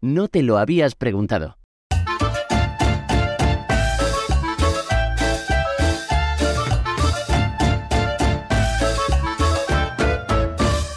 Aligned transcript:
no 0.00 0.28
te 0.28 0.42
lo 0.42 0.58
habías 0.58 0.94
preguntado. 0.94 1.56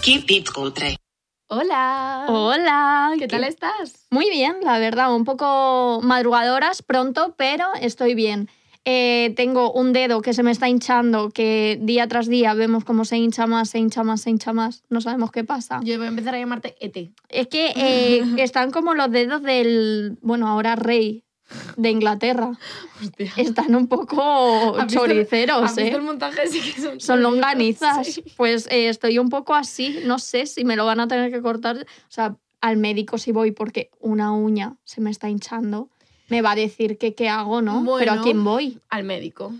Keep 0.01 0.31
it 0.31 0.49
country. 0.49 0.97
Hola. 1.47 2.25
Hola. 2.27 3.13
¿Qué 3.17 3.27
tal 3.27 3.43
estás? 3.45 4.07
Muy 4.09 4.29
bien, 4.29 4.57
la 4.61 4.79
verdad. 4.79 5.15
Un 5.15 5.23
poco 5.23 6.01
madrugadoras 6.03 6.81
pronto, 6.81 7.35
pero 7.37 7.67
estoy 7.79 8.13
bien. 8.13 8.49
Eh, 8.85 9.33
tengo 9.37 9.71
un 9.71 9.93
dedo 9.93 10.21
que 10.21 10.33
se 10.33 10.43
me 10.43 10.51
está 10.51 10.67
hinchando, 10.67 11.29
que 11.29 11.79
día 11.81 12.05
tras 12.09 12.27
día 12.27 12.53
vemos 12.53 12.83
cómo 12.83 13.05
se 13.05 13.15
hincha 13.17 13.47
más, 13.47 13.69
se 13.69 13.79
hincha 13.79 14.03
más, 14.03 14.21
se 14.21 14.29
hincha 14.29 14.51
más. 14.51 14.83
No 14.89 14.99
sabemos 14.99 15.31
qué 15.31 15.45
pasa. 15.45 15.79
Yo 15.83 15.95
voy 15.97 16.07
a 16.07 16.09
empezar 16.09 16.35
a 16.35 16.39
llamarte 16.39 16.75
Ete. 16.81 17.11
Es 17.29 17.47
que 17.47 17.71
eh, 17.77 18.23
están 18.43 18.71
como 18.71 18.93
los 18.93 19.09
dedos 19.09 19.41
del, 19.41 20.17
bueno, 20.21 20.49
ahora 20.49 20.75
rey 20.75 21.23
de 21.77 21.91
Inglaterra. 21.91 22.51
Hostia. 23.01 23.31
Están 23.37 23.73
un 23.75 23.87
poco 23.87 24.75
¿Has 24.77 24.87
visto- 24.87 24.99
choriceros, 24.99 25.63
¿Has 25.63 25.75
visto 25.77 25.91
¿eh? 25.91 25.99
el 25.99 26.01
montaje? 26.03 26.47
Sí 26.49 26.59
que 26.59 26.81
son 26.81 26.99
Son 26.99 27.21
longanizas. 27.21 28.05
sí. 28.07 28.23
Pues 28.35 28.67
eh, 28.69 28.89
estoy 28.89 29.17
un 29.17 29.29
poco 29.29 29.53
así, 29.53 29.99
no 30.05 30.19
sé 30.19 30.45
si 30.45 30.65
me 30.65 30.75
lo 30.75 30.85
van 30.85 30.99
a 30.99 31.07
tener 31.07 31.31
que 31.31 31.41
cortar. 31.41 31.77
O 31.77 32.11
sea, 32.11 32.35
al 32.59 32.77
médico 32.77 33.17
si 33.17 33.31
voy 33.31 33.51
porque 33.51 33.91
una 33.99 34.31
uña 34.33 34.75
se 34.83 34.99
me 35.01 35.09
está 35.11 35.29
hinchando, 35.29 35.89
me 36.29 36.41
va 36.41 36.51
a 36.51 36.55
decir 36.55 36.97
que 36.97 37.13
qué 37.15 37.29
hago, 37.29 37.61
¿no? 37.61 37.85
Pero 37.99 38.13
¿a 38.13 38.21
quién 38.21 38.43
voy? 38.43 38.79
Al 38.89 39.03
médico. 39.03 39.53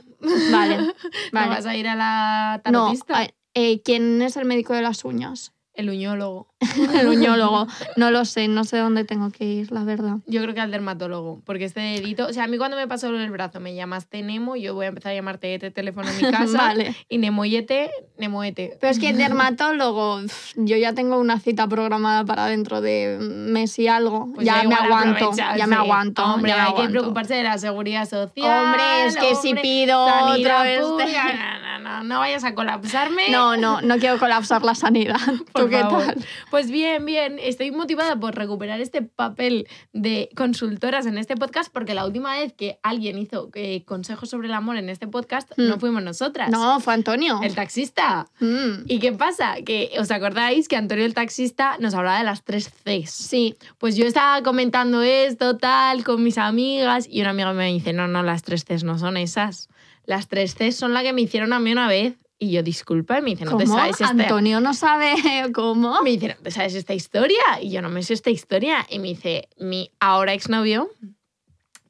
Vale, 0.52 0.78
¿No 1.34 1.48
vas 1.50 1.66
a 1.66 1.76
ir 1.76 1.88
a 1.88 1.96
la 1.96 2.62
No, 2.72 2.86
tarotista? 2.86 3.22
a- 3.22 3.28
eh, 3.54 3.82
¿quién 3.84 4.22
es 4.22 4.36
el 4.38 4.46
médico 4.46 4.74
de 4.74 4.82
las 4.82 5.06
uñas? 5.06 5.54
El 5.74 5.90
uñólogo. 5.90 6.48
El 7.00 7.08
uñólogo. 7.08 7.68
No 7.96 8.12
lo 8.12 8.26
sé, 8.26 8.48
no 8.48 8.64
sé 8.64 8.78
dónde 8.78 9.04
tengo 9.06 9.32
que 9.32 9.46
ir, 9.46 9.72
la 9.72 9.84
verdad. 9.84 10.18
Yo 10.28 10.42
creo 10.42 10.54
que 10.54 10.62
al 10.62 10.70
dermatólogo, 10.70 11.42
porque 11.46 11.66
este 11.66 11.80
dedito, 11.80 12.28
o 12.28 12.34
sea, 12.34 12.44
a 12.44 12.48
mí 12.48 12.58
cuando 12.58 12.78
me 12.78 12.88
pasó 12.88 13.08
el 13.08 13.32
brazo 13.32 13.60
me 13.60 13.74
llamaste 13.74 14.22
Nemo, 14.22 14.56
yo 14.56 14.76
voy 14.76 14.86
a 14.86 14.90
empezar 14.90 15.14
a 15.14 15.16
llamarte 15.16 15.54
Ete 15.56 15.72
teléfono 15.72 16.08
en 16.10 16.18
mi 16.18 16.22
casa. 16.32 16.58
Vale. 16.58 16.96
Y 17.10 17.18
Nemo 17.18 17.44
y 17.46 17.56
Ete, 17.56 17.90
Nemo 18.18 18.44
Ete. 18.44 18.78
Pero 18.80 18.92
es 18.92 19.00
que 19.00 19.14
dermatólogo, 19.14 20.18
uf, 20.24 20.54
yo 20.56 20.78
ya 20.78 20.94
tengo 20.94 21.20
una 21.20 21.40
cita 21.40 21.68
programada 21.68 22.24
para 22.24 22.46
dentro 22.46 22.82
de 22.82 23.18
mes 23.20 23.78
y 23.80 23.88
algo. 23.88 24.32
Pues 24.34 24.46
ya 24.46 24.64
me 24.64 24.76
aguanto, 24.76 25.32
ya 25.36 25.68
me 25.68 25.76
aguanto. 25.76 26.24
Hombre, 26.24 26.52
ya 26.52 26.58
me 26.58 26.62
hay 26.62 26.86
que 26.86 26.90
preocuparse 26.90 27.34
de 27.34 27.44
la 27.44 27.58
seguridad 27.58 28.08
social. 28.08 28.66
Hombre, 28.66 29.08
es 29.08 29.18
que 29.18 29.36
si 29.36 29.56
pido 29.56 30.04
otra 30.04 30.64
vez 30.64 30.82
pública, 30.82 31.60
No, 31.73 31.73
no, 31.80 32.00
no, 32.00 32.04
no 32.04 32.20
vayas 32.20 32.44
a 32.44 32.54
colapsarme. 32.56 33.30
No, 33.30 33.58
no, 33.58 33.82
no 33.82 33.98
quiero 33.98 34.20
colapsar 34.20 34.64
la 34.64 34.76
sanidad. 34.76 35.18
Por 35.54 35.64
¿Tú 35.64 35.70
qué 35.70 35.80
favor. 35.80 36.06
tal? 36.06 36.26
Pues 36.50 36.70
bien, 36.72 37.06
bien. 37.06 37.38
Estoy 37.40 37.72
motivada 37.72 38.16
por 38.20 38.36
recuperar 38.36 38.80
este 38.82 39.02
papel 39.02 39.68
de 39.92 40.30
consultoras 40.36 41.06
en 41.06 41.18
este 41.18 41.36
podcast 41.36 41.72
porque 41.72 41.94
la 41.94 42.06
última 42.06 42.34
vez 42.36 42.54
que 42.54 42.80
alguien 42.84 43.18
hizo 43.18 43.50
eh, 43.56 43.84
consejos 43.86 44.30
sobre 44.30 44.48
el 44.48 44.54
amor 44.54 44.78
en 44.78 44.90
este 44.90 45.08
podcast 45.08 45.52
no 45.58 45.80
fuimos 45.80 46.04
nosotras. 46.04 46.50
No, 46.50 46.80
fue 46.80 46.94
Antonio. 46.94 47.40
El 47.44 47.56
taxista. 47.56 48.28
Mm, 48.40 48.86
¿Y 48.88 49.00
qué 49.00 49.14
pasa? 49.14 49.56
Que 49.66 49.92
os 50.00 50.12
acordáis 50.12 50.68
que 50.68 50.76
Antonio 50.76 51.06
el 51.06 51.14
taxista 51.14 51.78
nos 51.80 51.94
hablaba 51.94 52.18
de 52.18 52.24
las 52.24 52.44
tres 52.44 52.70
Cs. 52.70 53.10
Sí, 53.12 53.56
Pues 53.78 53.96
yo 53.96 54.06
estaba 54.06 54.42
comentando 54.44 55.02
esto, 55.02 55.58
tal, 55.58 56.04
con 56.04 56.24
mis 56.24 56.38
amigas, 56.38 57.08
y 57.10 57.22
una 57.22 57.32
amiga 57.32 57.54
me 57.54 57.72
dice, 57.72 57.94
no, 57.94 58.08
no, 58.08 58.24
las 58.24 58.44
tres 58.44 58.64
Cs 58.66 58.84
no 58.84 58.98
son 59.00 59.18
esas. 59.18 59.70
Las 60.06 60.28
tres 60.28 60.56
Cs 60.56 60.76
son 60.76 60.94
las 60.94 61.04
que 61.04 61.14
me 61.14 61.22
hicieron 61.22 61.54
a 61.54 61.60
mí 61.60 61.72
una 61.72 61.88
vez. 61.88 62.16
Y 62.40 62.52
yo, 62.52 62.62
disculpa, 62.64 63.20
y 63.20 63.22
me 63.22 63.30
dice, 63.32 63.46
no 63.46 63.56
te 63.56 63.64
¿cómo? 63.66 63.78
sabes 63.78 64.02
esta... 64.02 64.08
Antonio 64.10 64.60
no 64.60 64.74
sabe 64.74 65.16
cómo. 65.54 66.02
Me 66.02 66.10
dice, 66.12 66.28
¿no 66.30 66.36
te 66.44 66.52
sabes 66.52 66.76
esta 66.76 66.94
historia? 66.94 67.40
Y 67.62 67.72
yo, 67.72 67.82
no 67.82 67.90
me 67.90 68.04
sé 68.04 68.14
esta 68.14 68.30
historia. 68.32 68.86
Y 68.90 69.00
me 69.00 69.10
dice, 69.10 69.48
mi 69.58 69.92
ahora 70.00 70.34
exnovio 70.34 70.90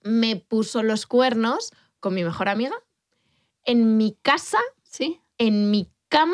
me 0.03 0.35
puso 0.35 0.83
los 0.83 1.07
cuernos 1.07 1.71
con 1.99 2.13
mi 2.13 2.23
mejor 2.23 2.49
amiga 2.49 2.75
en 3.65 3.95
mi 3.97 4.17
casa, 4.21 4.59
Sí. 4.83 5.21
en 5.37 5.71
mi 5.71 5.89
cama 6.09 6.33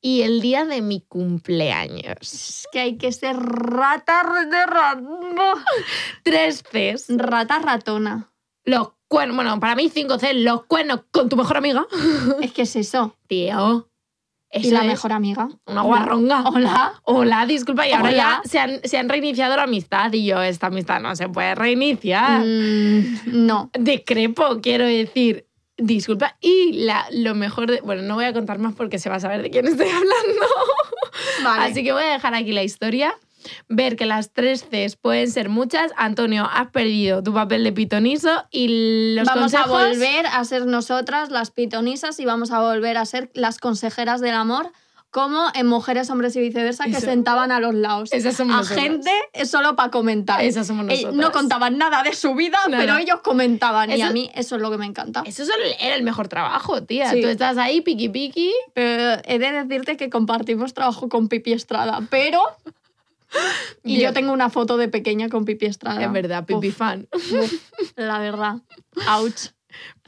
y 0.00 0.22
el 0.22 0.40
día 0.40 0.64
de 0.64 0.82
mi 0.82 1.00
cumpleaños. 1.00 2.16
Es 2.20 2.66
que 2.72 2.80
hay 2.80 2.98
que 2.98 3.12
ser 3.12 3.36
rata 3.36 4.22
de 4.50 4.66
rata. 4.66 5.00
Tres 6.24 6.62
Cs. 6.64 7.06
Rata 7.16 7.60
ratona. 7.60 8.30
Los 8.68 8.90
cuernos, 9.08 9.34
bueno, 9.34 9.58
para 9.60 9.74
mí 9.74 9.88
cinco 9.88 10.18
Cs, 10.18 10.34
los 10.34 10.64
cuernos 10.66 11.00
con 11.10 11.30
tu 11.30 11.36
mejor 11.36 11.56
amiga. 11.56 11.86
Es 12.42 12.52
que 12.52 12.62
es 12.62 12.76
eso. 12.76 13.16
Tío. 13.26 13.88
y 14.52 14.70
la 14.70 14.80
es 14.80 14.86
mejor 14.86 15.12
amiga. 15.12 15.48
Una 15.64 15.80
guarronga. 15.82 16.44
Hola. 16.48 17.00
Hola, 17.04 17.46
disculpa. 17.46 17.88
Y 17.88 17.92
ahora 17.92 18.10
Hola. 18.10 18.16
ya 18.16 18.42
se 18.44 18.58
han, 18.58 18.80
se 18.84 18.98
han 18.98 19.08
reiniciado 19.08 19.56
la 19.56 19.62
amistad. 19.62 20.12
Y 20.12 20.26
yo, 20.26 20.42
esta 20.42 20.66
amistad 20.66 21.00
no 21.00 21.16
se 21.16 21.30
puede 21.30 21.54
reiniciar. 21.54 22.42
Mm, 22.44 23.46
no. 23.46 23.70
Decrepo, 23.78 24.60
quiero 24.60 24.84
decir. 24.84 25.46
Disculpa. 25.78 26.36
Y 26.40 26.72
la, 26.84 27.06
lo 27.10 27.34
mejor 27.34 27.70
de. 27.70 27.80
Bueno, 27.80 28.02
no 28.02 28.16
voy 28.16 28.26
a 28.26 28.34
contar 28.34 28.58
más 28.58 28.74
porque 28.74 28.98
se 28.98 29.08
va 29.08 29.16
a 29.16 29.20
saber 29.20 29.42
de 29.42 29.50
quién 29.50 29.66
estoy 29.66 29.88
hablando. 29.88 30.46
Vale. 31.42 31.70
Así 31.70 31.82
que 31.82 31.92
voy 31.92 32.02
a 32.02 32.12
dejar 32.12 32.34
aquí 32.34 32.52
la 32.52 32.64
historia. 32.64 33.14
Ver 33.68 33.96
que 33.96 34.06
las 34.06 34.32
tres 34.32 34.64
Cs 34.70 34.96
pueden 34.96 35.30
ser 35.30 35.48
muchas. 35.48 35.92
Antonio, 35.96 36.48
has 36.52 36.70
perdido 36.70 37.22
tu 37.22 37.32
papel 37.32 37.64
de 37.64 37.72
pitoniso 37.72 38.44
y 38.50 39.14
los 39.16 39.26
vamos 39.26 39.52
consejos. 39.52 39.66
a 39.82 39.88
volver 39.88 40.26
a 40.26 40.44
ser 40.44 40.66
nosotras 40.66 41.30
las 41.30 41.50
pitonisas 41.50 42.18
y 42.20 42.24
vamos 42.24 42.50
a 42.50 42.60
volver 42.60 42.96
a 42.98 43.04
ser 43.04 43.30
las 43.34 43.58
consejeras 43.58 44.20
del 44.20 44.34
amor 44.34 44.70
como 45.10 45.46
en 45.54 45.66
Mujeres, 45.66 46.10
Hombres 46.10 46.36
y 46.36 46.40
Viceversa 46.40 46.84
que 46.84 46.90
Eso. 46.90 47.00
sentaban 47.00 47.50
a 47.50 47.60
los 47.60 47.74
lados. 47.74 48.12
Esas 48.12 48.36
somos 48.36 48.54
a 48.54 48.58
nosotras. 48.58 48.84
gente 48.84 49.10
es 49.32 49.48
solo 49.50 49.74
para 49.74 49.90
comentar. 49.90 50.44
Esas 50.44 50.66
somos 50.66 50.84
Eh, 50.84 50.88
nosotras. 50.90 51.14
no 51.14 51.32
contaban 51.32 51.78
nada 51.78 52.02
de 52.02 52.12
su 52.12 52.34
vida, 52.34 52.58
Nada. 52.68 52.82
pero 52.84 52.98
ellos 52.98 53.20
comentaban. 53.22 53.90
Y 53.90 54.02
a 54.02 54.10
mí 54.10 54.30
eso 54.34 54.56
es 54.56 54.60
lo 54.62 54.70
que 54.70 54.76
me 54.76 54.84
encanta. 54.84 55.22
Eso 55.24 55.44
era 55.80 55.94
el 55.94 56.02
mejor 56.02 56.28
trabajo, 56.28 56.82
tía. 56.82 57.10
Sí. 57.10 57.22
Tú 57.22 57.28
estás 57.28 57.56
ahí, 57.56 57.80
piqui 57.80 58.10
piqui. 58.10 58.52
Pero 58.74 59.22
he 59.24 59.38
de 59.38 59.50
decirte 59.52 59.96
que 59.96 60.10
compartimos 60.10 60.74
trabajo 60.74 61.08
con 61.08 61.28
Pipi 61.28 61.52
Estrada, 61.54 62.00
pero... 62.10 62.42
Y 63.84 63.96
Bien. 63.96 64.08
yo 64.08 64.12
tengo 64.14 64.32
una 64.32 64.50
foto 64.50 64.76
de 64.76 64.88
pequeña 64.88 65.28
con 65.28 65.44
Pipi 65.44 65.66
Estrada. 65.66 66.02
Es 66.04 66.12
verdad, 66.12 66.44
pipi 66.46 66.68
Uf, 66.68 66.76
fan. 66.76 67.08
uf, 67.12 67.52
la 67.96 68.18
verdad. 68.18 68.56
Ouch. 69.18 69.48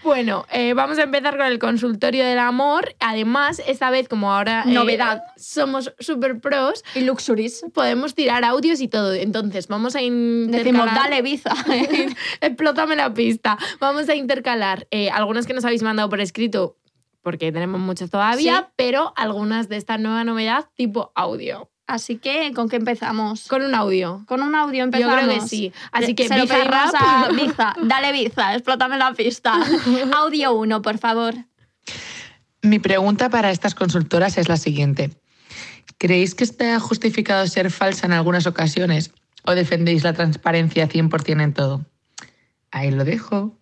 Bueno, 0.03 0.47
eh, 0.51 0.73
vamos 0.73 0.99
a 0.99 1.03
empezar 1.03 1.37
con 1.37 1.45
el 1.47 1.59
consultorio 1.59 2.25
del 2.25 2.39
amor. 2.39 2.97
Además, 2.99 3.61
esta 3.67 3.91
vez, 3.91 4.09
como 4.09 4.33
ahora 4.33 4.65
eh, 4.67 4.73
Novedad. 4.73 5.23
somos 5.37 5.93
super 5.99 6.41
pros, 6.41 6.83
Y 6.95 7.01
Luxuries. 7.01 7.67
podemos 7.75 8.15
tirar 8.15 8.43
audios 8.45 8.81
y 8.81 8.89
todo. 8.89 9.13
Entonces, 9.13 9.69
vamos 9.69 9.95
a 9.97 10.03
intercalar... 10.03 10.65
Decimos, 10.65 10.87
dale 10.95 11.21
Biza. 11.21 11.55
Explótame 12.41 12.97
la 12.97 13.13
pista. 13.13 13.59
Vamos 13.79 14.09
a 14.09 14.15
intercalar 14.15 14.87
eh, 14.91 15.11
algunas 15.11 15.47
que 15.47 15.53
nos 15.53 15.65
habéis 15.67 15.83
mandado 15.83 16.09
por 16.09 16.21
escrito, 16.21 16.79
porque 17.23 17.53
tenemos 17.53 17.81
muchas 17.81 18.11
todavía, 18.11 18.61
Sí. 18.61 18.73
pero 18.77 19.13
algunas 19.17 19.69
de 19.69 19.77
esta 19.77 19.99
nueva 19.99 20.25
novedad 20.25 20.71
tipo 20.75 21.13
audio. 21.15 21.70
Así 21.91 22.19
que, 22.19 22.53
¿con 22.55 22.69
qué 22.69 22.77
empezamos? 22.77 23.49
Con 23.49 23.63
un 23.63 23.75
audio. 23.75 24.23
Con 24.29 24.43
un 24.43 24.55
audio 24.55 24.79
Yo 24.79 24.85
empezamos. 24.85 25.25
creo 25.25 25.41
que 25.41 25.49
sí. 25.49 25.73
Así 25.91 26.15
que 26.15 26.29
Se 26.29 26.39
lo 26.39 26.47
pedimos 26.47 26.69
Bizarrap. 26.69 26.95
a 26.95 27.29
Biza. 27.33 27.75
Dale 27.83 28.13
Biza, 28.13 28.55
explótame 28.55 28.97
la 28.97 29.13
pista. 29.13 29.55
Audio 30.17 30.53
1, 30.53 30.83
por 30.83 30.99
favor. 30.99 31.35
Mi 32.63 32.79
pregunta 32.79 33.29
para 33.29 33.51
estas 33.51 33.75
consultoras 33.75 34.39
es 34.39 34.49
la 34.49 34.57
siguiente. 34.57 35.11
¿Creéis 35.99 36.37
que 36.37 36.45
está 36.45 36.79
justificado 36.79 37.45
ser 37.49 37.73
falsa 37.73 38.07
en 38.07 38.13
algunas 38.13 38.47
ocasiones 38.47 39.13
o 39.45 39.57
defendéis 39.57 40.05
la 40.05 40.13
transparencia 40.13 40.89
100% 40.89 41.43
en 41.43 41.53
todo? 41.53 41.85
Ahí 42.71 42.93
lo 42.93 43.05
dejo. 43.05 43.53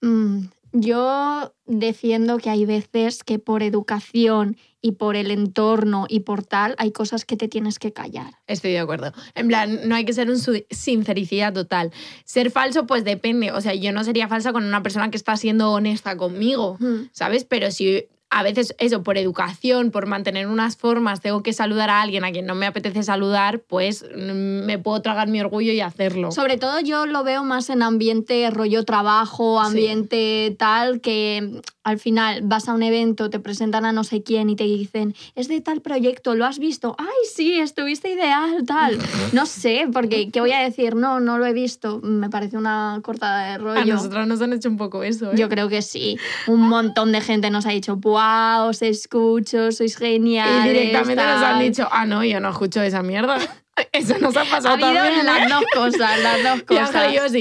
Mm, 0.00 0.46
yo 0.72 1.54
defiendo 1.66 2.38
que 2.38 2.50
hay 2.50 2.64
veces 2.66 3.22
que 3.24 3.38
por 3.38 3.62
educación 3.62 4.56
y 4.80 4.92
por 4.92 5.14
el 5.16 5.30
entorno 5.30 6.06
y 6.08 6.20
por 6.20 6.42
tal, 6.44 6.74
hay 6.78 6.90
cosas 6.92 7.24
que 7.24 7.36
te 7.36 7.46
tienes 7.46 7.78
que 7.78 7.92
callar. 7.92 8.32
Estoy 8.46 8.72
de 8.72 8.80
acuerdo. 8.80 9.12
En 9.34 9.48
plan, 9.48 9.80
no 9.88 9.94
hay 9.94 10.04
que 10.04 10.12
ser 10.12 10.28
un 10.28 10.38
sincericida 10.70 11.52
total. 11.52 11.92
Ser 12.24 12.50
falso, 12.50 12.86
pues 12.86 13.04
depende. 13.04 13.52
O 13.52 13.60
sea, 13.60 13.74
yo 13.74 13.92
no 13.92 14.02
sería 14.02 14.28
falsa 14.28 14.52
con 14.52 14.64
una 14.64 14.82
persona 14.82 15.10
que 15.10 15.16
está 15.16 15.36
siendo 15.36 15.70
honesta 15.72 16.16
conmigo, 16.16 16.76
Mm. 16.80 17.10
¿sabes? 17.12 17.44
Pero 17.44 17.70
si 17.70 18.06
a 18.34 18.42
veces 18.42 18.74
eso, 18.78 19.02
por 19.02 19.18
educación, 19.18 19.90
por 19.90 20.06
mantener 20.06 20.46
unas 20.46 20.78
formas, 20.78 21.20
tengo 21.20 21.42
que 21.42 21.52
saludar 21.52 21.90
a 21.90 22.00
alguien 22.00 22.24
a 22.24 22.32
quien 22.32 22.46
no 22.46 22.54
me 22.54 22.64
apetece 22.66 23.02
saludar, 23.02 23.60
pues 23.60 24.04
mm, 24.04 24.64
me 24.64 24.78
puedo 24.78 25.02
tragar 25.02 25.28
mi 25.28 25.38
orgullo 25.38 25.70
y 25.72 25.82
hacerlo. 25.82 26.32
Sobre 26.32 26.56
todo 26.56 26.80
yo 26.80 27.04
lo 27.04 27.24
veo 27.24 27.44
más 27.44 27.68
en 27.68 27.82
ambiente 27.82 28.48
rollo 28.50 28.84
trabajo, 28.86 29.60
Sí. 29.60 29.66
ambiente 29.68 30.56
tal, 30.58 31.02
que 31.02 31.60
al 31.84 31.98
final 31.98 32.40
vas 32.44 32.68
a 32.68 32.74
un 32.74 32.82
evento, 32.82 33.28
te 33.30 33.40
presentan 33.40 33.84
a 33.84 33.92
no 33.92 34.04
sé 34.04 34.22
quién 34.22 34.48
y 34.50 34.56
te 34.56 34.64
dicen, 34.64 35.14
es 35.34 35.48
de 35.48 35.60
tal 35.60 35.80
proyecto, 35.80 36.34
¿lo 36.34 36.44
has 36.46 36.58
visto? 36.58 36.94
Ay, 36.98 37.06
sí, 37.34 37.58
estuviste 37.58 38.10
ideal, 38.10 38.64
tal. 38.66 38.98
No 39.32 39.46
sé, 39.46 39.88
porque 39.92 40.30
¿qué 40.30 40.40
voy 40.40 40.52
a 40.52 40.58
decir? 40.60 40.94
No, 40.94 41.18
no 41.20 41.38
lo 41.38 41.46
he 41.46 41.52
visto. 41.52 42.00
Me 42.02 42.30
parece 42.30 42.56
una 42.56 43.00
cortada 43.02 43.44
de 43.46 43.50
a 43.54 43.58
rollo. 43.58 43.94
nosotros 43.94 44.26
nos 44.26 44.40
han 44.42 44.52
hecho 44.52 44.68
un 44.68 44.76
poco 44.76 45.02
eso. 45.02 45.32
¿eh? 45.32 45.36
Yo 45.36 45.48
creo 45.48 45.68
que 45.68 45.82
sí. 45.82 46.18
Un 46.46 46.68
montón 46.68 47.12
de 47.12 47.20
gente 47.20 47.50
nos 47.50 47.66
ha 47.66 47.70
dicho, 47.70 47.96
¡buah! 47.96 48.64
Os 48.66 48.82
escucho, 48.82 49.72
sois 49.72 49.94
y 49.94 49.96
geniales. 49.98 50.64
directamente 50.72 51.16
nos 51.22 51.42
han 51.42 51.54
tal". 51.54 51.62
dicho, 51.62 51.88
ah, 51.90 52.06
no, 52.06 52.24
yo 52.24 52.40
no 52.40 52.50
escucho 52.50 52.80
esa 52.82 53.02
mierda. 53.02 53.38
Eso 53.92 54.18
nos 54.18 54.36
ha 54.36 54.42
Ha 54.42 54.44
pasado 54.44 54.74
habido 54.74 54.92
también. 54.94 55.26
las 55.26 55.42
¿eh? 55.42 55.46
dos 55.54 55.64
cosas, 55.74 56.20
las 56.22 56.42
dos 56.42 56.64
Y 56.70 56.76
Ángel 56.76 57.10
y 57.10 57.14
yo 57.16 57.22
cosas. 57.22 57.32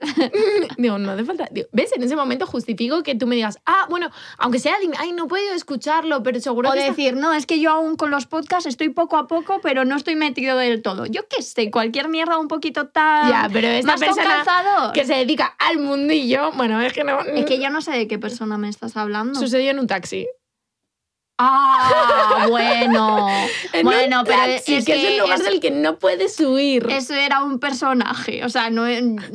Digo, 0.76 0.98
no 0.98 1.12
hace 1.12 1.24
falta. 1.24 1.48
Digo, 1.50 1.68
¿Ves? 1.72 1.92
En 1.96 2.02
ese 2.02 2.16
momento 2.16 2.46
justifico 2.46 3.02
que 3.02 3.14
tú 3.14 3.26
me 3.26 3.34
digas, 3.36 3.58
ah, 3.66 3.86
bueno, 3.88 4.10
aunque 4.38 4.58
sea, 4.58 4.74
ay, 4.98 5.12
no 5.12 5.24
he 5.24 5.28
podido 5.28 5.54
escucharlo, 5.54 6.22
pero 6.22 6.38
seguro 6.40 6.68
O 6.68 6.72
que 6.72 6.78
está- 6.80 6.90
decir, 6.90 7.16
no, 7.16 7.32
es 7.32 7.46
que 7.46 7.60
yo 7.60 7.70
aún 7.70 7.96
con 7.96 8.10
los 8.10 8.26
podcasts 8.26 8.66
estoy 8.66 8.90
poco 8.90 9.16
a 9.16 9.26
poco, 9.26 9.60
pero 9.62 9.84
no 9.84 9.96
estoy 9.96 10.16
metido 10.16 10.56
del 10.58 10.82
todo. 10.82 11.06
Yo 11.06 11.26
qué 11.28 11.42
sé, 11.42 11.70
cualquier 11.70 12.08
mierda 12.08 12.38
un 12.38 12.48
poquito 12.48 12.88
tan. 12.88 13.30
Ya, 13.30 13.48
pero 13.52 13.68
esta 13.68 13.92
más 13.92 14.00
persona 14.00 14.44
que 14.92 15.04
se 15.04 15.14
dedica 15.14 15.54
al 15.58 15.78
mundillo, 15.78 16.52
bueno, 16.52 16.80
es 16.80 16.92
que 16.92 17.04
no. 17.04 17.20
Es 17.20 17.44
que 17.46 17.60
yo 17.60 17.70
no 17.70 17.80
sé 17.80 17.92
de 17.92 18.08
qué 18.08 18.18
persona 18.18 18.58
me 18.58 18.68
estás 18.68 18.96
hablando. 18.96 19.38
Sucedió 19.38 19.70
en 19.70 19.78
un 19.78 19.86
taxi. 19.86 20.26
Ah, 21.38 22.46
bueno. 22.48 23.26
En 23.72 23.84
bueno, 23.84 24.22
pero 24.24 24.38
taxi, 24.38 24.76
es 24.76 24.84
que, 24.86 24.94
es 24.94 25.04
el 25.12 25.18
lugar 25.18 25.38
es- 25.38 25.44
del 25.44 25.60
que 25.60 25.70
no 25.70 25.98
puedes 25.98 26.40
huir. 26.40 26.86
eso 26.90 27.12
era 27.14 27.42
un 27.42 27.58
personaje. 27.58 28.42
O 28.44 28.48
sea, 28.48 28.70
no, 28.70 28.86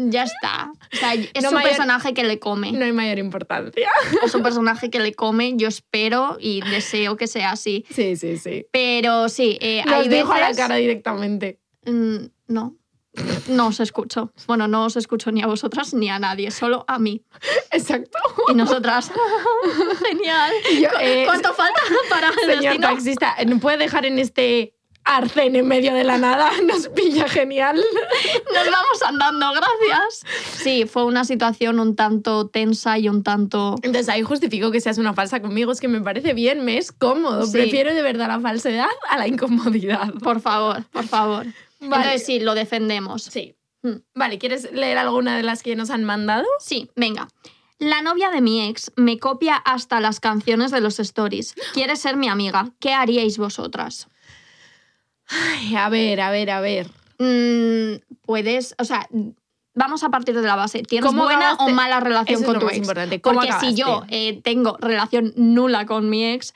ya 0.09 0.23
está. 0.23 0.71
O 0.93 0.95
sea, 0.97 1.13
es 1.13 1.43
No 1.43 1.49
un 1.49 1.55
mayor- 1.55 1.69
personaje 1.69 2.13
que 2.15 2.23
le 2.23 2.39
come. 2.39 2.71
No 2.71 2.85
hay 2.85 2.91
mayor 2.91 3.19
importancia. 3.19 3.87
Es 4.25 4.33
un 4.33 4.41
personaje 4.41 4.89
que 4.89 4.99
le 4.99 5.13
come. 5.13 5.53
Yo 5.57 5.67
espero 5.67 6.37
y 6.39 6.61
deseo 6.71 7.17
que 7.17 7.27
sea 7.27 7.51
así. 7.51 7.85
Sí, 7.93 8.15
sí, 8.15 8.37
sí. 8.37 8.65
Pero 8.71 9.29
sí, 9.29 9.57
eh, 9.61 9.83
Nos 9.85 9.93
hay 9.95 10.07
dijo 10.09 10.31
a 10.31 10.39
la 10.39 10.55
cara 10.55 10.75
directamente. 10.75 11.59
Mm, 11.85 12.17
no. 12.47 12.75
No 13.47 13.67
os 13.67 13.79
escucho. 13.79 14.31
Bueno, 14.47 14.67
no 14.67 14.85
os 14.85 14.95
escucho 14.95 15.31
ni 15.31 15.41
a 15.41 15.47
vosotras 15.47 15.93
ni 15.93 16.09
a 16.09 16.19
nadie, 16.19 16.49
solo 16.51 16.85
a 16.87 16.97
mí. 16.99 17.23
Exacto. 17.71 18.19
Y 18.47 18.53
nosotras. 18.53 19.11
Genial. 20.07 20.51
Yo, 20.81 20.89
eh, 20.99 21.23
¿Cuánto 21.25 21.53
falta 21.53 21.81
para 22.09 22.29
el 22.29 22.33
Señor 22.35 22.61
destino? 22.61 22.87
taxista, 22.87 23.35
¿no 23.45 23.59
puede 23.59 23.77
dejar 23.77 24.05
en 24.05 24.19
este 24.19 24.75
arcén 25.03 25.55
en 25.55 25.67
medio 25.67 25.93
de 25.93 26.05
la 26.05 26.17
nada? 26.17 26.51
Nos 26.65 26.87
pilla 26.89 27.27
genial. 27.27 27.75
Nos 27.75 28.65
vamos 28.65 29.01
andando, 29.05 29.51
gracias. 29.51 30.23
Sí, 30.53 30.85
fue 30.85 31.03
una 31.03 31.25
situación 31.25 31.79
un 31.79 31.95
tanto 31.97 32.47
tensa 32.47 32.97
y 32.97 33.09
un 33.09 33.23
tanto. 33.23 33.75
Entonces 33.81 34.07
ahí 34.07 34.21
justifico 34.21 34.71
que 34.71 34.79
seas 34.79 34.97
una 34.97 35.13
falsa 35.13 35.41
conmigo, 35.41 35.71
es 35.73 35.81
que 35.81 35.89
me 35.89 36.01
parece 36.01 36.33
bien, 36.33 36.63
me 36.63 36.77
es 36.77 36.93
cómodo. 36.93 37.45
Sí. 37.45 37.53
Prefiero 37.53 37.93
de 37.93 38.01
verdad 38.01 38.29
la 38.29 38.39
falsedad 38.39 38.87
a 39.09 39.17
la 39.17 39.27
incomodidad. 39.27 40.13
Por 40.23 40.39
favor, 40.39 40.85
por 40.91 41.07
favor. 41.07 41.47
Vale. 41.81 42.03
Entonces 42.03 42.25
sí, 42.25 42.39
lo 42.39 42.53
defendemos. 42.55 43.23
Sí. 43.23 43.55
Hmm. 43.83 43.97
Vale, 44.13 44.37
¿quieres 44.37 44.71
leer 44.71 44.97
alguna 44.97 45.35
de 45.35 45.43
las 45.43 45.63
que 45.63 45.75
nos 45.75 45.89
han 45.89 46.03
mandado? 46.03 46.45
Sí, 46.59 46.89
venga. 46.95 47.27
La 47.79 48.03
novia 48.03 48.29
de 48.29 48.41
mi 48.41 48.67
ex 48.69 48.91
me 48.95 49.17
copia 49.17 49.55
hasta 49.55 49.99
las 49.99 50.19
canciones 50.19 50.69
de 50.69 50.81
los 50.81 50.99
stories. 50.99 51.55
Quiere 51.73 51.95
ser 51.95 52.15
mi 52.15 52.29
amiga. 52.29 52.69
¿Qué 52.79 52.93
haríais 52.93 53.39
vosotras? 53.39 54.07
Ay, 55.27 55.75
a 55.75 55.89
ver, 55.89 56.21
a 56.21 56.29
ver, 56.29 56.51
a 56.51 56.61
ver. 56.61 56.87
Mm, 57.17 58.01
puedes, 58.21 58.75
o 58.77 58.83
sea, 58.83 59.07
vamos 59.73 60.03
a 60.03 60.09
partir 60.09 60.35
de 60.35 60.45
la 60.45 60.55
base. 60.55 60.83
¿Tienes 60.83 61.07
¿Cómo 61.09 61.23
buena 61.23 61.51
acabaste? 61.51 61.71
o 61.71 61.75
mala 61.75 61.99
relación 61.99 62.35
Eso 62.35 62.43
es 62.43 62.45
con 62.45 62.53
lo 62.55 62.59
tu 62.59 62.65
más 62.67 62.73
ex? 62.75 62.81
importante. 62.83 63.21
¿Cómo 63.21 63.39
Porque 63.41 63.53
si 63.59 63.73
yo 63.73 64.03
eh, 64.09 64.41
tengo 64.43 64.77
relación 64.79 65.33
nula 65.35 65.85
con 65.87 66.09
mi 66.09 66.25
ex, 66.25 66.53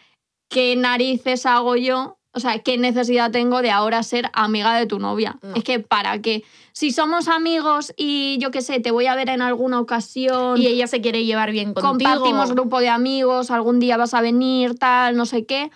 ¿qué 0.50 0.75
narices 0.75 1.45
hago 1.45 1.75
yo? 1.75 2.19
O 2.36 2.40
sea, 2.40 2.60
¿qué 2.60 2.78
necesidad 2.78 3.32
tengo 3.32 3.62
de 3.62 3.72
ahora 3.72 4.04
ser 4.04 4.30
amiga 4.34 4.76
de 4.78 4.86
tu 4.86 5.00
novia? 5.00 5.38
No. 5.42 5.56
Es 5.56 5.64
que, 5.64 5.80
¿para 5.80 6.22
qué? 6.22 6.44
Si 6.74 6.92
somos 6.92 7.28
amigos 7.30 7.94
y 7.96 8.38
yo 8.40 8.52
qué 8.52 8.62
sé, 8.62 8.80
te 8.82 8.92
voy 8.92 9.06
a 9.08 9.16
ver 9.16 9.30
en 9.30 9.42
alguna 9.42 9.80
ocasión, 9.80 10.62
Y 10.62 10.68
ella 10.68 10.88
se 10.88 11.00
quiere 11.02 11.24
llevar 11.24 11.52
bien 11.52 11.74
contigo. 11.74 11.90
compartimos 12.14 12.52
grupo 12.52 12.80
de 12.82 12.90
amigos, 12.90 13.52
algún 13.52 13.80
día 13.80 13.96
vas 13.98 14.14
a 14.14 14.20
venir, 14.22 14.76
tal, 14.78 15.16
no 15.16 15.26
sé 15.26 15.46
qué, 15.46 15.72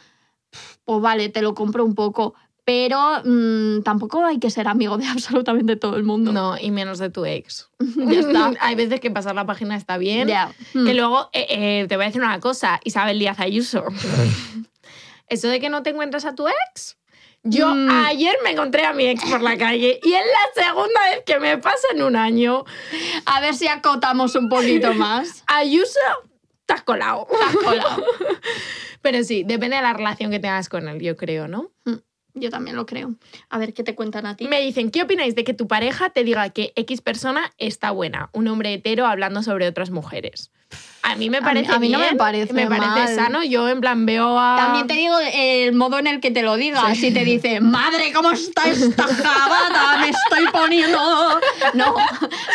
pues 0.85 1.01
vale, 1.01 1.29
te 1.29 1.41
lo 1.41 1.53
compro 1.55 1.85
un 1.85 1.95
poco. 1.95 2.33
Pero 2.65 2.99
mm, 3.25 3.81
tampoco 3.81 4.23
hay 4.23 4.37
que 4.37 4.51
ser 4.51 4.67
amigo 4.67 4.97
de 4.97 5.05
absolutamente 5.07 5.75
todo 5.77 5.95
el 5.95 6.03
mundo. 6.03 6.31
No, 6.33 6.55
y 6.59 6.69
menos 6.71 6.99
de 6.99 7.09
tu 7.09 7.25
ex. 7.25 7.69
Ya 7.95 8.19
está. 8.19 8.51
Hay 8.59 8.75
veces 8.75 8.99
que 8.99 9.09
pasar 9.09 9.33
la 9.33 9.45
página 9.45 9.75
está 9.77 9.97
bien. 9.97 10.27
Ya. 10.27 10.51
Que 10.73 10.79
Mm. 10.79 10.95
luego, 10.97 11.29
eh, 11.33 11.47
eh, 11.49 11.85
te 11.87 11.95
voy 11.95 12.03
a 12.03 12.07
decir 12.09 12.21
una 12.21 12.39
cosa, 12.41 12.79
Isabel 12.83 13.17
Díaz 13.17 13.39
Ayuso. 13.39 13.85
Eso 15.29 15.47
de 15.47 15.59
que 15.59 15.69
no 15.69 15.83
te 15.83 15.91
encuentras 15.91 16.25
a 16.25 16.35
tu 16.35 16.47
ex. 16.47 16.97
Yo 17.43 17.73
Mm. 17.73 17.89
ayer 18.05 18.35
me 18.43 18.51
encontré 18.51 18.85
a 18.85 18.91
mi 18.93 19.05
ex 19.07 19.23
por 19.29 19.41
la 19.41 19.57
calle 19.57 19.99
y 20.03 20.13
es 20.13 20.23
la 20.55 20.63
segunda 20.63 20.99
vez 21.11 21.23
que 21.25 21.39
me 21.39 21.57
pasa 21.57 21.87
en 21.93 22.03
un 22.03 22.15
año. 22.17 22.65
A 23.25 23.39
ver 23.39 23.55
si 23.55 23.67
acotamos 23.67 24.35
un 24.35 24.49
poquito 24.49 24.93
más. 24.93 25.43
Ayuso, 25.47 25.99
has 26.67 26.81
colado. 26.83 27.27
Hola. 27.65 27.97
Pero 29.01 29.23
sí, 29.23 29.43
depende 29.45 29.77
de 29.77 29.81
la 29.81 29.93
relación 29.93 30.31
que 30.31 30.39
tengas 30.39 30.67
con 30.67 30.89
él, 30.89 30.99
yo 30.99 31.15
creo, 31.15 31.47
¿no? 31.47 31.71
Yo 32.33 32.49
también 32.49 32.75
lo 32.75 32.85
creo. 32.85 33.15
A 33.49 33.57
ver 33.57 33.73
qué 33.73 33.83
te 33.83 33.95
cuentan 33.95 34.25
a 34.25 34.35
ti. 34.35 34.47
Me 34.47 34.61
dicen, 34.61 34.91
¿qué 34.91 35.01
opináis 35.03 35.33
de 35.35 35.43
que 35.43 35.53
tu 35.53 35.67
pareja 35.67 36.09
te 36.09 36.23
diga 36.23 36.49
que 36.49 36.73
X 36.75 37.01
persona 37.01 37.51
está 37.57 37.91
buena? 37.91 38.29
Un 38.33 38.47
hombre 38.49 38.73
hetero 38.73 39.05
hablando 39.05 39.41
sobre 39.43 39.67
otras 39.67 39.89
mujeres. 39.89 40.51
A 41.01 41.15
mí 41.15 41.29
me 41.29 41.37
A 41.37 41.41
mí- 41.41 41.45
parece 41.45 41.71
a 41.71 41.79
mí 41.79 41.89
no 41.89 41.97
me 41.97 42.13
parece 42.15 42.53
me 42.53 42.67
parece 42.67 43.15
sano. 43.15 43.43
Yo 43.43 43.67
en 43.69 43.81
plan 43.81 44.05
veo 44.05 44.37
a... 44.37 44.57
También 44.57 44.85
te 44.85 44.93
digo 44.93 45.15
el 45.33 45.73
modo 45.73 45.97
en 45.97 46.05
el 46.07 46.19
que 46.19 46.29
te 46.29 46.43
lo 46.43 46.55
diga. 46.55 46.93
Si 46.93 47.11
te 47.11 47.23
dice, 47.23 47.61
madre, 47.61 48.11
¿cómo 48.13 48.31
está 48.31 48.63
esta 48.69 49.03
jabata? 49.07 49.97
Me 50.01 50.09
estoy 50.09 50.45
poniendo. 50.51 50.99
No, 51.73 51.95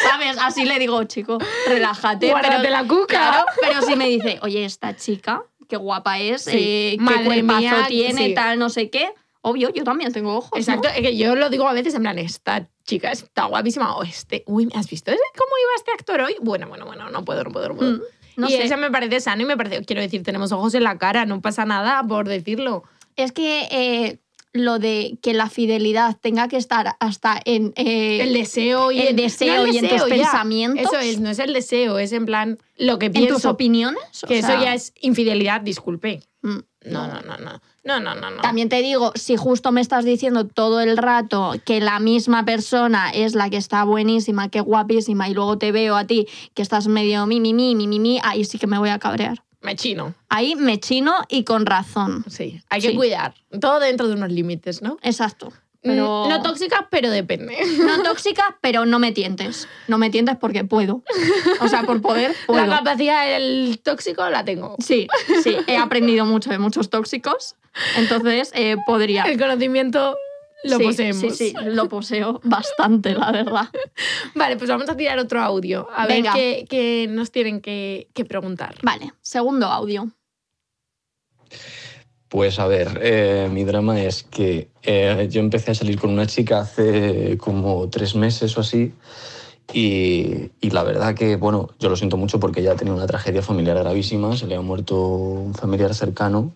¿sabes? 0.09 0.37
Así 0.41 0.65
le 0.67 0.79
digo, 0.79 1.03
chico, 1.05 1.39
relájate. 1.67 2.31
Guárdate 2.31 2.57
pero, 2.59 2.71
la 2.71 2.85
cuca. 2.85 3.07
Claro, 3.07 3.45
pero 3.61 3.83
si 3.83 3.97
me 3.97 4.09
dice, 4.09 4.39
oye, 4.43 4.65
esta 4.65 4.95
chica, 4.95 5.43
qué 5.69 5.77
guapa 5.77 6.19
es, 6.21 6.43
Sí. 6.45 6.51
eh, 6.55 6.97
qué 6.99 7.03
Madre 7.03 7.25
cuerpazo 7.25 7.59
mía, 7.61 7.85
tiene, 7.89 8.27
sí. 8.29 8.35
tal, 8.35 8.59
no 8.59 8.69
sé 8.69 8.89
qué. 8.91 9.11
Obvio, 9.47 9.69
yo 9.75 9.85
también 9.85 10.11
tengo 10.13 10.37
ojos. 10.37 10.51
¿no? 10.53 10.59
Exacto, 10.59 10.89
es 10.89 11.01
que 11.03 11.17
yo 11.19 11.35
lo 11.37 11.51
digo 11.51 11.69
a 11.69 11.75
veces 11.75 11.95
en 11.95 12.01
plan, 12.03 12.19
esta 12.19 12.67
chica 12.85 13.13
está 13.13 13.45
guapísima. 13.45 13.95
O 13.97 14.03
este, 14.03 14.43
uy, 14.47 14.69
¿has 14.75 14.89
visto 14.89 15.11
ese- 15.11 15.21
cómo 15.37 15.51
iba 15.61 15.71
este 15.77 15.91
actor 15.93 16.21
hoy? 16.23 16.35
Bueno, 16.41 16.67
bueno, 16.69 16.87
bueno, 16.87 17.11
no 17.11 17.25
puedo, 17.27 17.45
no 17.45 17.51
puedo, 17.51 17.69
no 17.69 17.77
puedo. 17.77 17.91
Mm, 17.99 18.01
no 18.37 18.49
y 18.49 18.53
sé. 18.53 18.65
eso 18.65 18.77
me 18.79 18.91
parece 18.91 19.21
sano 19.21 19.43
y 19.43 19.45
me 19.45 19.57
parece, 19.57 19.85
quiero 19.85 20.01
decir, 20.01 20.23
tenemos 20.23 20.51
ojos 20.53 20.75
en 20.75 20.83
la 20.85 20.97
cara, 20.97 21.27
no 21.27 21.41
pasa 21.43 21.67
nada 21.67 22.03
por 22.09 22.27
decirlo. 22.27 22.85
Es 23.17 23.33
que 23.33 23.69
eh, 23.71 24.19
lo 24.55 24.79
de 24.79 25.19
que 25.21 25.35
la 25.35 25.51
fidelidad 25.51 26.17
tenga 26.21 26.49
que 26.49 26.57
estar 26.57 26.97
hasta 26.99 27.39
en... 27.45 27.73
eh, 27.77 28.23
El 28.23 28.33
deseo 28.33 28.93
y 28.93 29.01
el 29.03 29.15
deseo 29.15 29.67
y 29.67 29.77
en 29.79 29.89
tus 29.89 30.01
ya. 30.01 30.07
pensamientos. 30.09 30.85
Eso 30.87 30.99
es, 31.01 31.21
no 31.21 31.29
es 31.29 31.39
el 31.39 31.53
deseo, 31.53 31.99
es 31.99 32.13
en 32.13 32.25
plan 32.25 32.59
lo 32.77 32.99
que 32.99 33.07
en 33.07 33.13
pienso. 33.13 33.35
tus 33.35 33.45
opiniones. 33.45 34.25
o 34.25 34.27
que 34.27 34.39
eso 34.39 34.49
sea, 34.49 34.61
ya 34.63 34.75
es 34.75 34.95
infidelidad, 35.01 35.61
disculpe. 35.61 36.23
mm, 36.43 36.59
No, 36.87 37.07
no, 37.09 37.21
no, 37.21 37.37
no. 37.37 37.53
No, 37.53 37.61
no, 37.85 38.15
no, 38.15 38.31
no. 38.31 38.41
También 38.43 38.69
te 38.69 38.81
digo, 38.83 39.13
si 39.15 39.37
justo 39.37 39.71
me 39.73 39.81
estás 39.81 40.05
diciendo 40.05 40.47
todo 40.47 40.81
el 40.81 40.97
rato 40.97 41.53
que 41.67 41.81
la 41.81 42.01
misma 42.01 42.45
persona 42.45 43.11
es 43.11 43.35
la 43.35 43.51
que 43.51 43.57
está 43.59 43.85
buenísima, 43.85 44.49
que 44.49 44.61
guapísima, 44.61 45.29
y 45.29 45.35
luego 45.35 45.59
te 45.59 45.71
veo 45.73 45.97
a 45.97 46.07
ti 46.07 46.27
que 46.55 46.63
estás 46.63 46.87
medio 46.89 47.27
mi, 47.27 47.41
mi, 47.41 47.53
mi, 47.55 47.75
mi, 47.75 47.87
mi, 47.87 47.99
mi, 48.01 48.21
ahí 48.23 48.45
sí 48.45 48.59
que 48.59 48.67
me 48.67 48.79
voy 48.79 48.89
a 48.89 48.99
cabrear. 48.99 49.43
Me 49.61 49.77
chino. 49.77 50.15
Ahí 50.29 50.57
me 50.57 50.79
chino 50.79 51.15
y 51.29 51.45
con 51.45 51.65
razón. 51.67 52.25
Sí, 52.29 52.61
hay 52.69 52.81
que 52.83 52.91
Sí. 52.91 52.97
cuidar. 52.97 53.35
Todo 53.61 53.81
dentro 53.81 54.09
de 54.09 54.15
unos 54.15 54.31
límites, 54.31 54.83
¿no? 54.83 54.99
Exacto. 55.03 55.53
Pero 55.85 56.25
Mm, 56.25 56.29
No 56.31 56.43
tóxica, 56.43 56.89
pero 56.91 57.11
depende. 57.11 57.57
no 57.79 58.03
tóxica, 58.03 58.57
pero 58.63 58.87
no 58.87 58.99
me 58.99 59.13
tientes. 59.13 59.69
No 59.87 59.99
me 59.99 60.09
tientes 60.11 60.37
porque 60.41 60.65
puedo. 60.65 61.03
O 61.61 61.69
sea, 61.69 61.83
por 61.83 62.01
poder, 62.01 62.35
puedo. 62.47 62.67
La 62.67 62.79
capacidad 62.79 63.27
del 63.29 63.79
tóxico 63.85 64.29
la 64.31 64.45
tengo. 64.45 64.77
Sí, 64.79 65.07
sí, 65.43 65.57
he 65.67 65.77
aprendido 65.77 66.25
mucho 66.25 66.49
de 66.51 66.59
muchos 66.59 66.89
tóxicos, 66.91 67.55
entonces 67.97 68.51
eh, 68.55 68.77
podría. 68.87 69.25
El 69.25 69.39
conocimiento 69.39 70.17
lo 70.65 70.79
Sí, 70.79 70.85
poseemos. 70.85 71.21
Sí, 71.21 71.31
sí, 71.51 71.55
lo 71.65 71.91
poseo 71.91 72.41
bastante, 72.45 73.13
la 73.15 73.31
verdad. 73.31 73.69
Vale, 74.35 74.57
pues 74.57 74.71
vamos 74.71 74.89
a 74.89 74.97
tirar 74.97 75.19
otro 75.19 75.43
audio. 75.43 75.87
A 75.95 76.07
Venga. 76.07 76.33
ver 76.33 76.41
qué, 76.41 76.67
qué 76.67 77.07
nos 77.11 77.31
tienen 77.31 77.61
que, 77.61 78.09
que 78.15 78.25
preguntar. 78.25 78.77
Vale, 78.83 79.13
segundo 79.21 79.67
audio. 79.67 80.11
Pues 82.35 82.59
a 82.59 82.67
ver, 82.67 82.99
eh, 83.01 83.49
mi 83.49 83.63
drama 83.63 84.03
es 84.03 84.25
que 84.25 84.69
eh, 84.83 85.29
yo 85.31 85.39
empecé 85.39 85.71
a 85.71 85.75
salir 85.77 86.01
con 86.01 86.11
una 86.11 86.27
chica 86.27 86.63
hace 86.63 87.39
como 87.39 87.89
tres 87.91 88.17
meses 88.17 88.59
o 88.59 88.61
así 88.63 88.93
Y, 89.73 90.51
y 90.61 90.71
la 90.71 90.85
verdad 90.85 91.15
que, 91.15 91.37
bueno, 91.37 91.71
yo 91.81 91.89
lo 91.91 91.97
siento 91.97 92.17
mucho 92.17 92.41
porque 92.41 92.61
ella 92.61 92.77
tenido 92.77 92.97
una 92.97 93.07
tragedia 93.07 93.43
familiar 93.43 93.79
gravísima, 93.79 94.37
se 94.37 94.47
le 94.49 94.57
ha 94.57 94.63
muerto 94.63 94.97
un 94.99 95.55
familiar 95.55 95.95
cercano. 95.95 96.53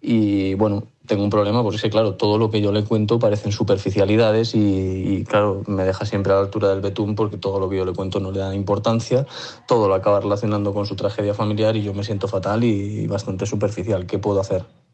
Y 0.00 0.54
bueno, 0.54 0.84
tengo 1.06 1.24
un 1.24 1.30
problema 1.30 1.62
porque 1.62 1.76
es 1.76 1.82
que, 1.82 1.90
claro, 1.90 2.14
todo 2.16 2.38
lo 2.38 2.50
que 2.50 2.60
yo 2.60 2.72
le 2.72 2.84
cuento 2.84 3.18
parecen 3.18 3.52
superficialidades 3.52 4.54
y, 4.54 4.60
y, 4.60 5.24
claro, 5.24 5.64
me 5.66 5.84
deja 5.84 6.06
siempre 6.06 6.32
a 6.32 6.36
la 6.36 6.42
altura 6.42 6.68
del 6.70 6.82
betún 6.82 7.16
porque 7.16 7.38
todo 7.38 7.60
lo 7.60 7.68
que 7.70 7.78
yo 7.78 7.84
le 7.86 7.94
cuento 7.94 8.20
no 8.20 8.32
le 8.32 8.40
da 8.40 8.54
importancia, 8.54 9.26
todo 9.68 9.88
lo 9.88 9.94
acaba 9.96 10.20
relacionando 10.20 10.74
con 10.74 10.86
su 10.86 10.96
tragedia 10.96 11.34
familiar 11.34 11.76
y 11.76 11.82
yo 11.82 11.94
me 11.94 12.04
siento 12.04 12.28
fatal 12.28 12.64
y 12.64 13.06
bastante 13.08 13.46
superficial. 13.46 14.06
¿Qué 14.06 14.18
puedo 14.20 14.40
hacer? 14.40 14.85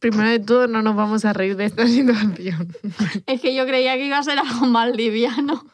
Primero 0.00 0.28
de 0.30 0.38
todo, 0.40 0.66
no 0.66 0.82
nos 0.82 0.96
vamos 0.96 1.24
a 1.24 1.32
reír 1.32 1.56
de 1.56 1.64
esta 1.66 1.86
situación. 1.86 2.74
Es 3.26 3.40
que 3.40 3.54
yo 3.54 3.66
creía 3.66 3.96
que 3.96 4.06
iba 4.06 4.18
a 4.18 4.22
ser 4.22 4.38
algo 4.38 4.66
más 4.66 4.94
liviano. 4.96 5.64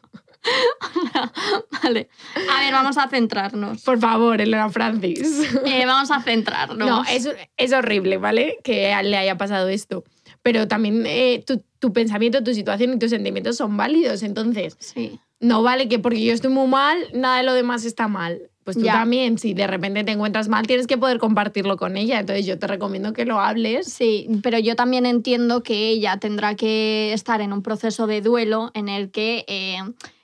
vale. 1.83 2.09
A 2.51 2.61
ver, 2.61 2.73
vamos 2.73 2.99
a 2.99 3.09
centrarnos. 3.09 3.83
Por 3.83 3.99
favor, 3.99 4.41
Elena 4.41 4.69
Francis. 4.71 5.49
Eh, 5.65 5.85
vamos 5.87 6.11
a 6.11 6.21
centrarnos. 6.21 6.79
No, 6.89 7.05
es, 7.05 7.29
es 7.57 7.73
horrible, 7.73 8.19
¿vale? 8.19 8.59
Que 8.65 8.95
le 9.05 9.17
haya 9.17 9.37
pasado 9.37 9.69
esto. 9.69 10.05
Pero 10.43 10.67
también 10.67 11.05
eh, 11.07 11.45
tu, 11.47 11.63
tu 11.79 11.93
pensamiento, 11.93 12.43
tu 12.43 12.53
situación 12.55 12.95
y 12.95 12.99
tus 12.99 13.11
sentimientos 13.11 13.57
son 13.57 13.77
válidos. 13.77 14.23
Entonces, 14.23 14.77
Sí. 14.81 15.21
no 15.41 15.63
vale 15.63 15.89
que 15.89 15.99
porque 15.99 16.25
yo 16.25 16.33
estoy 16.33 16.51
muy 16.51 16.67
mal, 16.69 16.99
nada 17.15 17.39
de 17.39 17.45
lo 17.45 17.55
demás 17.55 17.85
está 17.85 18.09
mal. 18.09 18.41
Pues 18.65 18.77
tú 18.77 18.85
Ya. 18.85 18.93
también, 18.93 19.39
si 19.39 19.55
de 19.55 19.67
repente 19.67 20.05
te 20.05 20.13
encuentras 20.13 20.49
mal, 20.49 20.67
tienes 20.67 20.87
que 20.87 20.97
poder 20.97 21.19
compartirlo 21.19 21.77
con 21.77 21.97
ella. 21.97 22.21
Entonces 22.21 22.47
yo 22.47 22.59
te 22.59 22.67
recomiendo 22.67 23.13
que 23.13 23.25
lo 23.25 23.41
hables. 23.41 23.93
Sí, 23.93 24.29
pero 24.43 24.59
yo 24.59 24.77
también 24.77 25.05
entiendo 25.05 25.63
que 25.63 25.89
ella 25.89 26.19
tendrá 26.19 26.55
que 26.55 27.13
estar 27.13 27.41
en 27.41 27.53
un 27.53 27.63
proceso 27.63 28.07
de 28.07 28.21
duelo 28.21 28.71
en 28.75 28.89
el 28.89 29.11
que, 29.11 29.45
eh, 29.49 29.79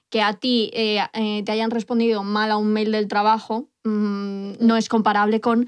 que 0.09 0.23
a 0.23 0.35
ti 0.35 0.71
eh, 0.73 1.00
eh, 1.14 1.42
te 1.45 1.52
hayan 1.52 1.71
respondido 1.71 2.23
mal 2.23 2.50
a 2.50 2.57
un 2.57 2.73
mail 2.73 2.92
del 2.92 3.09
trabajo 3.09 3.68
mm, 3.85 4.52
no 4.61 4.76
es 4.76 4.88
comparable 4.88 5.40
con 5.40 5.66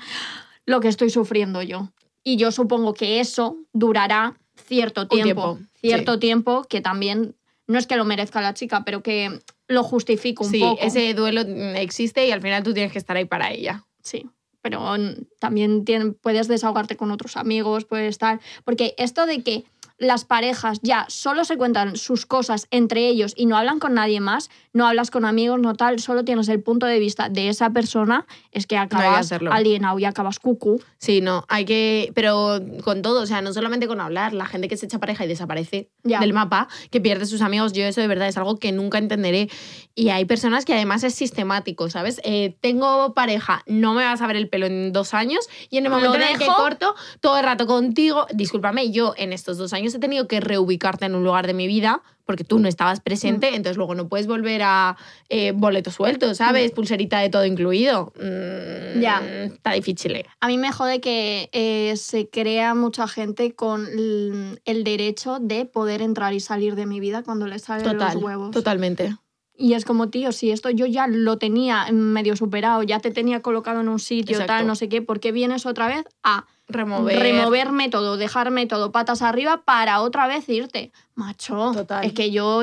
lo 0.66 0.80
que 0.80 0.88
estoy 0.88 1.10
sufriendo 1.10 1.62
yo. 1.62 1.90
Y 2.22 2.36
yo 2.36 2.52
supongo 2.52 2.94
que 2.94 3.18
eso 3.20 3.56
durará 3.72 4.38
cierto 4.66 5.08
tiempo. 5.08 5.54
tiempo, 5.54 5.58
cierto 5.80 6.14
sí. 6.14 6.20
tiempo 6.20 6.64
que 6.68 6.80
también 6.80 7.34
no 7.66 7.78
es 7.78 7.86
que 7.86 7.96
lo 7.96 8.04
merezca 8.04 8.40
la 8.40 8.52
chica, 8.54 8.84
pero 8.84 9.02
que 9.02 9.40
lo 9.70 9.84
justifico 9.84 10.44
un 10.44 10.50
sí, 10.50 10.60
poco. 10.60 10.82
ese 10.82 11.14
duelo 11.14 11.42
existe 11.76 12.26
y 12.26 12.32
al 12.32 12.42
final 12.42 12.62
tú 12.62 12.74
tienes 12.74 12.92
que 12.92 12.98
estar 12.98 13.16
ahí 13.16 13.24
para 13.24 13.52
ella. 13.52 13.86
Sí, 14.02 14.28
pero 14.60 14.94
también 15.38 15.84
puedes 16.20 16.48
desahogarte 16.48 16.96
con 16.96 17.10
otros 17.10 17.36
amigos, 17.36 17.84
puedes 17.84 18.08
estar... 18.08 18.40
Porque 18.64 18.94
esto 18.98 19.26
de 19.26 19.42
que 19.42 19.64
las 20.00 20.24
parejas 20.24 20.80
ya 20.82 21.04
solo 21.08 21.44
se 21.44 21.58
cuentan 21.58 21.94
sus 21.94 22.24
cosas 22.24 22.66
entre 22.70 23.06
ellos 23.06 23.34
y 23.36 23.44
no 23.44 23.56
hablan 23.56 23.78
con 23.78 23.94
nadie 23.94 24.18
más, 24.18 24.50
no 24.72 24.86
hablas 24.86 25.10
con 25.10 25.26
amigos, 25.26 25.60
no 25.60 25.74
tal, 25.74 26.00
solo 26.00 26.24
tienes 26.24 26.48
el 26.48 26.62
punto 26.62 26.86
de 26.86 26.98
vista 26.98 27.28
de 27.28 27.50
esa 27.50 27.70
persona, 27.70 28.26
es 28.50 28.66
que 28.66 28.78
acabas 28.78 29.26
hacerlo. 29.26 29.52
alienado 29.52 29.98
y 29.98 30.06
acabas 30.06 30.38
cucú. 30.38 30.82
Sí, 30.98 31.20
no, 31.20 31.44
hay 31.48 31.66
que. 31.66 32.12
Pero 32.14 32.60
con 32.82 33.02
todo, 33.02 33.20
o 33.22 33.26
sea, 33.26 33.42
no 33.42 33.52
solamente 33.52 33.86
con 33.86 34.00
hablar, 34.00 34.32
la 34.32 34.46
gente 34.46 34.68
que 34.68 34.78
se 34.78 34.86
echa 34.86 34.98
pareja 34.98 35.26
y 35.26 35.28
desaparece 35.28 35.90
Ya. 36.02 36.18
del 36.20 36.32
mapa, 36.32 36.68
que 36.90 37.00
pierde 37.00 37.26
sus 37.26 37.42
amigos, 37.42 37.74
yo 37.74 37.84
eso 37.84 38.00
de 38.00 38.06
verdad 38.06 38.26
es 38.28 38.38
algo 38.38 38.56
que 38.56 38.72
nunca 38.72 38.96
entenderé. 38.96 39.50
Y 39.94 40.08
hay 40.08 40.24
personas 40.24 40.64
que 40.64 40.72
además 40.72 41.04
es 41.04 41.14
sistemático, 41.14 41.90
¿sabes? 41.90 42.22
Eh, 42.24 42.56
tengo 42.62 43.12
pareja, 43.12 43.62
no 43.66 43.92
me 43.92 44.04
vas 44.04 44.22
a 44.22 44.26
ver 44.26 44.36
el 44.36 44.48
pelo 44.48 44.64
en 44.64 44.94
dos 44.94 45.12
años 45.12 45.46
y 45.68 45.76
en 45.76 45.84
el 45.84 45.92
Lo 45.92 45.98
momento 45.98 46.16
en 46.16 46.32
el 46.32 46.38
que 46.38 46.46
corto 46.46 46.94
todo 47.20 47.36
el 47.36 47.44
rato 47.44 47.66
contigo, 47.66 48.26
discúlpame, 48.32 48.90
yo 48.90 49.12
en 49.18 49.34
estos 49.34 49.58
dos 49.58 49.74
años 49.74 49.89
he 49.94 49.98
tenido 49.98 50.26
que 50.28 50.40
reubicarte 50.40 51.06
en 51.06 51.14
un 51.14 51.24
lugar 51.24 51.46
de 51.46 51.54
mi 51.54 51.66
vida 51.66 52.02
porque 52.24 52.44
tú 52.44 52.60
no 52.60 52.68
estabas 52.68 53.00
presente, 53.00 53.48
entonces 53.56 53.76
luego 53.76 53.96
no 53.96 54.06
puedes 54.08 54.28
volver 54.28 54.62
a 54.62 54.96
eh, 55.28 55.50
boleto 55.52 55.90
suelto, 55.90 56.32
¿sabes? 56.36 56.70
Pulserita 56.70 57.18
de 57.18 57.28
todo 57.28 57.44
incluido. 57.44 58.12
Mm, 58.16 59.00
Ya. 59.00 59.20
Está 59.46 59.72
difícil. 59.72 60.14
eh. 60.14 60.26
A 60.40 60.46
mí 60.46 60.56
me 60.56 60.70
jode 60.70 61.00
que 61.00 61.48
eh, 61.52 61.96
se 61.96 62.28
crea 62.28 62.74
mucha 62.76 63.08
gente 63.08 63.54
con 63.56 63.84
el 63.86 64.84
derecho 64.84 65.38
de 65.40 65.64
poder 65.64 66.02
entrar 66.02 66.32
y 66.32 66.38
salir 66.40 66.76
de 66.76 66.86
mi 66.86 67.00
vida 67.00 67.22
cuando 67.24 67.48
les 67.48 67.62
salen 67.62 67.84
Total, 67.84 68.14
los 68.14 68.22
huevos. 68.22 68.50
totalmente. 68.52 69.16
Y 69.62 69.74
es 69.74 69.84
como, 69.84 70.08
tío, 70.08 70.32
si 70.32 70.50
esto 70.50 70.70
yo 70.70 70.86
ya 70.86 71.06
lo 71.06 71.36
tenía 71.36 71.86
medio 71.92 72.34
superado, 72.34 72.82
ya 72.82 72.98
te 72.98 73.10
tenía 73.10 73.42
colocado 73.42 73.80
en 73.82 73.90
un 73.90 73.98
sitio, 73.98 74.36
Exacto. 74.36 74.54
tal, 74.54 74.66
no 74.66 74.74
sé 74.74 74.88
qué, 74.88 75.02
¿por 75.02 75.20
qué 75.20 75.32
vienes 75.32 75.66
otra 75.66 75.86
vez 75.86 76.06
a 76.22 76.46
Remover. 76.66 77.18
removerme 77.20 77.90
todo, 77.90 78.16
dejarme 78.16 78.64
todo 78.66 78.90
patas 78.90 79.20
arriba 79.20 79.60
para 79.66 80.00
otra 80.00 80.26
vez 80.28 80.48
irte? 80.48 80.92
Macho, 81.14 81.72
Total. 81.74 82.06
es 82.06 82.14
que 82.14 82.30
yo, 82.30 82.62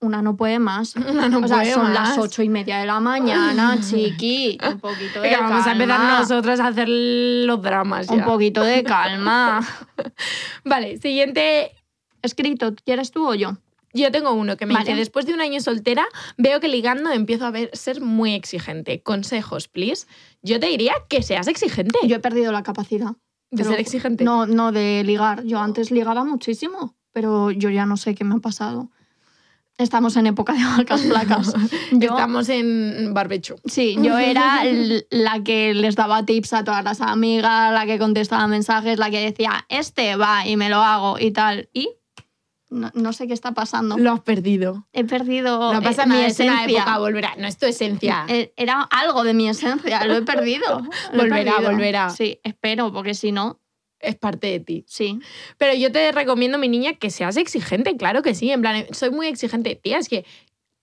una 0.00 0.22
no 0.22 0.34
puede 0.36 0.58
más. 0.58 0.96
Una 0.96 1.28
no 1.28 1.40
o 1.40 1.46
sea, 1.48 1.58
puede 1.58 1.74
son 1.74 1.92
más. 1.92 2.16
las 2.16 2.18
ocho 2.18 2.42
y 2.42 2.48
media 2.48 2.78
de 2.78 2.86
la 2.86 2.98
mañana, 2.98 3.78
chiqui. 3.86 4.56
Un 4.66 4.80
poquito 4.80 5.20
de 5.20 5.28
Venga, 5.28 5.40
vamos 5.42 5.66
a 5.66 5.72
empezar 5.72 5.98
calma. 5.98 6.18
nosotros 6.20 6.60
a 6.60 6.66
hacer 6.68 6.88
los 6.88 7.60
dramas. 7.60 8.08
Un 8.08 8.24
poquito 8.24 8.62
de 8.62 8.82
calma. 8.82 9.60
Vale, 10.64 10.96
siguiente. 10.96 11.72
Escrito, 12.22 12.74
¿quieres 12.86 13.10
tú 13.10 13.28
o 13.28 13.34
yo? 13.34 13.58
Yo 13.92 14.10
tengo 14.10 14.32
uno 14.32 14.56
que 14.56 14.66
me 14.66 14.74
Vale. 14.74 14.86
dice, 14.86 14.96
después 14.96 15.26
de 15.26 15.34
un 15.34 15.40
año 15.40 15.60
soltera, 15.60 16.04
veo 16.38 16.60
que 16.60 16.68
ligando 16.68 17.10
empiezo 17.10 17.46
a 17.46 17.50
ver, 17.50 17.70
ser 17.74 18.00
muy 18.00 18.34
exigente. 18.34 19.02
Consejos, 19.02 19.68
please. 19.68 20.06
Yo 20.42 20.58
te 20.58 20.66
diría 20.66 20.94
que 21.08 21.22
seas 21.22 21.46
exigente. 21.48 21.98
Yo 22.06 22.16
he 22.16 22.20
perdido 22.20 22.52
la 22.52 22.62
capacidad. 22.62 23.12
¿De 23.50 23.64
ser 23.64 23.78
exigente? 23.78 24.24
No, 24.24 24.46
no 24.46 24.72
de 24.72 25.04
ligar. 25.04 25.44
Yo 25.44 25.58
antes 25.58 25.90
ligaba 25.90 26.24
muchísimo, 26.24 26.96
pero 27.12 27.50
yo 27.50 27.68
ya 27.68 27.84
no 27.84 27.98
sé 27.98 28.14
qué 28.14 28.24
me 28.24 28.36
ha 28.36 28.38
pasado. 28.38 28.90
Estamos 29.76 30.16
en 30.16 30.26
época 30.26 30.52
de 30.54 30.64
vacas 30.64 31.02
flacas. 31.02 31.54
Yo, 31.92 32.10
Estamos 32.10 32.48
en 32.48 33.12
barbecho. 33.14 33.56
Sí, 33.64 33.96
yo 34.00 34.18
era 34.18 34.62
la 35.10 35.42
que 35.42 35.72
les 35.74 35.96
daba 35.96 36.24
tips 36.24 36.52
a 36.52 36.62
todas 36.64 36.84
las 36.84 37.00
amigas, 37.00 37.72
la 37.72 37.86
que 37.86 37.98
contestaba 37.98 38.46
mensajes, 38.46 38.98
la 38.98 39.10
que 39.10 39.20
decía, 39.20 39.64
este 39.68 40.16
va 40.16 40.46
y 40.46 40.56
me 40.56 40.68
lo 40.68 40.82
hago 40.82 41.18
y 41.18 41.30
tal. 41.30 41.70
Y 41.72 41.88
no, 42.72 42.90
no 42.94 43.12
sé 43.12 43.26
qué 43.26 43.34
está 43.34 43.52
pasando. 43.52 43.96
Lo 43.98 44.12
has 44.12 44.20
perdido. 44.20 44.86
He 44.92 45.04
perdido 45.04 45.72
No 45.72 45.82
pasa 45.82 46.02
eh, 46.04 46.06
mi 46.06 46.14
nada, 46.14 46.26
es 46.26 46.40
una 46.40 46.54
esencia. 46.64 46.78
época, 46.82 46.98
volverá. 46.98 47.34
No 47.38 47.46
es 47.46 47.56
tu 47.58 47.66
esencia. 47.66 48.24
Eh, 48.28 48.52
Era 48.56 48.82
algo 48.90 49.22
de 49.24 49.34
mi 49.34 49.48
esencia, 49.48 50.04
lo 50.06 50.14
he 50.16 50.22
perdido. 50.34 50.80
Lo 51.12 51.22
he 51.22 51.28
Volverá, 51.28 51.52
perdido. 51.52 51.70
volverá. 51.70 52.10
Sí, 52.10 52.40
espero, 52.42 52.92
porque 52.92 53.14
si 53.14 53.30
no, 53.32 53.60
Es 54.00 54.16
parte 54.16 54.48
de 54.48 54.58
ti. 54.60 54.84
sí. 54.88 55.20
Pero 55.58 55.74
yo 55.74 55.92
te 55.92 56.10
recomiendo, 56.10 56.58
mi 56.58 56.68
niña, 56.68 56.94
que 56.94 57.10
seas 57.10 57.36
exigente, 57.36 57.96
claro 57.96 58.22
que 58.22 58.34
sí. 58.34 58.50
En 58.50 58.60
plan, 58.60 58.84
soy 58.90 59.10
muy 59.10 59.28
exigente. 59.28 59.76
Tía, 59.76 59.98
es 59.98 60.08
que, 60.08 60.24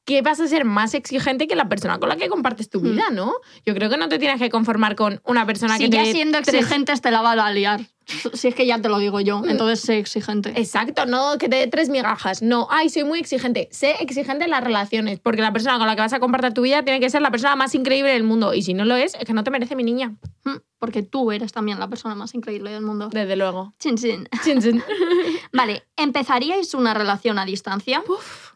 ¿qué 0.06 0.22
vas 0.22 0.40
a 0.40 0.48
ser 0.48 0.64
más 0.66 0.94
exigente 0.94 1.46
que 1.48 1.56
la 1.58 1.68
persona 1.68 2.00
con 2.00 2.08
la 2.10 2.16
que 2.16 2.30
compartes 2.30 2.70
tu 2.70 2.80
Mm. 2.80 2.84
vida, 2.84 3.04
no? 3.12 3.34
Yo 3.66 3.74
creo 3.76 3.90
que 3.90 3.98
no 3.98 4.08
te 4.10 4.20
tienes 4.20 4.40
que 4.40 4.50
conformar 4.50 4.96
con 4.96 5.22
una 5.26 5.46
persona 5.46 5.78
Si 5.78 5.84
que 5.84 5.90
ya 5.98 6.04
te 6.04 6.12
siendo 6.14 6.38
exigentes 6.38 7.02
te 7.02 7.12
la 7.12 7.22
va 7.22 7.34
a 7.34 7.52
liar. 7.52 7.82
Si 8.34 8.48
es 8.48 8.56
que 8.56 8.66
ya 8.66 8.82
te 8.82 8.90
lo 8.90 8.98
digo 9.00 9.20
yo, 9.20 9.42
entonces 9.48 9.82
sé 9.82 9.98
exigente. 9.98 10.54
Exacto, 10.56 11.06
no 11.06 11.38
que 11.38 11.50
te 11.50 11.58
dé 11.58 11.68
tres 11.68 11.90
migajas. 11.90 12.42
No, 12.42 12.68
ay, 12.70 12.90
soy 12.90 13.04
muy 13.04 13.20
exigente. 13.20 13.70
Sé 13.72 13.96
exigente 14.00 14.46
en 14.46 14.52
las 14.52 14.64
relaciones, 14.64 15.20
porque 15.20 15.42
la 15.42 15.54
persona 15.54 15.78
con 15.78 15.88
la 15.88 15.96
que 15.96 16.02
vas 16.02 16.14
a 16.14 16.20
compartir 16.20 16.54
tu 16.54 16.62
vida 16.62 16.84
tiene 16.84 17.00
que 17.00 17.10
ser 17.10 17.22
la 17.22 17.32
persona 17.32 17.56
más 17.56 17.76
increíble 17.76 18.12
del 18.12 18.24
mundo. 18.24 18.54
Y 18.54 18.62
si 18.62 18.74
no 18.74 18.86
lo 18.86 18.96
es, 18.96 19.16
es 19.16 19.26
que 19.26 19.34
no 19.34 19.44
te 19.44 19.52
merece 19.52 19.76
mi 19.76 19.84
niña. 19.84 20.16
Mm, 20.46 20.58
Porque 20.80 21.04
tú 21.04 21.32
eres 21.32 21.52
también 21.52 21.80
la 21.80 21.88
persona 21.88 22.16
más 22.16 22.34
increíble 22.34 22.72
del 22.72 22.82
mundo. 22.82 23.10
Desde 23.12 23.36
luego. 23.36 23.74
Chin, 23.80 23.98
chin. 23.98 24.28
Chin, 24.44 24.62
chin. 24.62 24.84
Vale, 25.54 25.84
¿empezaríais 25.98 26.74
una 26.74 26.94
relación 26.94 27.40
a 27.40 27.46
distancia? 27.46 28.04
Uf, 28.08 28.54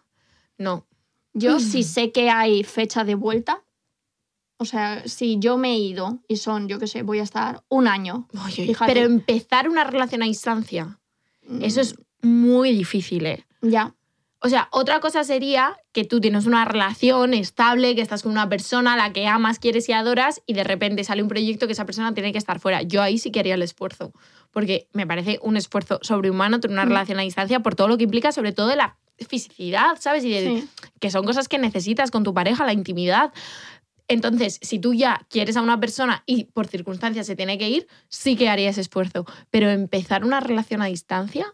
no. 0.57 0.85
Yo 1.33 1.59
si 1.59 1.81
sé 1.81 2.11
que 2.11 2.29
hay 2.29 2.63
fecha 2.63 3.03
de 3.03 3.15
vuelta, 3.15 3.63
o 4.63 4.65
sea, 4.65 5.03
si 5.07 5.37
yo 5.39 5.57
me 5.57 5.73
he 5.73 5.77
ido 5.77 6.19
y 6.27 6.37
son, 6.37 6.67
yo 6.67 6.79
qué 6.79 6.87
sé, 6.87 7.03
voy 7.03 7.19
a 7.19 7.23
estar 7.23 7.63
un 7.69 7.87
año. 7.87 8.27
Oye, 8.45 8.65
Fíjate. 8.65 8.91
Pero 8.93 9.05
empezar 9.05 9.69
una 9.69 9.83
relación 9.83 10.23
a 10.23 10.25
distancia, 10.25 10.99
mm, 11.47 11.63
eso 11.63 11.79
es 11.81 11.95
muy 12.21 12.71
difícil, 12.73 13.25
¿eh? 13.27 13.45
Ya, 13.61 13.93
O 14.45 14.49
sea, 14.49 14.67
otra 14.71 14.99
cosa 14.99 15.23
sería 15.23 15.77
que 15.93 16.03
tú 16.03 16.19
tienes 16.19 16.45
una 16.45 16.65
relación 16.65 17.33
estable, 17.33 17.95
que 17.95 18.01
estás 18.01 18.23
con 18.23 18.31
una 18.33 18.49
persona 18.49 18.91
a 18.93 18.97
la 18.97 19.13
que 19.13 19.25
amas, 19.25 19.57
quieres 19.57 19.87
y 19.87 19.93
adoras, 19.93 20.41
y 20.45 20.53
de 20.53 20.65
repente 20.65 21.05
sale 21.05 21.21
un 21.23 21.29
proyecto 21.29 21.65
que 21.65 21.71
esa 21.71 21.85
persona 21.85 22.13
tiene 22.13 22.33
que 22.33 22.39
estar 22.39 22.59
fuera. 22.59 22.81
Yo 22.81 23.01
ahí 23.01 23.17
sí 23.19 23.31
que 23.31 23.39
haría 23.39 23.53
el 23.53 23.61
esfuerzo, 23.61 24.11
porque 24.51 24.89
me 24.91 25.07
parece 25.07 25.39
un 25.43 25.55
esfuerzo 25.55 25.97
sobrehumano 26.01 26.59
tener 26.59 26.75
una 26.75 26.83
Mm. 26.85 26.89
relación 26.89 27.19
a 27.19 27.21
distancia 27.21 27.61
por 27.61 27.75
todo 27.75 27.87
lo 27.87 27.97
que 27.97 28.03
implica, 28.03 28.33
sobre 28.33 28.51
todo 28.51 28.67
de 28.67 28.75
la 28.75 28.97
fisicidad, 29.29 29.95
¿sabes? 29.99 30.25
Y 30.25 30.31
de- 30.31 30.45
sí. 30.61 30.67
que 30.99 31.09
son 31.09 31.23
cosas 31.25 31.47
que 31.47 31.57
necesitas 31.57 32.11
con 32.11 32.25
tu 32.25 32.33
pareja, 32.33 32.65
la 32.65 32.73
intimidad. 32.73 33.31
Entonces, 34.07 34.59
si 34.61 34.79
tú 34.79 34.93
ya 34.93 35.25
quieres 35.29 35.55
a 35.57 35.61
una 35.61 35.79
persona 35.79 36.23
y 36.25 36.45
por 36.45 36.67
circunstancias 36.67 37.25
se 37.25 37.35
tiene 37.35 37.57
que 37.57 37.69
ir, 37.69 37.87
sí 38.09 38.35
que 38.35 38.49
haría 38.49 38.69
ese 38.69 38.81
esfuerzo. 38.81 39.25
Pero 39.49 39.69
empezar 39.69 40.23
una 40.25 40.39
relación 40.39 40.81
a 40.81 40.85
distancia, 40.87 41.45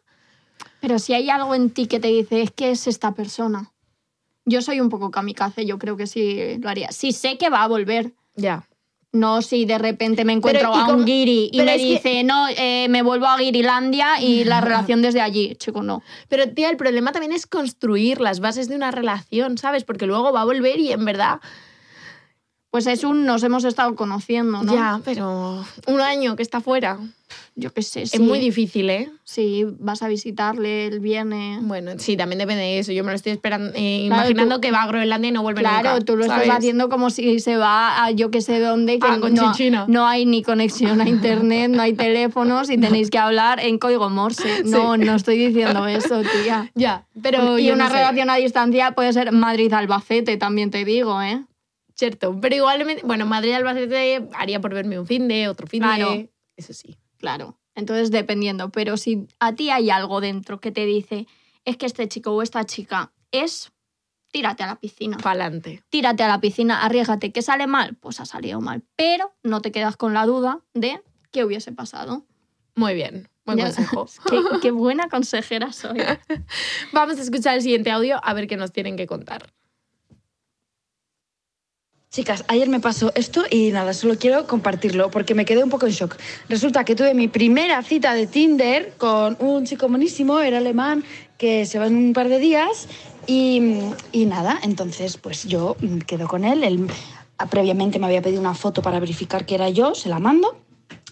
Pero 0.82 0.98
si 1.00 1.14
hay 1.14 1.30
algo 1.30 1.54
en 1.56 1.70
ti 1.72 1.88
que 1.88 2.00
te 2.00 2.08
dice, 2.08 2.42
es 2.42 2.52
que 2.52 2.72
es 2.72 2.88
esta 2.88 3.14
persona. 3.14 3.72
Yo 4.46 4.62
soy 4.62 4.80
un 4.80 4.90
poco 4.90 5.12
kamikaze, 5.12 5.66
yo 5.66 5.78
creo 5.78 5.96
que 5.98 6.08
sí 6.08 6.58
lo 6.60 6.70
haría. 6.70 6.92
Si 6.92 7.12
sé 7.12 7.38
que 7.38 7.50
va 7.50 7.64
a 7.64 7.68
volver, 7.68 8.14
ya. 8.36 8.66
No 9.12 9.42
si 9.42 9.66
de 9.66 9.78
repente 9.78 10.24
me 10.24 10.34
encuentro 10.34 10.72
Pero, 10.72 10.88
¿y 10.88 10.90
a 10.92 10.94
un 10.94 11.04
guiri 11.06 11.50
y 11.52 11.58
me 11.62 11.78
que- 11.78 11.84
dice, 11.84 12.24
no, 12.24 12.48
eh, 12.50 12.88
me 12.90 13.02
vuelvo 13.02 13.26
a 13.26 13.38
Guirilandia 13.38 14.22
y 14.22 14.44
la 14.44 14.62
relación 14.62 15.02
desde 15.02 15.20
allí. 15.22 15.56
Chico, 15.56 15.82
no. 15.84 16.02
Pero, 16.30 16.48
tía, 16.54 16.70
el 16.70 16.78
problema 16.78 17.12
también 17.12 17.32
es 17.34 17.46
construir 17.48 18.22
las 18.22 18.40
bases 18.40 18.70
de 18.70 18.76
una 18.76 18.92
relación, 18.92 19.58
¿sabes? 19.58 19.84
Porque 19.84 20.06
luego 20.08 20.32
va 20.32 20.42
a 20.42 20.46
volver 20.46 20.80
y 20.80 20.92
en 20.92 21.04
verdad. 21.06 21.40
Pues 22.72 22.86
es 22.86 23.04
un 23.04 23.26
nos 23.26 23.42
hemos 23.44 23.64
estado 23.64 23.96
conociendo, 23.96 24.62
¿no? 24.64 24.74
Ya, 24.74 25.02
pero 25.04 25.66
un 25.88 26.02
año 26.02 26.36
que 26.36 26.44
está 26.44 26.62
fuera. 26.62 27.00
Yo 27.56 27.74
qué 27.74 27.82
sé, 27.82 28.06
sí. 28.06 28.16
Es 28.18 28.22
muy 28.22 28.40
difícil, 28.40 28.90
¿eh? 28.90 29.12
Sí, 29.24 29.66
vas 29.80 30.02
a 30.04 30.08
visitarle, 30.08 30.86
él 30.88 31.00
viene. 31.00 31.58
Bueno, 31.62 31.92
sí, 31.98 32.16
también 32.16 32.38
depende 32.40 32.62
de 32.64 32.80
eso. 32.80 32.92
Yo 32.92 33.04
me 33.04 33.10
lo 33.12 33.16
estoy 33.16 33.32
esperando, 33.34 33.72
eh, 33.76 34.06
Claro, 34.08 34.22
imaginando 34.30 34.56
tú- 34.56 34.62
que 34.62 34.72
va 34.72 34.84
a 34.84 34.88
Groenlandia 34.88 35.30
y 35.30 35.32
no 35.32 35.42
vuelve 35.42 35.62
Claro, 35.62 35.92
nunca. 35.94 36.06
tú 36.06 36.16
lo 36.16 36.26
¿sabes? 36.26 36.44
estás 36.44 36.58
haciendo 36.60 36.90
como 36.90 37.10
si 37.10 37.40
se 37.40 37.58
va 37.58 38.04
a 38.06 38.12
yo 38.12 38.30
que 38.32 38.42
sé 38.42 38.60
dónde, 38.60 39.00
que 39.00 39.08
A 39.08 39.18
no, 39.18 39.54
no 39.88 40.08
hay 40.08 40.26
ni 40.26 40.42
conexión 40.44 41.02
a 41.02 41.10
internet, 41.10 41.70
no 41.72 41.82
hay 41.82 41.94
teléfonos 41.94 42.70
y 42.70 42.78
tenéis 42.78 43.10
que 43.10 43.18
hablar 43.18 43.60
en 43.60 43.78
código 43.80 44.10
Morse. 44.10 44.48
No, 44.64 44.96
no 44.96 45.16
estoy 45.16 45.38
diciendo 45.38 45.86
eso, 45.88 46.22
tía. 46.22 46.72
Ya, 46.76 47.04
pero 47.22 47.58
y 47.60 47.66
yo 47.66 47.74
una 47.74 47.86
no 47.86 47.90
sé. 47.90 47.98
relación 47.98 48.30
a 48.30 48.36
distancia 48.36 48.92
puede 48.92 49.12
ser 49.12 49.32
Madrid-Albacete, 49.32 50.38
también 50.38 50.70
te 50.72 50.86
digo, 50.86 51.22
¿eh? 51.22 51.44
Cierto, 52.00 52.40
pero 52.40 52.56
igualmente, 52.56 53.04
bueno, 53.06 53.26
Madrid 53.26 53.52
Albacete 53.52 54.30
haría 54.34 54.62
por 54.62 54.74
verme 54.74 54.98
un 54.98 55.06
fin 55.06 55.28
de, 55.28 55.50
otro 55.50 55.68
fin 55.68 55.82
Claro. 55.84 56.12
de. 56.12 56.30
Eso 56.56 56.72
sí. 56.72 56.98
Claro. 57.18 57.60
Entonces, 57.76 58.10
dependiendo. 58.10 58.70
Pero 58.70 58.96
si 58.96 59.28
a 59.42 59.54
ti 59.54 59.70
hay 59.70 59.90
algo 59.90 60.22
dentro 60.22 60.62
que 60.62 60.72
te 60.72 60.86
dice, 60.86 61.28
es 61.66 61.76
que 61.76 61.86
este 61.86 62.08
chico 62.08 62.32
o 62.32 62.42
esta 62.42 62.66
chica 62.66 63.12
es, 63.34 63.74
tírate 64.32 64.64
a 64.64 64.68
la 64.68 64.76
piscina. 64.80 65.18
Pa'lante. 65.18 65.84
Tírate 65.90 66.24
a 66.24 66.30
la 66.30 66.40
piscina, 66.40 66.86
arriesgate. 66.86 67.34
¿Que 67.34 67.42
sale 67.42 67.68
mal? 67.68 67.96
Pues 67.96 68.22
ha 68.22 68.26
salido 68.26 68.62
mal. 68.62 68.82
Pero 68.96 69.36
no 69.44 69.62
te 69.62 69.74
quedas 69.74 69.98
con 69.98 70.14
la 70.14 70.26
duda 70.26 70.62
de 70.74 71.02
qué 71.32 71.44
hubiese 71.44 71.74
pasado. 71.74 72.26
Muy 72.76 72.94
bien. 72.94 73.28
Buen 73.46 73.58
Ya- 73.58 73.66
consejo. 73.66 74.06
qué, 74.30 74.42
qué 74.62 74.72
buena 74.72 75.10
consejera 75.10 75.74
soy. 75.74 75.98
Vamos 76.94 77.18
a 77.18 77.22
escuchar 77.24 77.56
el 77.56 77.62
siguiente 77.62 77.92
audio 77.92 78.22
a 78.24 78.34
ver 78.34 78.48
qué 78.48 78.56
nos 78.56 78.72
tienen 78.72 78.96
que 78.96 79.06
contar. 79.06 79.52
Chicas, 82.12 82.44
ayer 82.48 82.68
me 82.70 82.80
pasó 82.80 83.12
esto 83.14 83.44
y 83.52 83.70
nada, 83.70 83.94
solo 83.94 84.18
quiero 84.18 84.48
compartirlo 84.48 85.12
porque 85.12 85.36
me 85.36 85.46
quedé 85.46 85.64
un 85.64 85.70
poco 85.70 85.86
en 85.86 85.92
shock. 85.92 86.18
Resulta 86.50 86.84
que 86.84 86.96
tuve 86.96 87.14
mi 87.14 87.28
primera 87.28 87.84
cita 87.84 88.16
de 88.16 88.26
Tinder 88.26 88.94
con 88.98 89.38
un 89.40 89.64
chico 89.68 89.88
buenísimo, 89.88 90.40
era 90.40 90.58
alemán, 90.58 91.04
que 91.38 91.68
se 91.68 91.78
va 91.78 91.86
en 91.86 91.96
un 91.96 92.14
par 92.14 92.28
de 92.28 92.40
días 92.40 92.88
y, 93.28 93.62
y 94.12 94.26
nada, 94.26 94.60
entonces 94.64 95.18
pues 95.18 95.44
yo 95.44 95.78
quedo 96.08 96.28
con 96.28 96.46
él. 96.46 96.64
Él 96.64 96.88
ah, 97.38 97.46
previamente 97.46 98.00
me 98.00 98.08
había 98.08 98.24
pedido 98.24 98.42
una 98.42 98.56
foto 98.56 98.82
para 98.82 99.00
verificar 99.00 99.46
que 99.46 99.54
era 99.54 99.70
yo, 99.70 99.94
se 99.94 100.10
la 100.10 100.18
mando. 100.18 100.60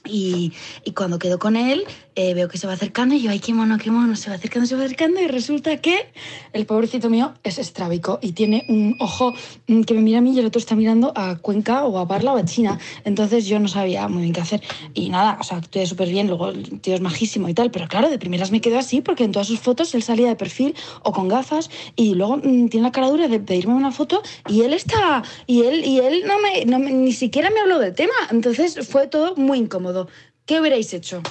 Y, 0.03 0.51
y 0.83 0.93
cuando 0.93 1.19
quedo 1.19 1.37
con 1.37 1.57
él, 1.57 1.85
eh, 2.19 2.33
veo 2.33 2.47
que 2.49 2.57
se 2.57 2.65
va 2.65 2.73
acercando 2.73 3.13
y 3.13 3.21
yo, 3.21 3.29
ay, 3.29 3.39
qué 3.39 3.53
mono, 3.53 3.77
qué 3.77 3.91
mono, 3.91 4.15
se 4.15 4.31
va 4.31 4.35
acercando, 4.37 4.65
se 4.67 4.75
va 4.75 4.83
acercando 4.83 5.21
y 5.21 5.27
resulta 5.27 5.77
que 5.77 5.95
el 6.51 6.65
pobrecito 6.65 7.11
mío 7.11 7.35
es 7.43 7.59
estrábico 7.59 8.17
y 8.23 8.31
tiene 8.31 8.65
un 8.69 8.95
ojo 8.99 9.35
mm, 9.67 9.83
que 9.83 9.93
me 9.93 10.01
mira 10.01 10.17
a 10.17 10.21
mí 10.21 10.33
y 10.35 10.39
el 10.39 10.47
otro 10.47 10.57
está 10.57 10.75
mirando 10.75 11.13
a 11.15 11.37
Cuenca 11.37 11.85
o 11.85 11.99
a 11.99 12.07
Parla 12.07 12.33
o 12.33 12.37
a 12.37 12.43
China. 12.43 12.79
Entonces 13.05 13.45
yo 13.45 13.59
no 13.59 13.67
sabía 13.67 14.07
muy 14.07 14.23
bien 14.23 14.33
qué 14.33 14.41
hacer. 14.41 14.61
Y 14.95 15.09
nada, 15.09 15.37
o 15.39 15.43
sea, 15.43 15.57
actué 15.57 15.85
súper 15.85 16.09
bien, 16.09 16.25
luego 16.27 16.49
el 16.49 16.81
tío 16.81 16.95
es 16.95 17.01
majísimo 17.01 17.47
y 17.49 17.53
tal, 17.53 17.69
pero 17.69 17.87
claro, 17.87 18.09
de 18.09 18.17
primeras 18.17 18.49
me 18.51 18.61
quedo 18.61 18.79
así 18.79 19.01
porque 19.01 19.23
en 19.23 19.31
todas 19.31 19.47
sus 19.47 19.59
fotos 19.59 19.93
él 19.93 20.01
salía 20.01 20.27
de 20.27 20.35
perfil 20.35 20.73
o 21.03 21.11
con 21.11 21.27
gafas 21.27 21.69
y 21.95 22.15
luego 22.15 22.37
mm, 22.37 22.69
tiene 22.69 22.85
la 22.87 22.91
cara 22.91 23.09
dura 23.11 23.27
de 23.27 23.39
pedirme 23.39 23.75
una 23.75 23.91
foto 23.91 24.23
y 24.49 24.61
él 24.63 24.73
está, 24.73 25.21
y 25.45 25.61
él, 25.61 25.85
y 25.85 25.99
él 25.99 26.23
no 26.25 26.39
me, 26.39 26.65
no 26.65 26.79
me- 26.79 26.91
ni 26.93 27.11
siquiera 27.13 27.51
me 27.51 27.59
habló 27.59 27.77
del 27.77 27.93
tema. 27.93 28.13
Entonces 28.31 28.87
fue 28.89 29.05
todo 29.05 29.35
muy 29.35 29.59
incómodo. 29.59 30.07
¿Qué 30.47 30.59
hubierais 30.59 30.91
hecho? 30.93 31.21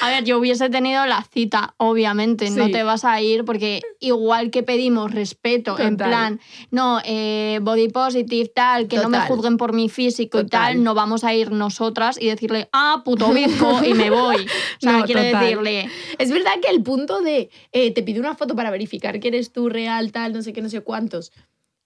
A 0.00 0.08
ver, 0.08 0.24
yo 0.24 0.38
hubiese 0.38 0.70
tenido 0.70 1.04
la 1.06 1.22
cita, 1.22 1.74
obviamente, 1.76 2.48
no 2.50 2.66
Sí. 2.66 2.72
te 2.72 2.82
vas 2.84 3.04
a 3.04 3.20
ir 3.20 3.44
porque 3.44 3.82
igual 4.00 4.50
que 4.50 4.62
pedimos 4.62 5.10
respeto, 5.12 5.78
en 5.78 5.96
Total. 5.96 6.08
plan, 6.08 6.40
no, 6.70 7.00
eh, 7.04 7.58
body 7.60 7.88
positive, 7.88 8.48
tal, 8.54 8.86
que 8.88 8.96
no 8.96 9.08
me 9.08 9.18
Total. 9.18 9.28
juzguen 9.28 9.56
por 9.56 9.72
mi 9.72 9.88
físico 9.88 10.38
y 10.38 10.44
Total. 10.44 10.74
tal, 10.74 10.82
no 10.84 10.94
vamos 10.94 11.24
a 11.24 11.34
ir 11.34 11.50
nosotras 11.50 12.16
y 12.20 12.26
decirle, 12.28 12.68
ah, 12.72 13.02
puto 13.04 13.32
bizco, 13.32 13.84
y 13.84 13.92
me 13.94 14.08
voy. 14.10 14.46
O 14.46 14.80
sea, 14.80 14.98
No, 14.98 15.04
quiero 15.04 15.22
total. 15.24 15.42
decirle, 15.44 15.90
Es 16.18 16.30
verdad 16.30 16.52
que 16.62 16.70
el 16.70 16.82
punto 16.82 17.20
de 17.20 17.50
eh, 17.72 17.90
te 17.92 18.02
pide 18.02 18.20
una 18.20 18.34
foto 18.36 18.54
para 18.54 18.70
verificar 18.70 19.20
que 19.20 19.28
eres 19.28 19.52
tú 19.52 19.68
real, 19.68 20.12
tal, 20.12 20.32
no 20.32 20.42
sé 20.42 20.52
qué, 20.52 20.62
no 20.62 20.68
sé 20.70 20.80
cuántos, 20.80 21.32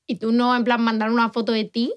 y 0.06 0.16
tú 0.16 0.32
no, 0.32 0.54
en 0.54 0.64
plan, 0.64 0.82
mandar 0.82 1.10
una 1.10 1.30
foto 1.30 1.52
de 1.52 1.64
ti. 1.64 1.92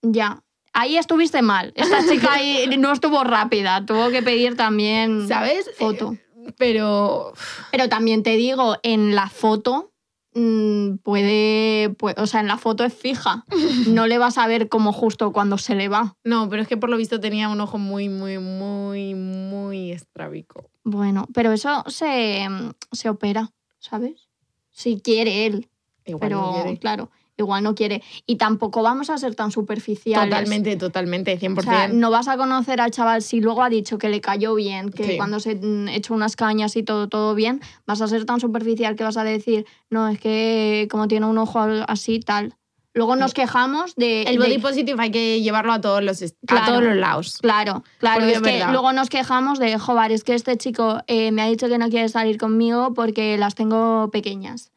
ya. 0.00 0.42
Ahí 0.72 0.96
estuviste 0.96 1.42
mal. 1.42 1.72
Esta 1.76 1.98
chica 2.08 2.32
ahí 2.34 2.66
no 2.78 2.92
estuvo 2.92 3.22
rápida. 3.24 3.84
Tuvo 3.84 4.10
que 4.10 4.22
pedir 4.22 4.56
también 4.56 5.28
¿Sabes? 5.28 5.70
foto. 5.78 6.14
Eh, 6.14 6.52
pero. 6.58 7.32
Pero 7.70 7.88
también 7.88 8.22
te 8.22 8.36
digo, 8.36 8.76
en 8.82 9.14
la 9.14 9.28
foto 9.28 9.92
mm, 10.34 10.96
puede, 11.02 11.90
pu- 11.96 12.14
o 12.16 12.26
sea, 12.26 12.40
en 12.40 12.48
la 12.48 12.56
foto 12.58 12.84
es 12.84 12.94
fija. 12.94 13.44
No 13.86 14.06
le 14.06 14.18
vas 14.18 14.38
a 14.38 14.46
ver 14.46 14.68
como 14.68 14.92
justo 14.92 15.32
cuando 15.32 15.58
se 15.58 15.74
le 15.74 15.88
va. 15.88 16.16
No, 16.24 16.48
pero 16.48 16.62
es 16.62 16.68
que 16.68 16.76
por 16.76 16.88
lo 16.90 16.96
visto 16.96 17.20
tenía 17.20 17.48
un 17.48 17.60
ojo 17.60 17.78
muy, 17.78 18.08
muy, 18.08 18.38
muy, 18.38 19.14
muy 19.14 19.92
estrábico. 19.92 20.70
Bueno, 20.84 21.26
pero 21.34 21.52
eso 21.52 21.84
se, 21.88 22.48
se 22.92 23.08
opera, 23.08 23.50
¿sabes? 23.78 24.28
Si 24.70 25.00
quiere 25.00 25.46
él, 25.46 25.68
Igual 26.06 26.20
pero 26.20 26.40
no 26.40 26.52
quiere. 26.62 26.78
claro, 26.78 27.10
igual 27.36 27.62
no 27.64 27.74
quiere. 27.74 28.02
Y 28.26 28.36
tampoco 28.36 28.82
vamos 28.82 29.10
a 29.10 29.18
ser 29.18 29.34
tan 29.34 29.50
superficiales. 29.50 30.28
Totalmente, 30.30 30.76
totalmente, 30.76 31.38
100%. 31.38 31.58
O 31.58 31.62
sea, 31.62 31.88
no 31.88 32.10
vas 32.10 32.28
a 32.28 32.36
conocer 32.36 32.80
al 32.80 32.90
chaval 32.90 33.22
si 33.22 33.40
luego 33.40 33.62
ha 33.62 33.68
dicho 33.68 33.98
que 33.98 34.08
le 34.08 34.20
cayó 34.20 34.54
bien, 34.54 34.90
que 34.90 35.04
Sí. 35.04 35.16
cuando 35.16 35.40
se 35.40 35.54
mm, 35.56 35.88
echó 35.88 36.14
unas 36.14 36.36
cañas 36.36 36.76
y 36.76 36.82
todo, 36.82 37.08
todo 37.08 37.34
bien, 37.34 37.60
vas 37.86 38.00
a 38.00 38.08
ser 38.08 38.24
tan 38.26 38.40
superficial 38.40 38.96
que 38.96 39.04
vas 39.04 39.16
a 39.16 39.24
decir, 39.24 39.64
no, 39.90 40.08
es 40.08 40.18
que 40.20 40.88
como 40.90 41.08
tiene 41.08 41.26
un 41.26 41.38
ojo 41.38 41.60
así, 41.88 42.20
tal. 42.20 42.54
Luego 42.94 43.16
nos 43.16 43.32
quejamos 43.32 43.94
de... 43.96 44.24
El 44.24 44.38
de- 44.38 44.46
body 44.46 44.58
positive 44.58 45.02
hay 45.02 45.10
que 45.10 45.40
llevarlo 45.40 45.72
a 45.72 45.80
todos 45.80 46.02
los, 46.02 46.18
Claro. 46.46 46.62
a 46.62 46.66
todos 46.66 46.82
los 46.82 46.96
lados. 46.96 47.38
Claro, 47.40 47.84
claro, 47.96 48.20
Porque 48.20 48.32
es 48.34 48.42
que 48.42 48.70
luego 48.70 48.92
nos 48.92 49.08
quejamos 49.08 49.58
de, 49.58 49.78
joder, 49.78 50.12
es 50.12 50.24
que 50.24 50.34
este 50.34 50.58
chico 50.58 50.98
eh, 51.06 51.32
me 51.32 51.40
ha 51.40 51.46
dicho 51.46 51.68
que 51.70 51.78
no 51.78 51.88
quiere 51.88 52.10
salir 52.10 52.36
conmigo 52.36 52.92
porque 52.92 53.38
las 53.38 53.54
tengo 53.54 54.10
pequeñas. 54.10 54.71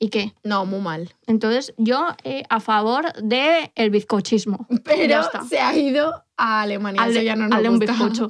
¿Y 0.00 0.10
qué? 0.10 0.32
No, 0.44 0.64
muy 0.64 0.80
mal. 0.80 1.12
Entonces, 1.26 1.74
yo 1.76 2.14
eh, 2.22 2.44
a 2.48 2.60
favor 2.60 3.12
del 3.14 3.70
el 3.74 3.90
bizcochismo. 3.90 4.66
Pero 4.84 5.22
se 5.48 5.58
ha 5.58 5.76
ido 5.76 6.24
a 6.36 6.62
Alemania. 6.62 7.04
Eso 7.08 7.20
ya 7.20 7.34
no 7.34 7.48
nos 7.48 7.56
hazle 7.56 7.68
un 7.68 7.78
gusta. 7.78 7.92
bizcocho. 7.92 8.28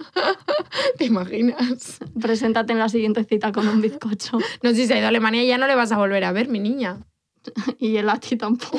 ¿Te 0.99 1.05
imaginas? 1.05 1.99
Preséntate 2.21 2.73
en 2.73 2.79
la 2.79 2.89
siguiente 2.89 3.25
cita 3.25 3.53
con 3.53 3.69
un 3.69 3.81
bizcocho. 3.83 4.39
No, 4.63 4.71
si 4.73 4.87
se 4.87 4.95
ha 4.95 4.99
ido 4.99 5.07
a 5.07 5.09
Alemania 5.11 5.45
ya 5.45 5.59
no 5.59 5.67
le 5.67 5.75
vas 5.75 5.93
a 5.93 5.99
volver 5.99 6.25
a 6.25 6.33
ver, 6.33 6.49
mi 6.49 6.59
niña. 6.59 6.99
Y 7.79 7.97
él 7.99 8.09
a 8.09 8.19
ti 8.19 8.37
tampoco. 8.37 8.79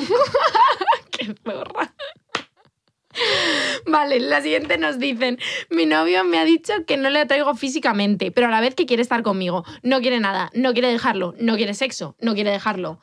Qué 1.12 1.34
zorra. 1.44 1.94
Vale, 3.86 4.20
la 4.20 4.42
siguiente 4.42 4.78
nos 4.78 4.98
dicen, 4.98 5.38
mi 5.68 5.86
novio 5.86 6.24
me 6.24 6.38
ha 6.38 6.44
dicho 6.44 6.72
que 6.86 6.96
no 6.96 7.10
le 7.10 7.20
atraigo 7.20 7.54
físicamente, 7.54 8.30
pero 8.30 8.48
a 8.48 8.50
la 8.50 8.60
vez 8.60 8.74
que 8.74 8.86
quiere 8.86 9.02
estar 9.02 9.22
conmigo. 9.22 9.64
No 9.82 10.00
quiere 10.00 10.20
nada, 10.20 10.50
no 10.54 10.72
quiere 10.72 10.88
dejarlo, 10.88 11.34
no 11.38 11.56
quiere 11.56 11.74
sexo, 11.74 12.14
no 12.20 12.34
quiere 12.34 12.50
dejarlo. 12.50 13.00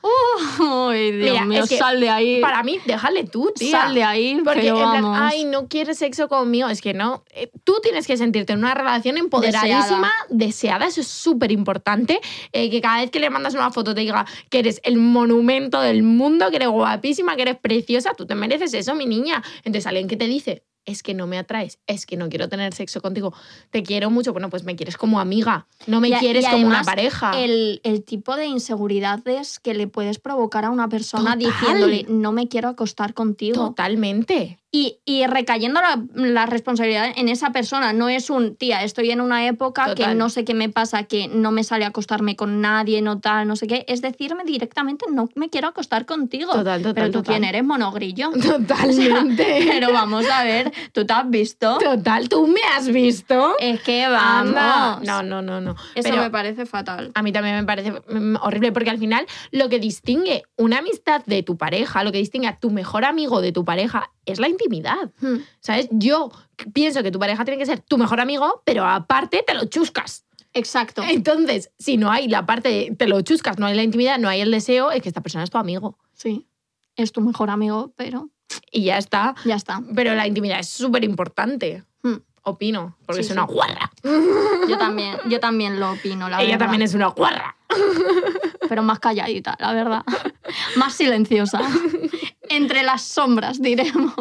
Ay, 0.60 1.12
Dios 1.12 1.32
Mira, 1.34 1.46
mío, 1.46 1.64
es 1.64 1.70
que 1.70 1.78
sal 1.78 2.00
de 2.00 2.10
ahí. 2.10 2.42
Para 2.42 2.64
mí, 2.64 2.80
déjale 2.86 3.24
tú, 3.24 3.52
tía. 3.56 3.82
Sal 3.82 3.94
de 3.94 4.04
ahí, 4.04 4.42
Porque 4.44 4.62
pero 4.62 4.76
plan, 4.78 5.06
ay, 5.06 5.46
no 5.46 5.68
quieres 5.68 5.98
sexo 5.98 6.28
conmigo. 6.28 6.70
Es 6.70 6.82
que 6.82 6.94
no. 6.94 7.24
Eh, 7.32 7.52
Tú 7.64 7.80
tienes 7.82 8.08
que 8.08 8.16
sentirte 8.18 8.54
en 8.54 8.60
una 8.60 8.74
relación 8.74 9.18
empoderadísima, 9.18 10.12
deseada. 10.30 10.86
Eso 10.86 11.02
es 11.02 11.08
súper 11.08 11.52
importante. 11.52 12.20
Eh, 12.54 12.70
que 12.70 12.82
cada 12.82 13.02
vez 13.02 13.12
que 13.12 13.20
le 13.20 13.30
mandas 13.30 13.54
una 13.54 13.72
foto 13.72 13.94
te 13.94 14.02
diga 14.02 14.26
que 14.50 14.60
eres 14.60 14.80
el 14.84 14.98
monumento 14.98 15.82
del 15.82 16.04
mundo, 16.04 16.50
que 16.50 16.58
eres 16.58 16.70
guapísima, 16.70 17.36
que 17.36 17.42
eres 17.44 17.58
preciosa. 17.58 18.14
Tú 18.14 18.26
te 18.26 18.36
mereces 18.36 18.74
eso, 18.74 18.96
mi 18.96 19.06
niña. 19.06 19.44
Entonces, 19.64 19.88
alguien 19.88 20.07
que 20.08 20.18
te 20.18 20.28
dice. 20.28 20.64
Es 20.86 21.04
que 21.04 21.14
no 21.14 21.28
me 21.28 21.38
atraes, 21.38 21.80
es 21.86 22.06
que 22.06 22.16
no 22.16 22.30
quiero 22.30 22.48
tener 22.48 22.74
sexo 22.74 23.02
contigo, 23.02 23.34
te 23.72 23.84
quiero 23.84 24.10
mucho, 24.10 24.32
bueno, 24.32 24.50
pues 24.50 24.64
me 24.64 24.78
quieres 24.78 24.96
como 24.96 25.20
amiga, 25.20 25.68
no 25.86 26.00
me 26.00 26.08
Y 26.08 26.14
quieres 26.14 26.46
y 26.46 26.50
como 26.50 26.66
una 26.66 26.82
pareja. 26.82 27.32
El, 27.38 27.82
el 27.84 28.06
tipo 28.06 28.38
de 28.38 28.46
inseguridades 28.46 29.60
que 29.60 29.74
le 29.74 29.88
puedes 29.88 30.18
provocar 30.18 30.64
a 30.64 30.70
una 30.70 30.88
persona 30.88 31.38
Total. 31.38 31.40
diciéndole 31.40 32.06
no 32.08 32.32
me 32.32 32.48
quiero 32.48 32.70
acostar 32.70 33.14
contigo. 33.14 33.68
Totalmente. 33.68 34.60
Y, 34.70 35.00
y 35.06 35.26
recayendo 35.28 35.80
la, 35.80 36.04
la 36.14 36.46
responsabilidad 36.46 37.08
en 37.16 37.30
esa 37.30 37.52
persona. 37.52 37.94
No 37.94 38.10
es 38.10 38.30
un, 38.30 38.56
tía, 38.58 38.84
estoy 38.84 39.12
en 39.12 39.22
una 39.22 39.48
época 39.48 39.86
que 39.96 40.04
Total. 40.04 40.18
no 40.18 40.30
sé 40.30 40.44
qué 40.44 40.54
me 40.54 40.68
pasa, 40.68 41.04
que 41.04 41.30
no 41.30 41.52
me 41.52 41.64
sale 41.64 41.86
a 41.86 41.88
acostarme 41.88 42.36
con 42.36 42.60
nadie, 42.60 43.02
no 43.02 43.20
tal, 43.20 43.48
no 43.48 43.56
sé 43.56 43.66
qué. 43.68 43.86
Es 43.88 44.02
decirme 44.02 44.44
directamente, 44.44 45.06
no 45.10 45.30
me 45.36 45.50
quiero 45.50 45.70
acostar 45.70 46.06
contigo. 46.06 46.52
Total, 46.52 46.82
total, 46.82 46.94
Pero 46.96 47.12
tú 47.12 47.24
quién 47.24 47.46
eres, 47.46 47.64
monogrillo. 47.64 48.30
Totalmente. 48.42 49.66
Pero 49.70 49.94
vamos 49.94 50.26
a 50.30 50.44
ver, 50.44 50.72
¿tú 50.92 51.06
te 51.06 51.14
has 51.14 51.30
visto? 51.30 51.78
Total, 51.78 52.28
¿tú 52.28 52.48
me 52.48 52.62
has 52.76 52.88
visto? 52.88 53.56
Es 53.60 53.82
que 53.82 54.04
Anda. 54.04 54.52
vamos. 54.54 55.08
No, 55.08 55.24
no, 55.24 55.42
no, 55.42 55.62
no. 55.62 55.72
Eso 55.96 56.10
Pero 56.10 56.22
me 56.22 56.30
parece 56.30 56.66
fatal. 56.66 57.12
a 57.14 57.24
mí 57.24 57.32
también 57.32 57.56
me 57.56 57.64
parece 57.64 57.92
mm, 57.92 58.36
horrible 58.42 58.72
porque 58.72 58.90
al 58.90 58.98
final 58.98 59.26
lo 59.52 59.70
que 59.70 59.80
distingue 59.80 60.44
una 60.58 60.80
amistad 60.80 61.24
de 61.26 61.42
tu 61.44 61.58
pareja, 61.58 62.04
lo 62.04 62.12
que 62.12 62.18
distingue 62.18 62.48
a 62.48 62.60
tu 62.60 62.70
mejor 62.70 63.06
amigo 63.06 63.42
de 63.42 63.52
tu 63.52 63.64
pareja 63.64 64.12
es 64.26 64.40
la 64.40 64.48
intimidad. 64.58 65.12
Hmm. 65.20 65.38
¿Sabes? 65.60 65.88
Yo 65.92 66.32
pienso 66.74 67.04
que 67.04 67.12
tu 67.12 67.20
pareja 67.20 67.46
tiene 67.46 67.58
que 67.60 67.66
ser 67.66 67.80
tu 67.82 67.98
mejor 67.98 68.20
amigo, 68.20 68.62
pero 68.66 68.86
aparte 68.86 69.44
te 69.46 69.54
lo 69.54 69.66
chuscas. 69.66 70.26
Exacto. 70.54 71.04
Entonces, 71.08 71.72
si 71.78 71.98
no 71.98 72.12
hay 72.12 72.28
la 72.28 72.46
parte 72.46 72.70
de 72.70 72.96
te 72.98 73.08
lo 73.08 73.22
chuscas, 73.22 73.60
no 73.60 73.66
hay 73.68 73.76
la 73.76 73.84
intimidad, 73.84 74.18
no 74.18 74.28
hay 74.30 74.42
el 74.42 74.50
deseo, 74.52 74.92
es 74.92 75.02
que 75.04 75.10
esta 75.10 75.22
persona 75.22 75.44
es 75.44 75.50
tu 75.52 75.58
amigo. 75.60 75.98
Sí. 76.14 76.48
Es 76.96 77.12
tu 77.12 77.22
mejor 77.22 77.50
amigo, 77.52 77.94
pero 77.96 78.30
Y 78.72 78.86
ya 78.86 78.98
está. 78.98 79.36
ya 79.46 79.56
está. 79.56 79.82
Pero 79.96 80.16
la 80.16 80.26
intimidad 80.26 80.60
es 80.60 80.68
súper 80.70 81.04
importante, 81.04 81.84
Hmm. 82.02 82.16
opino, 82.44 82.96
porque 83.06 83.22
Sí, 83.24 83.28
es 83.28 83.34
una 83.34 83.44
guarra. 83.44 83.92
Yo 84.68 84.78
también, 84.78 85.18
yo 85.30 85.40
también 85.40 85.80
lo 85.80 85.92
opino, 85.92 86.28
la 86.30 86.38
Ella 86.42 86.52
verdad. 86.54 86.66
también 86.66 86.82
es 86.82 86.94
una 86.96 87.08
guarra. 87.08 87.56
Pero 88.70 88.84
más 88.84 89.00
calladita, 89.00 89.56
la 89.60 89.74
verdad. 89.74 90.04
Más 90.78 90.94
silenciosa. 90.94 91.60
Entre 92.50 92.84
las 92.84 93.02
sombras, 93.04 93.62
diremos. 93.62 94.14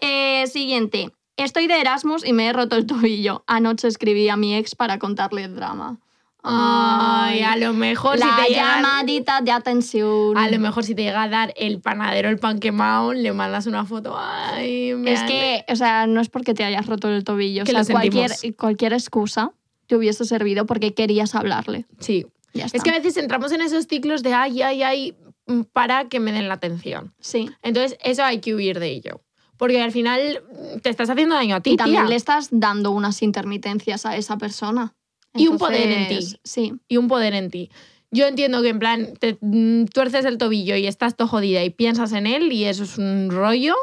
Eh, 0.00 0.46
siguiente. 0.46 1.10
Estoy 1.36 1.66
de 1.68 1.80
Erasmus 1.80 2.24
y 2.26 2.32
me 2.32 2.48
he 2.48 2.52
roto 2.52 2.76
el 2.76 2.86
tobillo. 2.86 3.44
Anoche 3.46 3.88
escribí 3.88 4.28
a 4.28 4.36
mi 4.36 4.54
ex 4.56 4.74
para 4.74 4.98
contarle 4.98 5.44
el 5.44 5.54
drama. 5.54 5.98
Ay, 6.42 7.42
a 7.42 7.56
lo 7.56 7.72
mejor 7.74 8.18
la 8.18 8.26
si 8.26 8.42
te 8.42 8.48
llega, 8.50 8.76
llamadita 8.76 9.40
de 9.40 9.50
atención. 9.50 10.36
a 10.38 10.48
lo 10.48 10.58
mejor 10.60 10.84
si 10.84 10.94
te 10.94 11.02
llega 11.02 11.24
a 11.24 11.28
dar 11.28 11.52
el 11.56 11.80
panadero 11.80 12.28
el 12.28 12.38
pan 12.38 12.58
quemado, 12.60 13.12
le 13.12 13.32
mandas 13.32 13.66
una 13.66 13.84
foto. 13.84 14.16
Ay, 14.18 14.94
me 14.94 15.12
Es 15.12 15.20
han- 15.20 15.26
que, 15.26 15.64
o 15.68 15.76
sea, 15.76 16.06
no 16.06 16.20
es 16.20 16.28
porque 16.28 16.54
te 16.54 16.64
hayas 16.64 16.86
roto 16.86 17.08
el 17.08 17.24
tobillo. 17.24 17.64
Que 17.64 17.72
o 17.72 17.74
sea, 17.74 17.82
lo 17.82 17.88
cualquier, 18.00 18.30
sentimos. 18.30 18.56
cualquier 18.56 18.92
excusa 18.92 19.52
te 19.88 19.96
hubiese 19.96 20.24
servido 20.24 20.64
porque 20.66 20.94
querías 20.94 21.34
hablarle. 21.34 21.86
sí. 21.98 22.26
Ya 22.54 22.66
Es 22.72 22.82
que 22.82 22.90
a 22.90 22.94
veces 22.94 23.16
entramos 23.16 23.52
en 23.52 23.60
esos 23.60 23.86
ciclos 23.86 24.22
de 24.22 24.32
ay, 24.34 24.62
ay, 24.62 24.82
ay, 24.82 25.16
mm, 25.46 25.62
para 25.72 26.08
que 26.08 26.20
me 26.20 26.32
den 26.32 26.48
la 26.48 26.54
atención. 26.54 27.14
Sí. 27.20 27.50
Entonces, 27.62 27.98
eso 28.02 28.24
hay 28.24 28.40
que 28.40 28.54
huir 28.54 28.78
de 28.80 28.88
ello. 28.88 29.20
Porque 29.56 29.80
al 29.82 29.92
final 29.92 30.42
mm, 30.50 30.78
te 30.80 30.88
estás 30.90 31.10
haciendo 31.10 31.34
daño 31.34 31.56
a 31.56 31.60
ti. 31.60 31.70
Y 31.72 31.76
también 31.76 32.04
tía. 32.04 32.10
le 32.10 32.16
estás 32.16 32.48
dando 32.50 32.90
unas 32.90 33.22
intermitencias 33.22 34.06
a 34.06 34.16
esa 34.16 34.38
persona. 34.38 34.94
Y 35.34 35.46
un 35.46 35.58
poder 35.58 35.90
en 35.90 36.08
ti. 36.08 36.36
Sí. 36.44 36.72
y 36.88 36.96
un 36.96 37.06
poder 37.08 37.34
en 37.34 37.50
ti. 37.50 37.70
Yo 38.10 38.26
entiendo 38.26 38.62
que 38.62 38.70
en 38.70 38.78
plan 38.78 39.12
te 39.20 39.36
mm, 39.40 39.84
tuerces 39.86 40.24
el 40.24 40.38
tobillo 40.38 40.74
y 40.76 40.86
estás 40.86 41.14
todo 41.16 41.28
jodida 41.28 41.62
y 41.62 41.70
piensas 41.70 42.12
en 42.12 42.26
él 42.26 42.50
y 42.50 42.64
eso 42.64 42.84
es 42.84 42.96
un 42.96 43.28
rollo, 43.30 43.74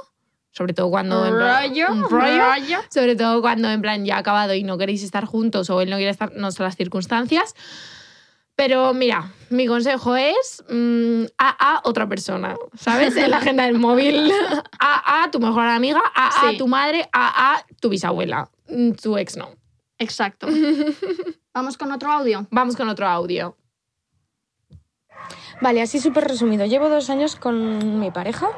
sobre 0.51 0.73
todo 0.73 0.89
cuando 0.89 1.23
en 1.25 1.35
plan- 1.35 1.69
Rollo, 1.69 1.85
un 1.91 2.09
rollo, 2.09 2.43
rollo. 2.43 2.79
sobre 2.89 3.15
todo 3.15 3.41
cuando 3.41 3.69
en 3.69 3.81
plan 3.83 4.03
ya 4.03 4.15
ha 4.15 4.19
acabado 4.19 4.55
y 4.55 4.63
no 4.63 4.79
queréis 4.79 5.03
estar 5.03 5.25
juntos 5.25 5.69
o 5.69 5.79
él 5.81 5.91
no 5.91 5.97
quiere 5.97 6.09
estar, 6.09 6.33
no 6.35 6.51
son 6.51 6.63
las 6.65 6.75
circunstancias. 6.75 7.53
Pero 8.55 8.93
mira, 8.93 9.33
mi 9.49 9.67
consejo 9.67 10.15
es 10.15 10.63
mm, 10.69 11.25
a 11.37 11.73
a 11.75 11.81
otra 11.83 12.07
persona, 12.07 12.55
¿sabes? 12.77 13.15
En 13.17 13.29
la 13.31 13.37
agenda 13.37 13.65
del 13.65 13.77
móvil. 13.77 14.31
A 14.79 15.23
a 15.23 15.31
tu 15.31 15.39
mejor 15.39 15.65
amiga, 15.67 16.01
a 16.15 16.27
a 16.27 16.51
Sí. 16.51 16.57
tu 16.57 16.67
madre, 16.67 17.09
a 17.11 17.53
a 17.55 17.65
tu 17.81 17.89
bisabuela. 17.89 18.49
Mm, 18.69 18.91
Tu 18.91 19.17
ex 19.17 19.35
no. 19.35 19.49
Exacto. 19.97 20.47
Vamos 21.53 21.77
con 21.77 21.91
otro 21.91 22.11
audio. 22.11 22.47
Vamos 22.51 22.75
con 22.75 22.87
otro 22.89 23.07
audio. 23.07 23.57
Vale, 25.61 25.81
así 25.81 25.99
súper 25.99 26.25
resumido. 26.27 26.65
Llevo 26.65 26.89
dos 26.89 27.09
años 27.09 27.35
con 27.35 27.99
mi 27.99 28.11
pareja. 28.11 28.49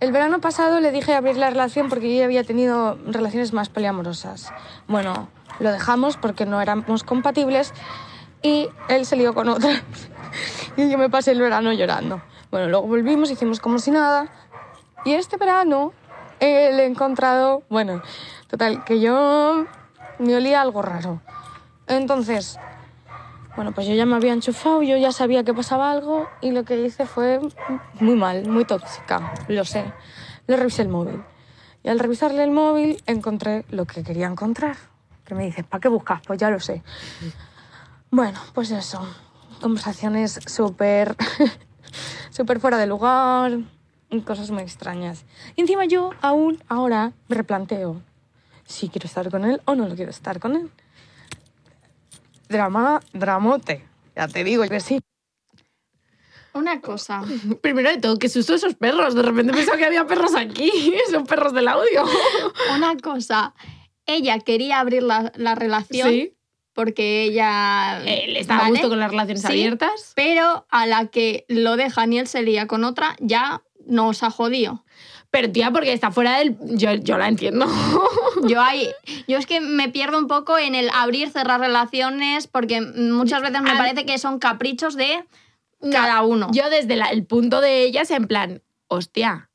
El 0.00 0.12
verano 0.12 0.40
pasado 0.40 0.80
le 0.80 0.90
dije 0.92 1.14
abrir 1.14 1.36
la 1.36 1.50
relación 1.50 1.88
porque 1.88 2.10
yo 2.12 2.18
ya 2.18 2.24
había 2.24 2.44
tenido 2.44 2.98
relaciones 3.06 3.52
más 3.52 3.68
poliamorosas. 3.68 4.52
Bueno, 4.88 5.28
lo 5.60 5.70
dejamos 5.72 6.16
porque 6.16 6.44
no 6.46 6.60
éramos 6.60 7.04
compatibles 7.04 7.72
y 8.46 8.70
él 8.88 9.04
se 9.04 9.16
lió 9.16 9.34
con 9.34 9.48
otra. 9.48 9.82
y 10.76 10.88
yo 10.88 10.98
me 10.98 11.10
pasé 11.10 11.32
el 11.32 11.40
verano 11.40 11.72
llorando. 11.72 12.22
Bueno, 12.50 12.68
luego 12.68 12.86
volvimos, 12.86 13.30
hicimos 13.30 13.60
como 13.60 13.78
si 13.78 13.90
nada. 13.90 14.28
Y 15.04 15.14
este 15.14 15.36
verano 15.36 15.92
eh, 16.40 16.70
le 16.72 16.84
he 16.84 16.86
encontrado, 16.86 17.62
bueno, 17.68 18.02
total, 18.48 18.84
que 18.84 19.00
yo 19.00 19.66
me 20.18 20.36
olía 20.36 20.60
algo 20.60 20.82
raro. 20.82 21.20
Entonces, 21.88 22.58
bueno, 23.56 23.72
pues 23.72 23.86
yo 23.86 23.94
ya 23.94 24.06
me 24.06 24.16
había 24.16 24.32
enchufado, 24.32 24.82
yo 24.82 24.96
ya 24.96 25.12
sabía 25.12 25.44
que 25.44 25.54
pasaba 25.54 25.90
algo 25.90 26.28
y 26.40 26.50
lo 26.50 26.64
que 26.64 26.80
hice 26.80 27.06
fue 27.06 27.40
muy 28.00 28.14
mal, 28.14 28.48
muy 28.48 28.64
tóxica, 28.64 29.32
lo 29.48 29.64
sé. 29.64 29.84
Le 30.46 30.56
revisé 30.56 30.82
el 30.82 30.88
móvil 30.88 31.22
y 31.82 31.88
al 31.88 31.98
revisarle 31.98 32.44
el 32.44 32.50
móvil 32.50 33.02
encontré 33.06 33.64
lo 33.70 33.84
que 33.86 34.02
quería 34.02 34.26
encontrar. 34.26 34.76
Que 35.24 35.34
me 35.34 35.44
dices, 35.44 35.64
¿para 35.64 35.80
qué 35.80 35.88
buscas? 35.88 36.20
Pues 36.24 36.38
ya 36.38 36.50
lo 36.50 36.60
sé. 36.60 36.82
Bueno, 38.16 38.40
pues 38.54 38.70
eso, 38.70 39.06
conversaciones 39.60 40.40
súper, 40.46 41.14
súper 42.30 42.60
fuera 42.60 42.78
de 42.78 42.86
lugar, 42.86 43.58
y 44.08 44.22
cosas 44.22 44.50
muy 44.50 44.62
extrañas. 44.62 45.26
Y 45.54 45.60
encima 45.60 45.84
yo 45.84 46.12
aún 46.22 46.64
ahora 46.66 47.12
me 47.28 47.36
replanteo 47.36 48.00
si 48.64 48.88
quiero 48.88 49.06
estar 49.06 49.30
con 49.30 49.44
él 49.44 49.60
o 49.66 49.74
no 49.74 49.86
lo 49.86 49.94
quiero 49.94 50.10
estar 50.10 50.40
con 50.40 50.56
él. 50.56 50.70
Drama, 52.48 53.02
dramote. 53.12 53.86
Ya 54.16 54.26
te 54.28 54.44
digo 54.44 54.66
que 54.66 54.80
sí. 54.80 54.98
Una 56.54 56.80
cosa. 56.80 57.22
Primero 57.60 57.90
de 57.90 57.98
todo, 57.98 58.18
qué 58.18 58.30
susto 58.30 58.54
esos 58.54 58.76
perros. 58.76 59.14
De 59.14 59.20
repente 59.20 59.52
pensaba 59.52 59.76
que 59.76 59.84
había 59.84 60.06
perros 60.06 60.34
aquí. 60.34 60.72
Son 61.10 61.26
perros 61.26 61.52
del 61.52 61.68
audio. 61.68 62.02
Una 62.74 62.96
cosa. 62.96 63.52
Ella 64.06 64.38
quería 64.38 64.80
abrir 64.80 65.02
la, 65.02 65.32
la 65.36 65.54
relación 65.54 66.08
Sí. 66.08 66.35
Porque 66.76 67.24
ella. 67.24 68.00
Él 68.06 68.36
está 68.36 68.54
a 68.54 68.58
¿vale? 68.58 68.70
gusto 68.70 68.88
con 68.90 69.00
las 69.00 69.10
relaciones 69.10 69.40
Sí. 69.42 69.48
abiertas. 69.48 70.12
Pero 70.14 70.66
a 70.70 70.86
la 70.86 71.06
que 71.06 71.44
lo 71.48 71.76
deja 71.76 72.06
y 72.06 72.18
él 72.18 72.28
se 72.28 72.42
lía 72.42 72.68
con 72.68 72.84
otra, 72.84 73.16
ya 73.18 73.62
nos 73.86 74.22
ha 74.22 74.30
jodido. 74.30 74.84
Pero 75.30 75.50
tía, 75.50 75.70
porque 75.72 75.92
está 75.92 76.12
fuera 76.12 76.38
del... 76.38 76.56
Yo, 76.76 76.94
yo 76.94 77.18
la 77.18 77.26
entiendo. 77.28 77.66
Yo 78.46 78.60
ahí, 78.62 78.88
yo 79.28 79.38
es 79.38 79.46
que 79.46 79.60
me 79.60 79.88
pierdo 79.88 80.18
un 80.18 80.28
poco 80.28 80.56
en 80.58 80.74
el 80.74 80.88
abrir, 80.94 81.30
cerrar 81.30 81.58
relaciones, 81.60 82.46
porque 82.46 82.80
muchas 82.80 83.42
veces 83.42 83.60
me 83.62 83.70
A- 83.72 83.76
parece 83.76 84.06
que 84.06 84.18
son 84.18 84.38
caprichos 84.38 84.94
de 84.94 85.24
cada 85.90 86.22
uno. 86.22 86.48
Yo 86.52 86.68
desde 86.70 86.96
la- 86.96 87.06
el 87.08 87.24
punto 87.24 87.60
de 87.60 87.82
ellas, 87.84 88.10
en 88.10 88.26
plan, 88.28 88.62
hostia, 88.88 89.50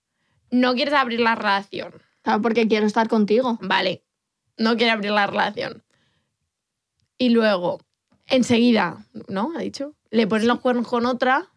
no 0.49 0.73
quieres 0.73 0.93
abrir 0.93 1.19
la 1.21 1.35
relación. 1.35 1.93
Claro, 2.23 2.41
porque 2.41 2.67
quiero 2.67 2.85
estar 2.85 3.07
contigo. 3.07 3.57
Vale, 3.61 4.03
no 4.57 4.75
quiere 4.77 4.91
abrir 4.91 5.11
la 5.11 5.27
relación. 5.27 5.83
Y 7.21 7.29
luego, 7.29 7.79
enseguida, 8.27 9.05
¿no? 9.27 9.51
Ha 9.55 9.59
dicho. 9.61 9.93
Le 10.09 10.25
ponen 10.27 10.47
los 10.47 10.59
cuernos 10.59 10.87
con 10.87 11.05
otra. 11.05 11.47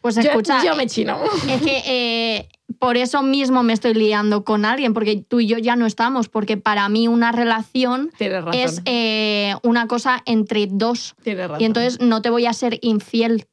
Pues 0.00 0.14
Yo- 0.16 0.22
escucha, 0.22 0.64
yo 0.64 0.76
me 0.76 0.86
chino. 0.86 1.18
es 1.48 1.60
que 1.62 1.82
eh, 1.86 2.48
por 2.78 2.96
eso 2.96 3.22
mismo 3.22 3.62
me 3.62 3.72
estoy 3.72 3.94
liando 3.94 4.44
con 4.44 4.64
alguien, 4.64 4.94
porque 4.94 5.16
tú 5.26 5.40
y 5.40 5.46
yo 5.46 5.58
ya 5.58 5.76
no 5.76 5.86
estamos, 5.86 6.28
porque 6.28 6.56
para 6.56 6.88
mí 6.88 7.08
una 7.08 7.32
relación 7.32 8.10
es 8.52 8.82
eh, 8.84 9.54
una 9.62 9.86
cosa 9.86 10.22
entre 10.24 10.66
dos. 10.68 11.14
Tienes 11.22 11.48
razón. 11.48 11.60
Y 11.60 11.64
entonces 11.64 12.00
no 12.00 12.22
te 12.22 12.30
voy 12.30 12.46
a 12.46 12.52
ser 12.52 12.78
infiel. 12.82 13.46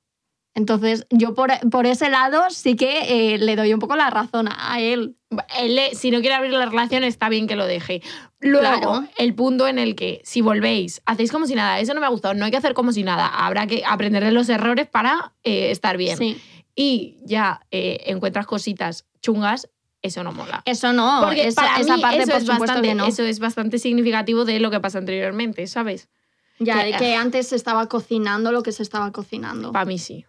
Entonces, 0.60 1.08
yo 1.10 1.34
por, 1.34 1.52
por 1.70 1.86
ese 1.86 2.10
lado 2.10 2.44
sí 2.50 2.76
que 2.76 3.34
eh, 3.34 3.38
le 3.38 3.56
doy 3.56 3.74
un 3.74 3.80
poco 3.80 3.96
la 3.96 4.10
razón 4.10 4.50
a 4.52 4.80
él. 4.82 5.16
Él, 5.58 5.76
le- 5.76 5.96
si 5.96 6.12
no 6.12 6.20
quiere 6.20 6.36
abrir 6.36 6.52
la 6.52 6.66
relación, 6.66 7.04
está 7.06 7.30
bien 7.30 7.48
que 7.48 7.56
lo 7.56 7.66
deje. 7.66 8.02
Luego, 8.42 8.60
Claro. 8.80 9.04
el 9.18 9.34
punto 9.36 9.68
en 9.68 9.80
el 9.80 9.96
que, 9.96 10.22
si 10.26 10.42
volvéis, 10.42 11.02
hacéis 11.06 11.32
como 11.32 11.46
si 11.46 11.56
nada, 11.56 11.80
eso 11.80 11.94
no 11.94 12.02
me 12.02 12.06
ha 12.06 12.10
gustado, 12.10 12.34
no 12.34 12.44
hay 12.46 12.52
que 12.52 12.58
hacer 12.58 12.74
como 12.74 12.92
si 12.92 13.04
nada, 13.04 13.28
habrá 13.28 13.68
que 13.68 13.84
aprender 13.88 14.24
de 14.24 14.32
los 14.32 14.50
errores 14.50 14.88
para 14.88 15.34
eh, 15.44 15.72
estar 15.72 15.96
bien. 15.98 16.18
Sí. 16.18 16.42
Y 16.76 17.18
ya 17.24 17.62
eh, 17.72 18.04
encuentras 18.08 18.46
cositas 18.46 19.06
chungas, 19.22 19.70
eso 20.02 20.24
no 20.24 20.32
mola. 20.34 20.62
Eso 20.66 20.92
no, 20.94 21.22
Porque 21.24 21.48
esa, 21.48 21.62
para 21.62 21.80
esa 21.80 21.96
mí 21.96 22.02
parte 22.02 22.18
eso 22.24 22.32
por 22.32 22.42
es 22.42 22.48
bastante, 22.48 22.96
no. 22.96 23.06
eso 23.06 23.24
es 23.24 23.40
bastante 23.40 23.80
significativo 23.80 24.46
de 24.46 24.60
lo 24.60 24.72
que 24.72 24.80
pasa 24.80 24.98
anteriormente, 24.98 25.68
¿sabes? 25.68 26.10
ya, 26.62 26.80
que- 26.80 26.92
de 26.92 26.98
que 26.98 27.16
antes 27.16 27.48
se 27.50 27.56
estaba 27.56 27.88
cocinando 27.88 28.52
lo 28.52 28.64
que 28.64 28.72
se 28.74 28.84
estaba 28.84 29.12
cocinando. 29.14 29.72
Para 29.72 29.86
mí 29.86 29.98
sí. 29.98 30.26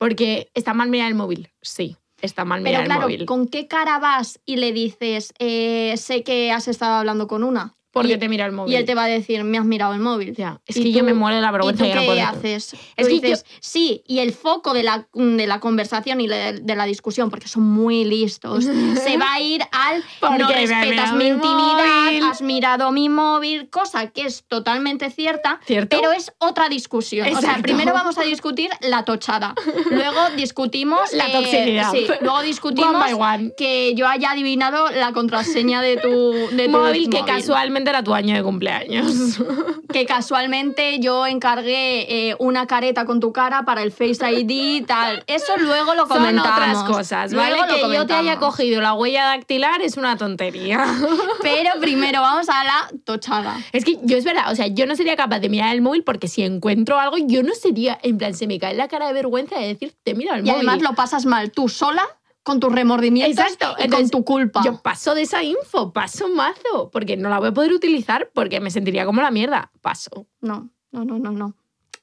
Porque 0.00 0.50
está 0.54 0.72
mal 0.72 0.88
mirar 0.88 1.08
el 1.08 1.14
móvil, 1.14 1.50
sí, 1.60 1.94
está 2.22 2.46
mal 2.46 2.62
mirar 2.62 2.80
Pero 2.80 2.86
claro, 2.86 3.00
el 3.02 3.12
móvil. 3.12 3.26
¿con 3.26 3.46
qué 3.48 3.68
cara 3.68 3.98
vas 3.98 4.40
y 4.46 4.56
le 4.56 4.72
dices, 4.72 5.34
eh, 5.38 5.94
sé 5.98 6.22
que 6.24 6.50
has 6.50 6.68
estado 6.68 6.94
hablando 6.94 7.26
con 7.28 7.44
una? 7.44 7.76
Porque 7.92 8.12
y, 8.12 8.18
te 8.18 8.28
mira 8.28 8.46
el 8.46 8.52
móvil. 8.52 8.72
y 8.72 8.76
él 8.76 8.84
te 8.84 8.94
va 8.94 9.04
a 9.04 9.08
decir, 9.08 9.42
me 9.42 9.58
has 9.58 9.64
mirado 9.64 9.94
el 9.94 10.00
móvil. 10.00 10.34
Ya, 10.36 10.60
es 10.66 10.76
Y 10.76 10.82
que 10.84 10.92
yo 10.92 11.00
tú- 11.00 11.06
me 11.06 11.14
muero 11.14 11.36
de 11.36 11.42
la 11.42 11.48
¿Y 11.48 11.52
vergüenza 11.52 11.82
tú 11.84 11.88
de 11.88 11.94
no 11.96 12.00
qué 12.02 12.06
poder- 12.06 12.22
haces? 12.24 12.74
Es 12.74 12.78
Tú 12.96 13.04
que 13.06 13.08
dices, 13.28 13.44
sí, 13.60 14.04
y 14.06 14.20
el 14.20 14.32
foco 14.32 14.74
de 14.74 14.82
la, 14.84 15.08
de 15.12 15.46
la 15.48 15.58
conversación 15.60 16.20
y 16.20 16.28
de, 16.28 16.60
de 16.60 16.76
la 16.76 16.84
discusión, 16.84 17.30
porque 17.30 17.48
son 17.48 17.64
muy 17.64 18.04
listos, 18.04 18.64
se 19.04 19.16
va 19.16 19.32
a 19.32 19.40
ir 19.40 19.62
al 19.72 20.04
Porque 20.20 20.38
no 20.38 20.48
respetas 20.48 21.12
mi 21.14 21.24
mi 21.24 21.30
intimidad, 21.30 22.04
móvil". 22.04 22.22
has 22.30 22.42
mirado 22.42 22.92
mi 22.92 23.08
móvil, 23.08 23.68
cosa 23.70 24.06
que 24.10 24.22
es 24.22 24.44
totalmente 24.46 25.10
cierta, 25.10 25.58
¿Cierto? 25.66 25.96
pero 25.96 26.12
es 26.12 26.32
otra 26.38 26.68
discusión. 26.68 27.26
O 27.36 27.40
sea, 27.40 27.58
primero 27.60 27.92
vamos 27.92 28.18
a 28.18 28.22
discutir 28.22 28.70
la 28.82 29.04
tochada, 29.04 29.54
luego 29.90 30.30
discutimos... 30.36 31.12
La 31.12 31.26
eh, 31.28 31.32
toxicidad. 31.32 31.90
sí, 31.92 32.06
luego 32.20 32.42
discutimos 32.42 32.90
One 32.94 32.98
by 32.98 33.12
one. 33.14 33.52
que 33.56 33.94
yo 33.96 34.06
haya 34.06 34.30
adivinado 34.30 34.90
la 34.90 35.12
contraseña 35.12 35.82
de 35.82 35.96
tu, 35.96 36.32
de 36.54 36.66
tu 36.66 36.70
móvil 36.70 37.10
que 37.10 37.20
móvil. 37.22 37.34
casualmente 37.34 37.79
casualmente 37.84 37.90
era 37.90 38.02
tu 38.02 38.14
año 38.14 38.34
de 38.36 38.42
cumpleaños. 38.42 39.38
que 39.92 40.06
casualmente 40.06 40.98
yo 41.00 41.26
encargué 41.26 42.28
eh, 42.30 42.36
una 42.38 42.66
careta 42.66 43.04
con 43.04 43.20
tu 43.20 43.32
cara 43.32 43.64
para 43.64 43.82
el 43.82 43.90
Face 43.92 44.18
ID 44.30 44.50
y 44.50 44.80
tal. 44.82 45.24
Eso 45.26 45.56
luego 45.58 45.94
lo 45.94 46.06
Son 46.06 46.18
comentamos. 46.18 46.50
otras 46.52 46.84
cosas, 46.84 47.34
¿vale? 47.34 47.56
Luego 47.56 47.74
que 47.88 47.94
yo 47.94 48.06
te 48.06 48.14
haya 48.14 48.36
cogido 48.38 48.80
la 48.80 48.94
huella 48.94 49.24
dactilar 49.24 49.82
es 49.82 49.96
una 49.96 50.16
tontería. 50.16 50.84
Pero 51.42 51.70
primero 51.80 52.20
vamos 52.20 52.48
a 52.48 52.64
la 52.64 52.90
tochada. 53.04 53.56
Es 53.72 53.84
que 53.84 53.98
yo 54.02 54.16
es 54.16 54.24
verdad, 54.24 54.50
o 54.52 54.54
sea, 54.54 54.66
yo 54.68 54.86
no 54.86 54.94
sería 54.96 55.16
capaz 55.16 55.40
de 55.40 55.48
mirar 55.48 55.74
el 55.74 55.82
móvil 55.82 56.04
porque 56.04 56.28
si 56.28 56.42
encuentro 56.42 56.98
algo, 56.98 57.16
yo 57.18 57.42
no 57.42 57.54
sería, 57.54 57.98
en 58.02 58.18
plan, 58.18 58.34
se 58.34 58.46
me 58.46 58.58
cae 58.58 58.74
la 58.74 58.88
cara 58.88 59.06
de 59.08 59.12
vergüenza 59.12 59.56
de 59.58 59.66
decir, 59.68 59.94
te 60.04 60.14
mira 60.14 60.34
el 60.34 60.40
Y 60.40 60.50
móvil. 60.50 60.68
además 60.68 60.82
lo 60.82 60.94
pasas 60.94 61.26
mal 61.26 61.50
tú 61.50 61.68
sola, 61.68 62.02
con 62.50 62.58
tus 62.58 62.72
remordimientos 62.72 63.38
Exacto, 63.38 63.76
y 63.78 63.84
entonces, 63.84 64.10
con 64.10 64.20
tu 64.22 64.24
culpa. 64.24 64.62
Yo 64.64 64.82
paso 64.82 65.14
de 65.14 65.22
esa 65.22 65.40
info, 65.44 65.92
paso 65.92 66.28
mazo, 66.28 66.90
porque 66.90 67.16
no 67.16 67.28
la 67.28 67.38
voy 67.38 67.48
a 67.48 67.52
poder 67.52 67.72
utilizar 67.72 68.28
porque 68.34 68.58
me 68.58 68.72
sentiría 68.72 69.06
como 69.06 69.22
la 69.22 69.30
mierda. 69.30 69.70
Paso. 69.80 70.26
No, 70.40 70.68
no, 70.90 71.04
no, 71.04 71.20
no, 71.20 71.30
no. 71.30 71.54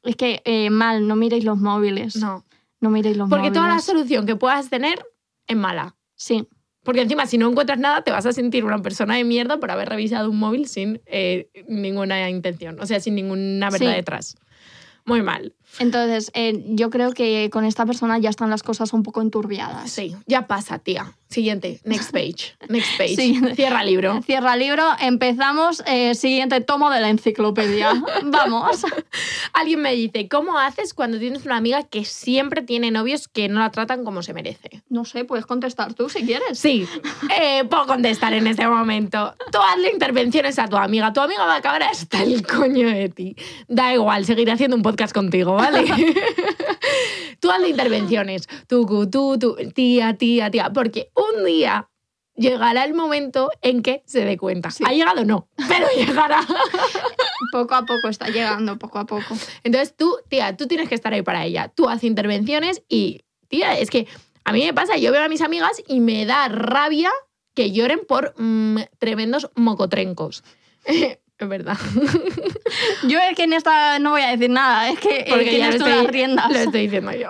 Es 0.04 0.16
que 0.16 0.42
eh, 0.46 0.70
mal, 0.70 1.06
no 1.06 1.18
miréis 1.18 1.44
los 1.44 1.58
móviles. 1.58 2.16
No. 2.16 2.46
No 2.80 2.90
miréis 2.90 3.18
los 3.18 3.28
Porque 3.30 3.50
móviles. 3.50 3.62
toda 3.62 3.68
la 3.76 3.82
solución 3.82 4.26
que 4.26 4.38
puedas 4.38 4.70
tener 4.70 5.06
es 5.48 5.58
mala. 5.58 5.98
Sí. 6.16 6.48
Porque 6.84 7.02
encima, 7.02 7.26
si 7.26 7.38
no 7.38 7.50
encuentras 7.50 7.78
nada, 7.80 8.04
te 8.04 8.12
vas 8.12 8.26
a 8.26 8.32
sentir 8.32 8.64
una 8.64 8.82
persona 8.82 9.16
de 9.16 9.26
mierda 9.26 9.60
por 9.60 9.70
haber 9.70 9.90
revisado 9.90 10.30
un 10.30 10.40
móvil 10.40 10.70
sin 10.70 11.02
eh, 11.08 11.50
ninguna 11.68 12.30
intención, 12.30 12.80
o 12.80 12.86
sea, 12.86 13.02
sin 13.02 13.16
ninguna 13.16 13.70
verdad 13.70 13.90
Sí. 13.90 13.96
detrás. 13.96 14.38
Muy 15.04 15.22
mal. 15.22 15.54
Entonces, 15.80 16.32
eh, 16.34 16.64
yo 16.70 16.90
creo 16.90 17.12
que 17.12 17.50
con 17.52 17.66
esta 17.66 17.86
persona 17.86 18.18
ya 18.18 18.30
están 18.30 18.50
las 18.50 18.64
cosas 18.64 18.94
un 18.94 19.04
poco 19.04 19.22
enturbiadas. 19.22 19.90
Sí, 19.92 20.16
ya 20.26 20.48
pasa, 20.48 20.80
tía. 20.80 21.14
Siguiente, 21.30 21.80
next 21.84 22.12
page. 22.12 22.56
Next 22.70 22.98
page. 22.98 23.16
Siguiente. 23.16 23.56
Cierra 23.56 23.84
libro. 23.84 24.22
Cierra 24.24 24.56
libro, 24.56 24.84
empezamos. 25.00 25.84
eh, 25.86 26.16
siguiente 26.16 26.62
tomo 26.62 26.90
de 26.90 27.02
la 27.02 27.10
enciclopedia. 27.10 28.02
Vamos. 28.24 28.86
Alguien 29.54 29.82
me 29.82 29.94
dice, 29.94 30.28
¿cómo 30.30 30.58
haces 30.58 30.94
cuando 30.94 31.20
tienes 31.20 31.46
una 31.46 31.58
amiga 31.58 31.84
que 31.84 32.06
siempre 32.06 32.62
tiene 32.62 32.92
novios 32.92 33.28
que 33.28 33.50
no 33.50 33.60
la 33.60 33.72
tratan 33.72 34.04
como 34.06 34.24
se 34.24 34.34
merece? 34.34 34.84
No 34.90 35.04
sé, 35.06 35.26
puedes 35.26 35.46
contestar 35.46 35.94
tú 35.94 36.10
si 36.10 36.26
quieres. 36.26 36.58
Sí, 36.58 36.88
eh, 37.40 37.64
puedo 37.66 37.86
contestar 37.88 38.34
en 38.34 38.48
este 38.48 38.66
momento. 38.68 39.36
Tú 39.52 39.60
hazle 39.60 39.92
intervenciones 39.92 40.58
a 40.60 40.68
tu 40.68 40.78
amiga. 40.78 41.12
Tu 41.12 41.20
amiga 41.20 41.46
va 41.46 41.56
a 41.56 41.58
acabar 41.58 41.84
hasta 41.84 42.24
el 42.24 42.46
coño 42.46 42.88
de 42.90 43.10
ti. 43.10 43.36
Da 43.68 43.94
igual, 43.94 44.26
seguiré 44.26 44.52
haciendo 44.54 44.76
un 44.78 44.82
podcast 44.84 45.14
contigo, 45.14 45.56
¿vale? 45.56 45.86
tú 47.40 47.52
hazle 47.52 47.70
intervenciones. 47.70 48.48
Tú, 48.68 48.86
tú, 49.12 49.38
tú, 49.38 49.56
tía, 49.74 50.14
tía, 50.16 50.50
tía. 50.50 50.72
Porque 50.74 51.10
un 51.18 51.44
día 51.46 51.90
llegará 52.36 52.86
el 52.86 52.94
momento 52.94 53.50
en 53.62 53.82
que 53.82 54.04
se 54.06 54.24
dé 54.24 54.38
cuenta. 54.38 54.70
¿Ha 54.86 54.94
llegado? 54.94 55.26
No, 55.26 55.50
pero 55.68 55.88
llegará. 55.96 56.42
Poco 57.52 57.76
a 57.76 57.86
poco 57.86 58.08
está 58.08 58.28
llegando, 58.28 58.78
poco 58.78 59.00
a 59.00 59.06
poco. 59.06 59.36
Entonces 59.64 59.96
tú, 59.96 60.18
tía, 60.30 60.56
tú 60.56 60.68
tienes 60.68 60.88
que 60.88 60.96
estar 60.96 61.14
ahí 61.14 61.24
para 61.24 61.46
ella. 61.46 61.72
Tú 61.74 61.90
haces 61.90 62.06
intervenciones 62.06 62.84
y, 62.88 63.22
tía, 63.48 63.78
es 63.78 63.90
que 63.90 64.08
a 64.46 64.54
mí 64.54 64.64
me 64.64 64.74
pasa, 64.74 64.98
yo 64.98 65.12
veo 65.12 65.24
a 65.24 65.30
mis 65.30 65.42
amigas 65.42 65.82
y 65.88 66.00
me 66.00 66.26
da 66.26 66.48
rabia 66.48 67.12
que 67.54 67.72
lloren 67.72 68.02
por 68.08 68.34
mm, 68.38 68.82
tremendos 69.00 69.50
mocotrencos. 69.56 70.44
es 70.86 71.18
verdad. 71.50 71.78
Yo 73.04 73.20
es 73.20 73.36
que 73.36 73.44
en 73.44 73.54
esta 73.54 74.00
no 74.00 74.12
voy 74.12 74.22
a 74.22 74.32
decir 74.32 74.50
nada, 74.50 74.90
es 74.90 75.00
que 75.00 75.20
eh, 75.20 75.26
Porque 75.30 75.58
ya 75.58 75.70
tú 75.70 75.78
estoy, 75.78 75.92
las 75.92 76.08
riendas. 76.08 76.52
lo 76.52 76.60
estoy 76.60 76.82
diciendo 76.82 77.12
yo. 77.12 77.30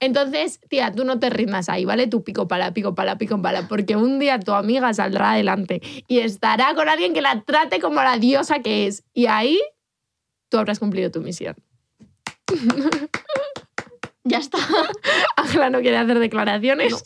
Entonces, 0.00 0.60
tía, 0.68 0.90
tú 0.92 1.04
no 1.04 1.18
te 1.18 1.28
rindas 1.30 1.68
ahí, 1.68 1.84
¿vale? 1.84 2.06
Tú 2.06 2.24
pico 2.24 2.48
pala, 2.48 2.72
pico 2.72 2.94
pala, 2.94 3.18
pico 3.18 3.40
pala, 3.40 3.68
porque 3.68 3.96
un 3.96 4.18
día 4.18 4.40
tu 4.40 4.52
amiga 4.52 4.92
saldrá 4.94 5.32
adelante 5.32 5.80
y 6.08 6.20
estará 6.20 6.74
con 6.74 6.88
alguien 6.88 7.12
que 7.12 7.20
la 7.20 7.42
trate 7.42 7.80
como 7.80 8.02
la 8.02 8.16
diosa 8.16 8.60
que 8.60 8.86
es. 8.86 9.04
Y 9.12 9.26
ahí 9.26 9.60
tú 10.48 10.58
habrás 10.58 10.78
cumplido 10.78 11.10
tu 11.10 11.20
misión. 11.20 11.54
Ya 14.24 14.38
está. 14.38 14.58
Ángela 15.36 15.70
no 15.70 15.80
quiere 15.80 15.96
hacer 15.96 16.18
declaraciones. 16.18 17.02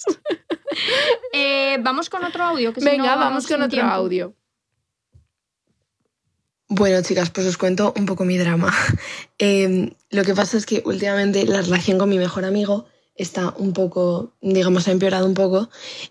Eh, 1.33 1.79
vamos 1.81 2.11
con 2.11 2.25
otro 2.25 2.43
audio. 2.43 2.73
Que 2.73 2.81
si 2.81 2.87
Venga, 2.87 3.15
no, 3.15 3.21
vamos 3.21 3.47
con 3.47 3.57
otro 3.57 3.69
tiempo. 3.69 3.93
audio. 3.93 4.35
Bueno, 6.77 7.01
chicas, 7.03 7.31
pues 7.31 7.47
os 7.47 7.57
cuento 7.57 7.95
un 7.97 8.05
poco 8.05 8.25
mi 8.25 8.37
drama. 8.37 8.75
Eh, 9.41 9.93
lo 10.11 10.23
que 10.23 10.33
pasa 10.33 10.57
es 10.57 10.65
que 10.65 10.83
últimamente 10.87 11.45
la 11.45 11.61
relación 11.61 11.99
con 11.99 12.09
mi 12.09 12.19
mejor 12.19 12.45
amigo 12.45 12.87
está 13.17 13.53
un 13.59 13.73
poco, 13.73 14.33
digamos, 14.41 14.87
ha 14.87 14.93
empeorado 14.93 15.27
un 15.27 15.35
poco 15.35 15.69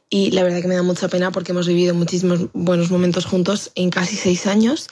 y 0.09 0.31
la 0.31 0.43
verdad 0.43 0.61
que 0.61 0.67
me 0.67 0.75
da 0.75 0.83
mucha 0.83 1.07
pena 1.07 1.31
porque 1.31 1.53
hemos 1.53 1.67
vivido 1.67 1.95
muchísimos 1.95 2.47
buenos 2.53 2.91
momentos 2.91 3.25
juntos 3.25 3.71
en 3.75 3.89
casi 3.89 4.17
seis 4.17 4.45
años 4.45 4.87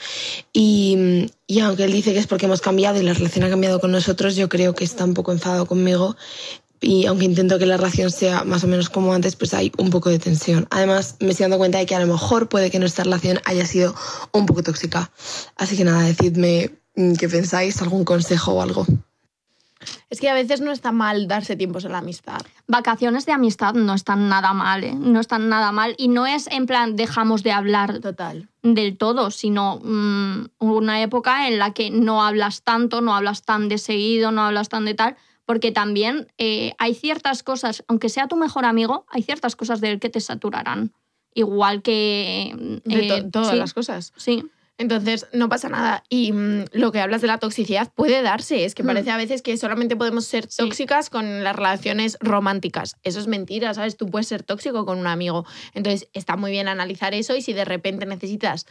y, 0.53 1.27
y 1.45 1.59
aunque 1.59 1.83
él 1.83 1.91
dice 1.91 2.13
que 2.13 2.19
es 2.19 2.27
porque 2.27 2.45
hemos 2.45 2.61
cambiado 2.61 2.99
y 2.99 3.03
la 3.03 3.13
relación 3.13 3.43
ha 3.43 3.49
cambiado 3.49 3.79
con 3.79 3.91
nosotros, 3.91 4.35
yo 4.35 4.47
creo 4.47 4.73
que 4.73 4.85
está 4.85 5.03
un 5.03 5.13
poco 5.13 5.33
enfadado 5.33 5.65
conmigo 5.65 6.15
y 6.81 7.05
aunque 7.05 7.25
intento 7.25 7.59
que 7.59 7.67
la 7.67 7.77
relación 7.77 8.09
sea 8.09 8.43
más 8.43 8.63
o 8.63 8.67
menos 8.67 8.89
como 8.89 9.13
antes, 9.13 9.35
pues 9.35 9.53
hay 9.53 9.71
un 9.77 9.91
poco 9.91 10.09
de 10.09 10.17
tensión. 10.17 10.67
Además, 10.71 11.15
me 11.19 11.29
estoy 11.29 11.43
dando 11.43 11.59
cuenta 11.59 11.77
de 11.77 11.85
que 11.85 11.95
a 11.95 11.99
lo 11.99 12.11
mejor 12.11 12.49
puede 12.49 12.71
que 12.71 12.79
nuestra 12.79 13.03
relación 13.03 13.39
haya 13.45 13.65
sido 13.67 13.95
un 14.31 14.47
poco 14.47 14.63
tóxica. 14.63 15.11
Así 15.55 15.77
que 15.77 15.83
nada, 15.83 16.01
decidme 16.01 16.71
mm, 16.95 17.13
qué 17.13 17.29
pensáis, 17.29 17.79
algún 17.83 18.03
consejo 18.03 18.53
o 18.53 18.61
algo. 18.63 18.85
Es 20.09 20.19
que 20.19 20.29
a 20.29 20.33
veces 20.33 20.61
no 20.61 20.71
está 20.71 20.91
mal 20.91 21.27
darse 21.27 21.55
tiempos 21.55 21.85
en 21.85 21.93
la 21.93 21.99
amistad. 21.99 22.41
Vacaciones 22.67 23.25
de 23.25 23.31
amistad 23.31 23.73
no 23.73 23.93
están 23.93 24.27
nada 24.29 24.53
mal, 24.53 24.83
¿eh? 24.83 24.93
No 24.93 25.19
están 25.19 25.49
nada 25.49 25.71
mal. 25.71 25.95
Y 25.97 26.07
no 26.07 26.27
es 26.27 26.47
en 26.47 26.65
plan 26.65 26.95
dejamos 26.95 27.43
de 27.43 27.51
hablar 27.51 27.99
Total. 27.99 28.49
del 28.63 28.97
todo, 28.97 29.31
sino 29.31 29.79
mm, 29.83 30.49
una 30.59 31.01
época 31.01 31.47
en 31.47 31.59
la 31.59 31.73
que 31.73 31.91
no 31.91 32.23
hablas 32.23 32.63
tanto, 32.63 33.01
no 33.01 33.15
hablas 33.15 33.43
tan 33.43 33.69
de 33.69 33.77
seguido, 33.77 34.31
no 34.31 34.41
hablas 34.41 34.69
tan 34.69 34.85
de 34.85 34.95
tal, 34.95 35.15
porque 35.45 35.71
también 35.71 36.27
eh, 36.37 36.73
hay 36.77 36.93
ciertas 36.95 37.43
cosas, 37.43 37.83
aunque 37.87 38.09
sea 38.09 38.27
tu 38.27 38.35
mejor 38.37 38.65
amigo, 38.65 39.05
hay 39.09 39.23
ciertas 39.23 39.55
cosas 39.55 39.81
de 39.81 39.91
él 39.91 39.99
que 39.99 40.09
te 40.09 40.19
saturarán. 40.21 40.93
Igual 41.33 41.81
que... 41.81 42.81
De 42.85 43.07
to- 43.07 43.15
eh, 43.17 43.23
todas 43.31 43.51
sí, 43.51 43.55
las 43.57 43.73
cosas. 43.73 44.13
Sí. 44.17 44.43
Entonces, 44.77 45.27
no 45.31 45.47
pasa 45.47 45.69
nada. 45.69 46.03
Y 46.09 46.31
mm, 46.31 46.65
lo 46.73 46.91
que 46.91 46.99
hablas 46.99 47.21
de 47.21 47.27
la 47.27 47.37
toxicidad 47.37 47.91
puede 47.93 48.21
darse. 48.23 48.65
Es 48.65 48.73
que 48.73 48.81
Hmm. 48.83 48.87
parece 48.87 49.11
a 49.11 49.17
veces 49.17 49.41
que 49.41 49.55
solamente 49.57 49.95
podemos 49.95 50.25
ser 50.25 50.47
Sí. 50.49 50.57
tóxicas 50.57 51.09
con 51.11 51.43
las 51.43 51.55
relaciones 51.55 52.17
románticas. 52.19 52.95
Eso 53.03 53.19
es 53.19 53.27
mentira, 53.27 53.73
¿sabes? 53.75 53.95
Tú 53.95 54.07
puedes 54.07 54.27
ser 54.27 54.41
tóxico 54.43 54.85
con 54.85 54.97
un 54.97 55.07
amigo. 55.07 55.45
Entonces, 55.73 56.09
está 56.13 56.35
muy 56.35 56.51
bien 56.51 56.67
analizar 56.67 57.13
eso 57.13 57.35
y 57.35 57.41
si 57.41 57.53
de 57.53 57.63
repente 57.65 58.05
necesitas 58.05 58.65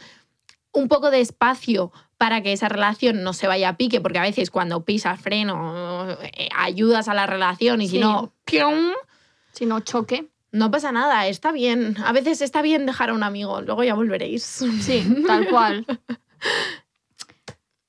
un 0.73 0.87
poco 0.87 1.11
de 1.11 1.21
espacio 1.21 1.91
para 2.21 2.43
que 2.43 2.53
esa 2.53 2.69
relación 2.69 3.23
no 3.23 3.33
se 3.33 3.47
vaya 3.47 3.69
a 3.69 3.77
pique, 3.77 3.99
porque 3.99 4.19
a 4.19 4.21
veces 4.21 4.51
cuando 4.51 4.85
pisas 4.85 5.19
freno 5.19 6.11
eh, 6.21 6.49
ayudas 6.55 7.07
a 7.07 7.15
la 7.15 7.25
relación 7.25 7.81
y 7.81 7.87
si 7.87 7.97
no, 7.97 8.31
¡pium! 8.45 8.91
Si 9.53 9.65
no 9.65 9.79
choque. 9.79 10.29
no 10.51 10.69
pasa 10.69 10.91
nada, 10.91 11.25
está 11.25 11.51
bien. 11.51 11.95
A 12.05 12.11
veces 12.11 12.43
está 12.43 12.61
bien 12.61 12.85
dejar 12.85 13.09
a 13.09 13.15
un 13.15 13.23
amigo, 13.23 13.61
luego 13.61 13.83
ya 13.83 13.95
volveréis. 13.95 14.43
Sí, 14.43 15.23
tal 15.25 15.47
cual. 15.49 15.83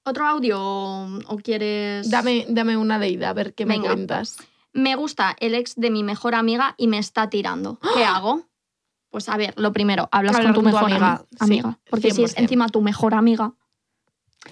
¿Otro 0.03 0.27
audio 0.27 0.59
o 0.59 1.37
quieres...? 1.45 2.09
Dame, 2.09 2.47
dame 2.49 2.79
una 2.79 2.99
deida, 2.99 3.29
a 3.29 3.35
ver 3.35 3.53
qué 3.53 3.67
me 3.67 3.83
cuentas. 3.83 4.39
Me 4.73 4.97
gusta 4.97 5.37
el 5.41 5.55
ex 5.55 5.75
de 5.77 5.91
mi 5.91 6.03
mejor 6.05 6.35
amiga 6.35 6.75
y 6.79 6.87
me 6.87 6.97
está 6.97 7.29
tirando. 7.29 7.79
¿Qué 7.95 8.03
hago? 8.03 8.49
Pues 9.11 9.29
a 9.29 9.37
ver, 9.37 9.53
lo 9.59 9.75
primero, 9.75 10.09
hablas 10.11 10.37
Hablar 10.37 10.55
con 10.55 10.65
tu 10.65 10.71
con 10.71 10.71
tu 10.71 10.77
mejor 10.77 10.91
amiga, 10.91 11.27
amiga. 11.39 11.69
amiga. 11.69 11.71
sí, 11.85 11.91
porque 11.91 12.11
si 12.13 12.25
es 12.25 12.35
100%. 12.35 12.41
encima 12.41 12.69
tu 12.71 12.81
mejor 12.81 13.13
amiga. 13.13 13.53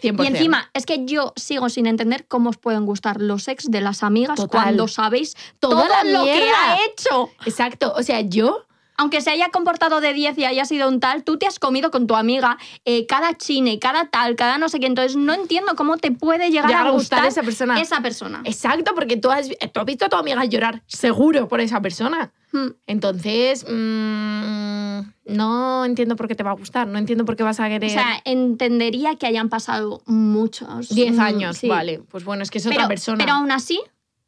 100%. 0.01 0.25
Y 0.25 0.27
encima, 0.27 0.71
es 0.73 0.87
que 0.87 1.05
yo 1.05 1.33
sigo 1.37 1.69
sin 1.69 1.87
entender 1.87 2.27
cómo 2.27 2.51
os 2.51 2.57
pueden 2.57 2.87
gustar 2.87 3.21
los 3.21 3.49
ex 3.49 3.71
de 3.71 3.81
las 3.81 4.03
amigas 4.03 4.37
Total. 4.37 4.49
cuando 4.63 4.89
sabéis 4.89 5.37
todo 5.59 5.85
lo 6.05 6.25
que 6.25 6.51
ha 6.51 6.79
hecho. 6.85 7.31
Exacto, 7.45 7.93
o 7.97 8.03
sea, 8.03 8.21
yo 8.21 8.67
Aunque 9.01 9.23
se 9.23 9.31
haya 9.31 9.49
comportado 9.49 10.03
de 10.03 10.13
10 10.13 10.37
y 10.37 10.45
haya 10.45 10.67
sido 10.67 10.87
un 10.87 11.01
tal, 11.01 11.25
tú 11.25 11.39
te 11.39 11.47
has 11.47 11.59
comido 11.59 11.91
con 11.91 12.07
tu 12.07 12.17
amiga 12.17 12.59
eh, 12.85 13.07
cada 13.07 13.35
chine, 13.35 13.79
cada 13.79 14.11
tal, 14.11 14.37
cada 14.37 14.59
no 14.59 14.69
sé 14.69 14.79
qué. 14.79 14.85
Entonces 14.85 15.17
no 15.17 15.33
entiendo 15.33 15.75
cómo 15.75 15.97
te 15.97 16.13
puede 16.13 16.51
llegar 16.51 16.71
a 16.75 16.83
a 16.83 16.91
gustar 16.91 17.25
esa 17.25 17.43
persona. 17.43 17.81
esa 17.81 18.03
persona. 18.03 18.43
Exacto, 18.45 18.95
porque 18.95 19.17
tú 19.17 19.31
has, 19.31 19.49
tú 19.49 19.81
has 19.81 19.87
visto 19.87 20.05
a 20.05 20.11
tu 20.11 20.17
amiga 20.17 20.45
llorar 20.45 20.83
seguro 20.87 21.49
por 21.49 21.61
esa 21.61 21.81
persona. 21.81 22.31
Hmm. 22.53 22.73
Entonces, 22.87 23.65
mm, 23.67 25.01
no 25.33 25.87
entiendo 25.87 26.15
por 26.17 26.29
qué 26.29 26.35
te 26.35 26.43
va 26.43 26.51
a 26.51 26.55
gustar, 26.55 26.87
no 26.87 26.99
entiendo 26.99 27.25
por 27.25 27.37
qué 27.37 27.43
vas 27.43 27.59
a 27.59 27.65
O 27.65 27.69
querer 27.71 27.89
sea, 27.89 28.21
entendería 28.27 29.15
que 29.17 29.27
hayan 29.27 29.49
pasado 29.49 30.03
muchos. 30.05 30.91
10 30.91 31.17
mm, 31.17 31.21
años, 31.21 31.57
sí. 31.57 31.69
vale. 31.69 32.03
Pues 32.11 32.25
bueno, 32.25 32.43
es 32.43 32.51
que 32.51 32.59
es 32.59 32.65
pero, 32.65 32.77
otra 32.77 32.89
persona. 32.89 33.17
pero 33.17 33.33
aún 33.33 33.51
así, 33.51 33.81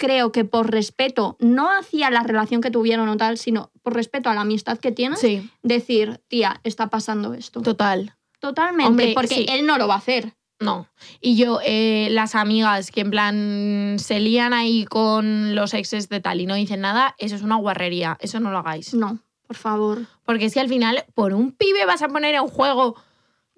creo 0.03 0.33
que 0.33 0.45
por 0.45 0.73
respeto, 0.73 1.37
no 1.39 1.71
hacia 1.71 2.11
la 2.11 2.25
relación 2.25 2.61
que 2.61 2.73
tuvieron 2.73 3.09
o 3.09 3.17
tal, 3.17 3.39
sino 3.39 3.71
por 3.83 3.95
respeto 3.95 4.29
a 4.29 4.35
la 4.35 4.41
amistad 4.41 4.79
que 4.79 4.91
tienen, 4.91 5.17
sí, 5.17 5.49
decir, 5.63 6.21
tía, 6.27 6.61
está 6.65 6.89
pasando 6.89 7.35
esto. 7.35 7.63
total. 7.63 8.17
Totalmente, 8.41 8.89
Hombre, 8.89 9.13
porque 9.15 9.37
sí. 9.37 9.47
él 9.49 9.65
no 9.67 9.79
lo 9.79 9.87
va 9.87 9.95
a 9.95 9.99
hacer. 9.99 10.35
No. 10.59 10.89
Y 11.21 11.37
yo, 11.37 11.61
eh, 11.65 12.09
las 12.11 12.35
amigas 12.35 12.91
que 12.91 13.03
en 13.03 13.11
plan 13.11 13.97
se 14.01 14.19
lían 14.19 14.53
ahí 14.53 14.85
con 14.85 15.55
los 15.55 15.75
exes 15.75 16.09
de 16.09 16.19
tal 16.19 16.41
y 16.41 16.47
no 16.47 16.57
dicen 16.57 16.81
nada, 16.81 17.15
eso 17.19 17.37
es 17.37 17.43
una 17.43 17.55
guarrería. 17.55 18.19
Eso 18.21 18.41
no 18.41 18.51
lo 18.51 18.59
hagáis. 18.59 18.95
No, 18.95 19.21
por 19.47 19.57
favor. 19.57 20.07
Porque 20.25 20.51
si 20.51 20.59
al 20.59 20.69
final, 20.69 21.05
por 21.15 21.35
un 21.35 21.53
pibe 21.53 21.87
vas 21.87 22.03
a 22.03 22.09
poner 22.09 22.35
en 22.35 22.49
juego 22.49 22.97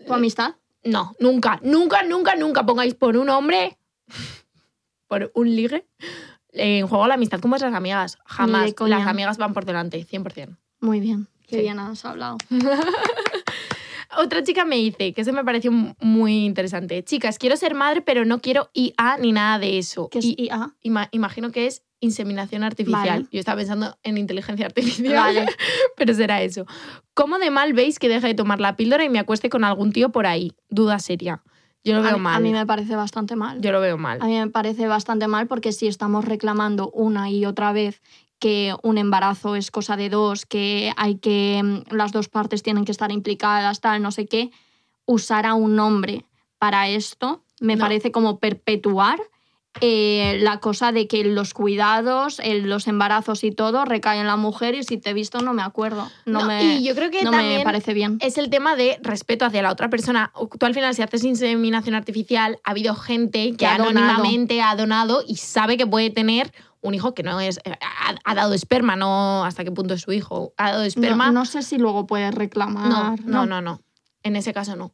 ¿Tu 0.07 0.12
amistad? 0.12 0.57
No, 0.85 1.14
nunca, 1.18 1.61
nunca, 1.62 2.02
nunca, 2.02 2.37
nunca 2.37 2.66
pongáis 2.66 2.94
por 2.94 3.16
un 3.16 3.30
hombre, 3.30 3.78
por 5.09 5.30
un 5.35 5.54
ligue, 5.54 5.87
en 6.55 6.87
juego 6.87 7.07
la 7.07 7.14
amistad 7.14 7.40
con 7.40 7.51
vuestras 7.51 7.75
amigas. 7.75 8.17
Ni 8.19 8.23
Jamás. 8.37 8.75
Las 8.87 9.07
amigas 9.07 9.38
van 9.38 9.53
por 9.53 9.64
delante, 9.64 10.05
100%. 10.07 10.57
Muy 10.81 11.01
bien. 11.01 11.29
Qué 11.47 11.57
Sí. 11.57 11.62
bien 11.62 11.79
has 11.79 12.05
hablado. 12.05 12.38
Otra 14.17 14.45
chica 14.45 14.64
me 14.64 14.77
dice, 14.77 15.12
que 15.12 15.23
eso 15.23 15.33
me 15.33 15.45
pareció 15.45 15.73
muy 15.73 16.45
interesante. 16.45 17.03
Chicas, 17.03 17.38
quiero 17.38 17.57
ser 17.57 17.75
madre, 17.75 18.01
pero 18.01 18.25
no 18.25 18.40
quiero 18.40 18.71
IA 18.73 19.17
ni 19.19 19.33
nada 19.33 19.59
de 19.59 19.79
eso. 19.79 20.09
¿Qué 20.09 20.21
es 20.21 20.25
Y- 20.25 20.37
IA? 20.38 20.73
ima- 20.85 21.09
imagino 21.11 21.51
que 21.51 21.67
es 21.67 21.83
inseminación 22.01 22.62
artificial. 22.62 23.23
Vale. 23.23 23.27
Yo 23.33 23.40
estaba 23.40 23.57
pensando 23.59 23.97
en 24.05 24.19
inteligencia 24.19 24.67
artificial, 24.67 25.14
Vale. 25.17 25.47
pero 25.97 26.14
será 26.14 26.43
eso. 26.43 26.64
¿Cómo 27.14 27.38
de 27.38 27.51
mal 27.51 27.73
veis 27.73 27.99
que 27.99 28.09
deje 28.09 28.29
de 28.29 28.35
tomar 28.35 28.61
la 28.61 28.77
píldora 28.77 29.05
y 29.05 29.09
me 29.09 29.19
acueste 29.19 29.49
con 29.51 29.64
algún 29.64 29.90
tío 29.90 30.11
por 30.11 30.27
ahí? 30.27 30.53
Duda 30.69 30.99
seria. 31.01 31.43
Yo 31.85 31.94
lo 31.94 32.03
veo 32.03 32.14
a, 32.14 32.18
mal. 32.18 32.37
a 32.37 32.40
mí 32.40 32.53
me 32.53 32.66
parece 32.66 32.97
bastante 32.97 33.37
mal. 33.37 33.61
Yo 33.61 33.70
lo 33.73 33.81
veo 33.81 33.99
mal. 33.99 34.20
A 34.23 34.27
mí 34.27 34.38
me 34.38 34.49
parece 34.49 34.88
bastante 34.88 35.29
mal 35.29 35.47
porque 35.47 35.73
si 35.73 35.87
estamos 35.87 36.25
reclamando 36.25 36.90
una 36.90 37.31
y 37.31 37.44
otra 37.44 37.73
vez 37.73 38.01
que 38.38 38.75
un 38.83 38.99
embarazo 38.99 39.55
es 39.57 39.70
cosa 39.70 39.97
de 39.97 40.09
dos, 40.09 40.47
que 40.47 40.92
hay 40.97 41.16
que 41.16 41.62
mm, 41.62 41.94
las 41.94 42.12
dos 42.12 42.29
partes 42.29 42.62
tienen 42.62 42.85
que 42.85 42.92
estar 42.92 43.12
implicadas, 43.12 43.81
tal, 43.81 44.03
no 44.03 44.11
sé 44.11 44.27
qué, 44.27 44.51
usar 45.07 45.47
a 45.47 45.55
un 45.55 45.79
hombre 45.79 46.25
para 46.59 46.88
esto 46.88 47.42
me 47.61 47.77
No. 47.77 47.83
parece 47.83 48.11
como 48.11 48.38
perpetuar 48.38 49.20
eh, 49.81 50.39
la 50.41 50.61
cosa 50.61 50.93
de 50.93 51.09
que 51.09 51.25
los 51.25 51.53
cuidados, 51.55 52.39
el- 52.41 52.69
los 52.71 52.87
embarazos 52.87 53.43
y 53.45 53.51
todo 53.51 53.85
recaen 53.85 54.21
en 54.21 54.27
la 54.29 54.37
mujer 54.37 54.75
y 54.75 54.85
si 54.85 54.99
te 54.99 55.11
he 55.11 55.15
visto 55.15 55.41
no 55.41 55.53
me 55.53 55.63
acuerdo. 55.63 56.09
No, 56.27 56.41
No, 56.41 56.47
me, 56.47 56.63
y 56.77 56.85
yo 56.85 56.95
creo 56.95 57.11
que 57.11 57.23
no 57.23 57.31
también 57.33 57.59
me 57.59 57.65
parece 57.65 57.93
bien. 57.95 58.19
es 58.21 58.39
el 58.39 58.51
tema 58.51 58.77
de 58.77 58.99
respeto 59.03 59.45
hacia 59.45 59.63
la 59.63 59.73
otra 59.73 59.91
persona. 59.91 60.33
Tú 60.59 60.67
al 60.67 60.75
final, 60.75 60.95
si 60.95 61.03
haces 61.03 61.25
inseminación 61.25 61.95
artificial, 61.95 62.59
ha 62.65 62.71
habido 62.71 62.95
gente 62.95 63.51
que, 63.51 63.57
Que 63.57 63.67
ha 63.67 63.79
donado. 63.79 63.99
anónimamente 63.99 64.63
ha 64.63 64.77
donado 64.77 65.23
y 65.27 65.37
sabe 65.37 65.77
que 65.77 65.87
puede 65.87 66.11
tener 66.11 66.53
un 66.81 66.95
hijo 66.95 67.15
que 67.15 67.23
no 67.23 67.41
es. 67.41 67.59
eh, 67.65 67.73
Ha, 67.81 68.15
ha 68.25 68.35
dado 68.35 68.55
esperma, 68.55 68.95
no 68.97 69.45
hasta 69.45 69.65
qué 69.65 69.73
punto 69.73 69.95
es 69.95 70.03
su 70.03 70.13
hijo. 70.13 70.53
Ha 70.59 70.71
dado 70.73 70.85
esperma. 70.85 71.27
No, 71.27 71.33
no 71.33 71.45
sé 71.47 71.63
si 71.63 71.79
luego 71.79 72.07
puedes 72.07 72.35
reclamar. 72.35 72.89
No, 72.89 73.17
no, 73.25 73.47
no, 73.47 73.61
no. 73.63 73.81
En 74.23 74.37
ese 74.37 74.53
caso 74.55 74.77
no. 74.77 74.93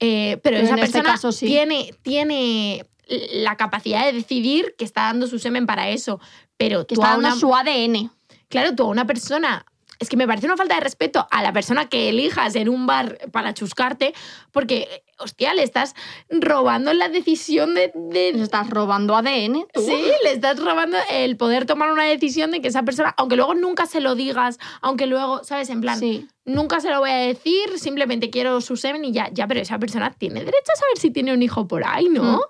Eh, 0.00 0.38
pero, 0.42 0.56
Pero 0.56 0.66
esa 0.66 0.74
este 0.74 0.80
persona 0.92 1.04
caso 1.12 1.32
sí. 1.32 1.46
tiene, 1.46 1.94
tiene 2.02 2.84
la 3.08 3.56
capacidad 3.56 4.04
de 4.04 4.12
decidir 4.12 4.74
que 4.78 4.84
está 4.84 5.02
dando 5.02 5.26
su 5.26 5.38
semen 5.38 5.66
para 5.66 5.88
eso. 5.88 6.20
Pero 6.56 6.86
Que 6.86 6.94
tú 6.94 7.00
está 7.02 7.08
a 7.08 7.16
dando 7.16 7.28
una- 7.28 7.36
su 7.36 7.54
ADN. 7.54 8.10
Claro, 8.48 8.74
tú 8.74 8.84
a 8.84 8.86
una 8.86 9.06
persona. 9.06 9.64
Es 10.00 10.08
que 10.08 10.16
me 10.16 10.28
parece 10.28 10.46
una 10.46 10.56
falta 10.56 10.76
de 10.76 10.80
respeto 10.80 11.26
a 11.28 11.42
la 11.42 11.52
persona 11.52 11.88
que 11.88 12.08
elijas 12.08 12.54
en 12.54 12.68
un 12.68 12.86
bar 12.86 13.18
para 13.32 13.52
chuscarte, 13.52 14.14
porque, 14.52 15.02
hostia, 15.18 15.54
le 15.54 15.64
estás 15.64 15.94
robando 16.30 16.92
la 16.94 17.08
decisión 17.08 17.74
de. 17.74 17.90
de- 17.94 18.32
Le 18.32 18.42
estás 18.44 18.70
robando 18.70 19.16
ADN. 19.16 19.66
tú. 19.72 19.80
Sí, 19.82 20.00
le 20.22 20.32
estás 20.32 20.60
robando 20.60 20.96
el 21.10 21.36
poder 21.36 21.66
tomar 21.66 21.90
una 21.90 22.04
decisión 22.04 22.52
de 22.52 22.60
que 22.60 22.68
esa 22.68 22.84
persona, 22.84 23.12
aunque 23.16 23.34
luego 23.34 23.54
nunca 23.54 23.86
se 23.86 24.00
lo 24.00 24.14
digas, 24.14 24.58
aunque 24.82 25.06
luego, 25.06 25.42
¿sabes? 25.42 25.68
En 25.68 25.80
plan, 25.80 25.98
Sí. 25.98 26.28
nunca 26.44 26.78
se 26.80 26.90
lo 26.90 27.00
voy 27.00 27.10
a 27.10 27.16
decir, 27.16 27.76
simplemente 27.78 28.30
quiero 28.30 28.60
su 28.60 28.76
semen 28.76 29.04
y 29.04 29.10
ya, 29.12 29.30
ya, 29.32 29.48
pero 29.48 29.58
esa 29.60 29.80
persona 29.80 30.12
tiene 30.16 30.40
derecho 30.44 30.72
a 30.74 30.78
saber 30.78 30.98
si 30.98 31.10
tiene 31.10 31.32
un 31.32 31.42
hijo 31.42 31.66
por 31.66 31.84
ahí, 31.84 32.08
¿no? 32.08 32.22
Mm. 32.22 32.40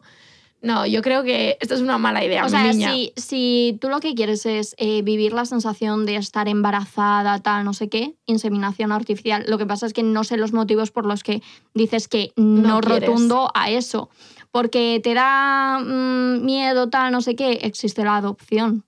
No, 0.60 0.86
yo 0.86 1.02
creo 1.02 1.22
que 1.22 1.56
esto 1.60 1.74
es 1.74 1.80
una 1.80 1.98
mala 1.98 2.24
idea, 2.24 2.44
O 2.44 2.48
sea, 2.48 2.64
niña. 2.72 2.90
si, 2.90 3.12
si 3.16 3.78
tú 3.80 3.88
lo 3.88 4.00
que 4.00 4.14
quieres 4.14 4.44
es 4.44 4.74
eh, 4.78 5.02
vivir 5.02 5.32
la 5.32 5.44
sensación 5.44 6.04
de 6.04 6.16
estar 6.16 6.48
embarazada, 6.48 7.38
tal, 7.38 7.64
no 7.64 7.72
sé 7.74 7.88
qué, 7.88 8.16
inseminación 8.26 8.90
artificial, 8.90 9.44
lo 9.46 9.56
que 9.56 9.66
pasa 9.66 9.86
es 9.86 9.92
que 9.92 10.02
no 10.02 10.24
sé 10.24 10.36
los 10.36 10.52
motivos 10.52 10.90
por 10.90 11.06
los 11.06 11.22
que 11.22 11.42
dices 11.74 12.08
que 12.08 12.32
no, 12.36 12.62
No 12.62 12.80
rotundo 12.80 13.50
a 13.54 13.70
eso. 13.70 14.10
Porque 14.50 15.00
te 15.02 15.14
da 15.14 15.78
mm, 15.78 16.44
miedo, 16.44 16.88
tal, 16.88 17.12
no 17.12 17.20
sé 17.20 17.36
qué, 17.36 17.52
existe 17.62 18.02
la 18.02 18.16
adopción 18.16 18.84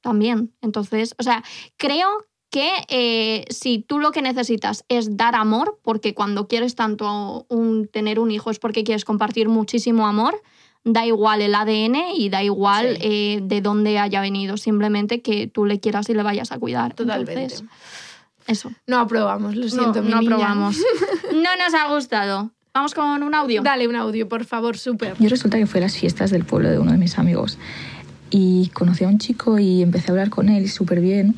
también. 0.00 0.54
Entonces, 0.62 1.14
o 1.18 1.22
sea, 1.22 1.44
creo 1.76 2.08
que 2.50 2.70
eh, 2.88 3.44
si 3.50 3.78
tú 3.78 3.98
lo 3.98 4.10
que 4.10 4.22
necesitas 4.22 4.84
es 4.88 5.16
dar 5.16 5.34
amor, 5.34 5.78
porque 5.82 6.14
cuando 6.14 6.48
quieres 6.48 6.74
tanto 6.74 7.46
un, 7.48 7.88
tener 7.88 8.18
un 8.18 8.30
hijo 8.30 8.50
es 8.50 8.58
porque 8.58 8.84
quieres 8.84 9.04
compartir 9.04 9.48
muchísimo 9.48 10.06
amor, 10.06 10.40
da 10.84 11.04
igual 11.06 11.42
el 11.42 11.54
ADN 11.54 11.96
y 12.16 12.30
da 12.30 12.42
igual 12.42 12.96
Sí. 12.96 13.02
eh, 13.02 13.40
de 13.42 13.60
dónde 13.60 13.98
haya 13.98 14.20
venido, 14.20 14.56
simplemente 14.56 15.20
que 15.20 15.46
tú 15.46 15.64
le 15.66 15.78
quieras 15.80 16.08
y 16.08 16.14
le 16.14 16.22
vayas 16.22 16.52
a 16.52 16.58
cuidar. 16.58 16.94
Totalmente. 16.94 17.42
Entonces, 17.42 17.64
eso. 18.46 18.70
No 18.86 18.98
aprobamos, 18.98 19.54
lo 19.56 19.68
siento, 19.68 19.96
no, 19.96 20.02
mi 20.02 20.10
no 20.10 20.20
niña. 20.20 20.34
aprobamos. 20.36 20.76
no 21.32 21.56
nos 21.56 21.74
ha 21.74 21.92
gustado. 21.94 22.50
Vamos 22.72 22.94
con 22.94 23.22
un 23.22 23.34
audio. 23.34 23.62
Dale 23.62 23.88
un 23.88 23.96
audio, 23.96 24.28
por 24.28 24.44
favor, 24.44 24.78
súper. 24.78 25.16
Yo 25.18 25.28
resulta 25.28 25.58
que 25.58 25.66
fue 25.66 25.80
a 25.80 25.82
las 25.82 25.96
fiestas 25.96 26.30
del 26.30 26.44
pueblo 26.44 26.70
de 26.70 26.78
uno 26.78 26.92
de 26.92 26.98
mis 26.98 27.18
amigos 27.18 27.58
y 28.30 28.68
conocí 28.68 29.04
a 29.04 29.08
un 29.08 29.18
chico 29.18 29.58
y 29.58 29.82
empecé 29.82 30.08
a 30.08 30.10
hablar 30.12 30.30
con 30.30 30.48
él 30.48 30.70
súper 30.70 31.00
bien 31.00 31.34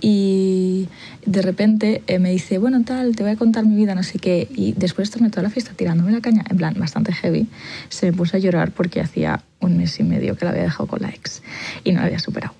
y 0.00 0.88
de 1.26 1.42
repente 1.42 2.02
eh, 2.06 2.18
me 2.18 2.30
dice, 2.30 2.58
bueno, 2.58 2.82
tal, 2.84 3.16
te 3.16 3.22
voy 3.22 3.32
a 3.32 3.36
contar 3.36 3.64
mi 3.66 3.76
vida, 3.76 3.94
no 3.94 4.02
sé 4.02 4.18
qué. 4.18 4.48
Y 4.54 4.72
después 4.72 5.10
de 5.10 5.30
toda 5.30 5.42
la 5.42 5.50
fiesta 5.50 5.72
tirándome 5.74 6.12
la 6.12 6.20
caña, 6.20 6.44
en 6.48 6.56
plan, 6.56 6.74
bastante 6.78 7.12
heavy, 7.12 7.46
se 7.88 8.06
me 8.06 8.12
puso 8.12 8.36
a 8.36 8.40
llorar 8.40 8.72
porque 8.72 9.00
hacía 9.00 9.42
un 9.60 9.76
mes 9.76 9.98
y 10.00 10.02
medio 10.02 10.36
que 10.36 10.44
la 10.44 10.52
había 10.52 10.64
dejado 10.64 10.86
con 10.86 11.02
la 11.02 11.10
ex 11.10 11.42
y 11.84 11.92
no 11.92 12.00
la 12.00 12.06
había 12.06 12.18
superado. 12.18 12.59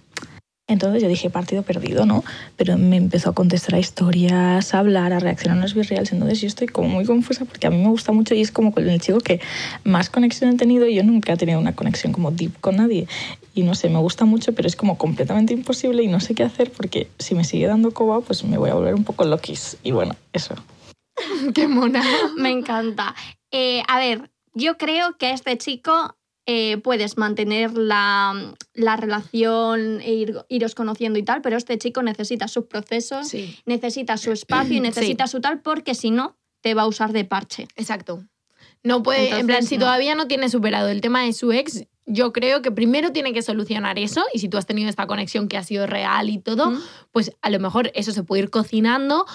Entonces 0.72 1.02
yo 1.02 1.08
dije, 1.08 1.30
partido 1.30 1.62
perdido, 1.62 2.06
¿no? 2.06 2.24
Pero 2.56 2.78
me 2.78 2.96
empezó 2.96 3.30
a 3.30 3.34
contestar 3.34 3.74
a 3.74 3.78
historias, 3.78 4.74
a 4.74 4.78
hablar, 4.78 5.12
a 5.12 5.18
reaccionar 5.18 5.58
a 5.58 5.62
los 5.62 5.74
virreals. 5.74 6.12
Entonces 6.12 6.40
yo 6.40 6.46
estoy 6.46 6.68
como 6.68 6.88
muy 6.88 7.04
confusa 7.04 7.44
porque 7.44 7.66
a 7.66 7.70
mí 7.70 7.78
me 7.78 7.88
gusta 7.88 8.12
mucho 8.12 8.34
y 8.34 8.40
es 8.40 8.52
como 8.52 8.72
con 8.72 8.88
el 8.88 9.00
chico 9.00 9.20
que 9.20 9.40
más 9.84 10.10
conexión 10.10 10.50
he 10.50 10.56
tenido 10.56 10.86
y 10.86 10.94
yo 10.94 11.02
nunca 11.02 11.32
he 11.32 11.36
tenido 11.36 11.58
una 11.58 11.74
conexión 11.74 12.12
como 12.12 12.30
deep 12.30 12.60
con 12.60 12.76
nadie. 12.76 13.06
Y 13.54 13.62
no 13.62 13.74
sé, 13.74 13.88
me 13.88 13.98
gusta 13.98 14.24
mucho, 14.24 14.54
pero 14.54 14.68
es 14.68 14.76
como 14.76 14.96
completamente 14.96 15.52
imposible 15.52 16.02
y 16.02 16.08
no 16.08 16.20
sé 16.20 16.34
qué 16.34 16.44
hacer 16.44 16.70
porque 16.70 17.08
si 17.18 17.34
me 17.34 17.44
sigue 17.44 17.66
dando 17.66 17.90
coba, 17.92 18.20
pues 18.20 18.44
me 18.44 18.58
voy 18.58 18.70
a 18.70 18.74
volver 18.74 18.94
un 18.94 19.04
poco 19.04 19.24
loquis. 19.24 19.76
Y 19.82 19.90
bueno, 19.90 20.14
eso. 20.32 20.54
Qué 21.54 21.68
mona. 21.68 22.02
Me 22.36 22.50
encanta. 22.50 23.14
Eh, 23.50 23.82
a 23.88 23.98
ver, 23.98 24.30
yo 24.54 24.78
creo 24.78 25.16
que 25.18 25.26
a 25.26 25.32
este 25.32 25.56
chico 25.58 26.16
eh, 26.46 26.78
puedes 26.78 27.16
mantener 27.16 27.76
la, 27.76 28.54
la 28.74 28.96
relación 28.96 30.00
e 30.00 30.12
ir, 30.12 30.36
iros 30.48 30.74
conociendo 30.74 31.18
y 31.18 31.22
tal, 31.22 31.42
pero 31.42 31.56
este 31.56 31.78
chico 31.78 32.02
necesita 32.02 32.48
sus 32.48 32.64
procesos, 32.66 33.28
Sí, 33.28 33.56
necesita 33.66 34.16
su 34.16 34.32
espacio 34.32 34.76
y 34.76 34.80
necesita 34.80 35.26
su 35.26 35.40
tal, 35.40 35.60
porque 35.60 35.94
si 35.94 36.10
no, 36.10 36.36
te 36.60 36.74
va 36.74 36.82
a 36.82 36.86
usar 36.86 37.12
de 37.12 37.24
parche. 37.24 37.68
exacto. 37.76 38.24
No 38.82 39.02
puede, 39.02 39.38
en 39.38 39.46
plan, 39.46 39.62
si 39.62 39.76
todavía 39.76 40.14
no 40.14 40.26
tiene 40.26 40.48
superado 40.48 40.88
el 40.88 41.02
tema 41.02 41.22
de 41.24 41.34
su 41.34 41.52
ex, 41.52 41.84
yo 42.06 42.32
creo 42.32 42.62
que 42.62 42.70
primero 42.70 43.12
tiene 43.12 43.34
que 43.34 43.42
solucionar 43.42 43.98
eso 43.98 44.24
y 44.32 44.38
si 44.38 44.48
tú 44.48 44.56
has 44.56 44.64
tenido 44.64 44.88
esta 44.88 45.06
conexión 45.06 45.48
que 45.48 45.58
ha 45.58 45.62
sido 45.62 45.86
real 45.86 46.30
y 46.30 46.38
todo, 46.38 46.70
¿Mm? 46.70 46.80
pues 47.12 47.32
a 47.42 47.50
lo 47.50 47.60
mejor 47.60 47.90
eso 47.94 48.12
se 48.12 48.22
puede 48.22 48.44
ir 48.44 48.50
cocinando, 48.50 49.26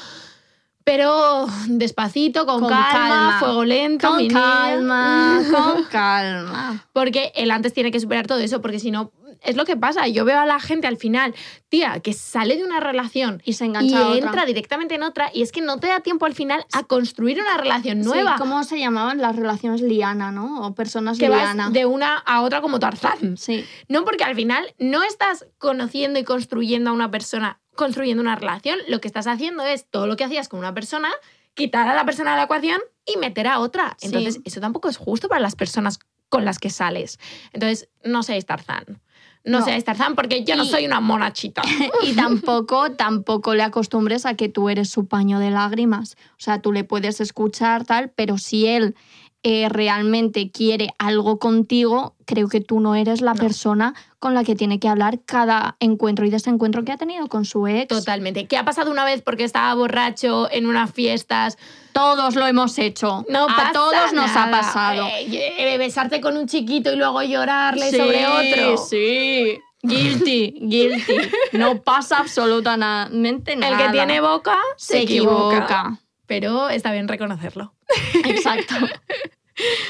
pero 0.85 1.47
despacito, 1.67 2.45
con, 2.45 2.61
Con 2.61 2.69
calma, 2.69 2.91
calma. 2.91 3.39
fuego 3.39 3.65
lento, 3.65 4.07
mi 4.13 4.27
Con 4.29 4.35
niña. 4.35 4.41
calma, 4.41 5.41
con 5.51 5.83
calma. 5.85 6.85
Porque 6.93 7.31
él 7.35 7.51
antes 7.51 7.73
tiene 7.73 7.91
que 7.91 7.99
superar 7.99 8.27
todo 8.27 8.39
eso, 8.39 8.61
porque 8.61 8.79
si 8.79 8.91
no, 8.91 9.11
es 9.41 9.55
lo 9.57 9.65
que 9.65 9.75
pasa. 9.77 10.07
Yo 10.07 10.25
veo 10.25 10.39
a 10.39 10.45
la 10.45 10.59
gente 10.59 10.87
al 10.87 10.97
final, 10.97 11.35
tía, 11.69 11.99
que 11.99 12.13
sale 12.13 12.55
de 12.55 12.63
una 12.63 12.79
relación 12.79 13.41
Y 13.45 13.53
se 13.53 13.65
y 13.65 13.67
engancha 13.67 13.97
a 13.99 14.07
otra. 14.09 14.17
entra 14.27 14.45
directamente 14.45 14.95
en 14.95 15.03
otra, 15.03 15.29
y 15.33 15.41
es 15.41 15.51
que 15.51 15.61
no 15.61 15.77
te 15.79 15.87
da 15.87 15.99
tiempo 16.01 16.25
al 16.27 16.33
final 16.35 16.63
a 16.71 16.83
construir 16.83 17.39
una 17.41 17.57
relación 17.57 18.01
nueva. 18.01 18.33
Sí, 18.33 18.39
¿Cómo 18.39 18.63
se 18.63 18.79
llamaban 18.79 19.17
las 19.19 19.35
relaciones 19.35 19.81
liana, 19.81 20.31
no? 20.31 20.65
O 20.67 20.75
personas 20.75 21.17
que 21.17 21.29
liana. 21.29 21.65
vas 21.65 21.73
de 21.73 21.85
una 21.85 22.17
a 22.17 22.41
otra 22.43 22.61
como 22.61 22.79
Tarzán. 22.79 23.37
Sí. 23.37 23.65
No, 23.89 24.05
porque 24.05 24.23
al 24.23 24.35
final 24.35 24.73
no 24.79 25.01
estás 25.03 25.45
conociendo 25.57 26.19
y 26.19 26.23
construyendo 26.23 26.91
a 26.91 26.93
una 26.93 27.11
persona, 27.11 27.59
construyendo 27.75 28.21
una 28.21 28.35
relación. 28.35 28.79
Lo 28.87 28.99
que 29.01 29.07
estás 29.07 29.27
haciendo 29.27 29.63
es 29.63 29.85
todo 29.89 30.07
lo 30.07 30.15
que 30.15 30.23
hacías 30.23 30.49
con 30.49 30.59
una 30.59 30.73
persona, 30.73 31.09
quitar 31.53 31.87
a 31.87 31.93
la 31.95 32.05
persona 32.05 32.31
de 32.31 32.37
la 32.37 32.43
ecuación 32.43 32.79
y 33.05 33.17
meter 33.17 33.47
a 33.47 33.59
otra. 33.59 33.95
Sí. 33.99 34.07
Entonces, 34.07 34.39
eso 34.43 34.59
tampoco 34.59 34.89
es 34.89 34.97
justo 34.97 35.27
para 35.27 35.41
las 35.41 35.55
personas 35.55 35.99
con 36.29 36.43
las 36.45 36.59
que 36.59 36.69
sales. 36.69 37.19
Entonces, 37.53 37.87
no 38.03 38.23
seáis 38.23 38.45
Tarzán. 38.45 38.99
No, 39.43 39.59
No. 39.59 39.65
seáis 39.65 39.83
Tarzán 39.85 40.15
porque 40.15 40.43
yo 40.43 40.55
no 40.55 40.65
soy 40.65 40.85
una 40.87 40.99
monachita. 40.99 41.61
y 42.03 42.13
tampoco, 42.13 42.91
tampoco 42.93 43.53
le 43.53 43.61
acostumbres 43.63 44.25
a 44.25 44.33
que 44.33 44.49
tú 44.49 44.69
eres 44.69 44.89
su 44.89 45.05
paño 45.07 45.37
de 45.39 45.51
lágrimas. 45.51 46.15
O 46.31 46.39
sea, 46.39 46.61
tú 46.61 46.71
le 46.71 46.83
puedes 46.83 47.21
escuchar 47.21 47.85
tal, 47.85 48.09
pero 48.09 48.37
si 48.39 48.65
él 48.65 48.95
eh, 49.43 49.69
realmente 49.69 50.49
quiere 50.49 50.89
algo 50.97 51.37
contigo, 51.37 52.15
creo 52.25 52.47
que 52.49 52.59
tú 52.61 52.79
no 52.79 52.95
eres 52.95 53.21
la 53.21 53.35
No. 53.35 53.39
persona 53.39 53.93
con 54.25 54.33
la 54.33 54.43
que 54.43 54.55
tiene 54.55 54.79
que 54.79 54.87
hablar 54.87 55.19
cada 55.23 55.77
encuentro 55.79 56.25
y 56.25 56.31
desencuentro 56.31 56.83
que 56.83 56.91
ha 56.91 56.97
tenido 56.97 57.27
con 57.27 57.45
su 57.45 57.67
ex. 57.67 57.87
Totalmente. 57.89 58.47
¿Qué 58.47 58.57
ha 58.57 58.65
pasado 58.65 58.89
una 58.89 59.05
vez 59.05 59.21
porque 59.21 59.43
estaba 59.43 59.71
borracho 59.75 60.49
en 60.51 60.65
unas 60.65 60.91
fiestas? 60.91 61.59
Todos 61.93 62.33
lo 62.33 62.47
hemos 62.47 62.79
hecho. 62.79 63.23
No 63.29 63.45
a 63.47 63.71
todos 63.71 64.13
nos 64.13 64.35
ha 64.35 64.49
pasado. 64.49 65.05
Eh, 65.05 65.53
eh, 65.59 65.77
besarte 65.77 66.21
con 66.21 66.37
un 66.37 66.47
chiquito 66.47 66.91
y 66.91 66.95
luego 66.95 67.21
llorarle 67.21 67.91
Sí, 67.91 67.97
sobre 67.97 68.25
otro. 68.25 68.77
Sí, 68.77 69.59
guilty, 69.83 70.55
guilty. 70.59 71.17
No 71.51 71.83
pasa 71.83 72.17
absolutamente 72.17 73.55
nada. 73.55 73.77
El 73.77 73.85
que 73.85 73.91
tiene 73.91 74.21
boca 74.21 74.57
se, 74.75 74.93
se 74.93 75.01
equivoca. 75.03 75.55
equivoca. 75.57 75.99
Pero 76.25 76.69
está 76.69 76.91
bien 76.91 77.07
reconocerlo. 77.07 77.75
Exacto. 78.23 78.73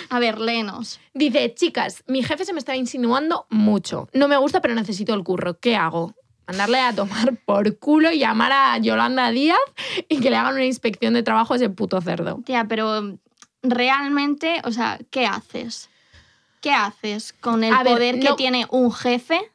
A 0.09 0.19
ver, 0.19 0.39
léenos. 0.39 0.99
Dice, 1.13 1.53
chicas, 1.53 2.03
mi 2.07 2.23
jefe 2.23 2.45
se 2.45 2.53
me 2.53 2.59
está 2.59 2.75
insinuando 2.75 3.47
mucho. 3.49 4.07
No 4.13 4.27
me 4.27 4.37
gusta, 4.37 4.61
pero 4.61 4.75
necesito 4.75 5.13
el 5.13 5.23
curro. 5.23 5.59
¿Qué 5.59 5.75
hago? 5.75 6.13
Mandarle 6.47 6.79
a 6.79 6.93
tomar 6.93 7.35
por 7.45 7.79
culo 7.79 8.11
y 8.11 8.19
llamar 8.19 8.51
a 8.51 8.77
Yolanda 8.77 9.31
Díaz 9.31 9.57
y 10.07 10.19
que 10.19 10.29
le 10.29 10.35
hagan 10.35 10.53
una 10.53 10.65
inspección 10.65 11.13
de 11.13 11.23
trabajo 11.23 11.53
a 11.53 11.57
ese 11.57 11.69
puto 11.69 11.99
cerdo. 12.01 12.41
Tía, 12.45 12.65
pero 12.67 13.17
realmente, 13.63 14.61
o 14.63 14.71
sea, 14.71 14.99
¿qué 15.09 15.25
haces? 15.25 15.89
¿Qué 16.61 16.71
haces 16.71 17.33
con 17.33 17.63
el 17.63 17.73
A 17.73 17.83
ver, 17.83 17.93
poder 17.93 18.19
que 18.19 18.33
tiene 18.33 18.67
un 18.69 18.91
jefe 18.91 19.51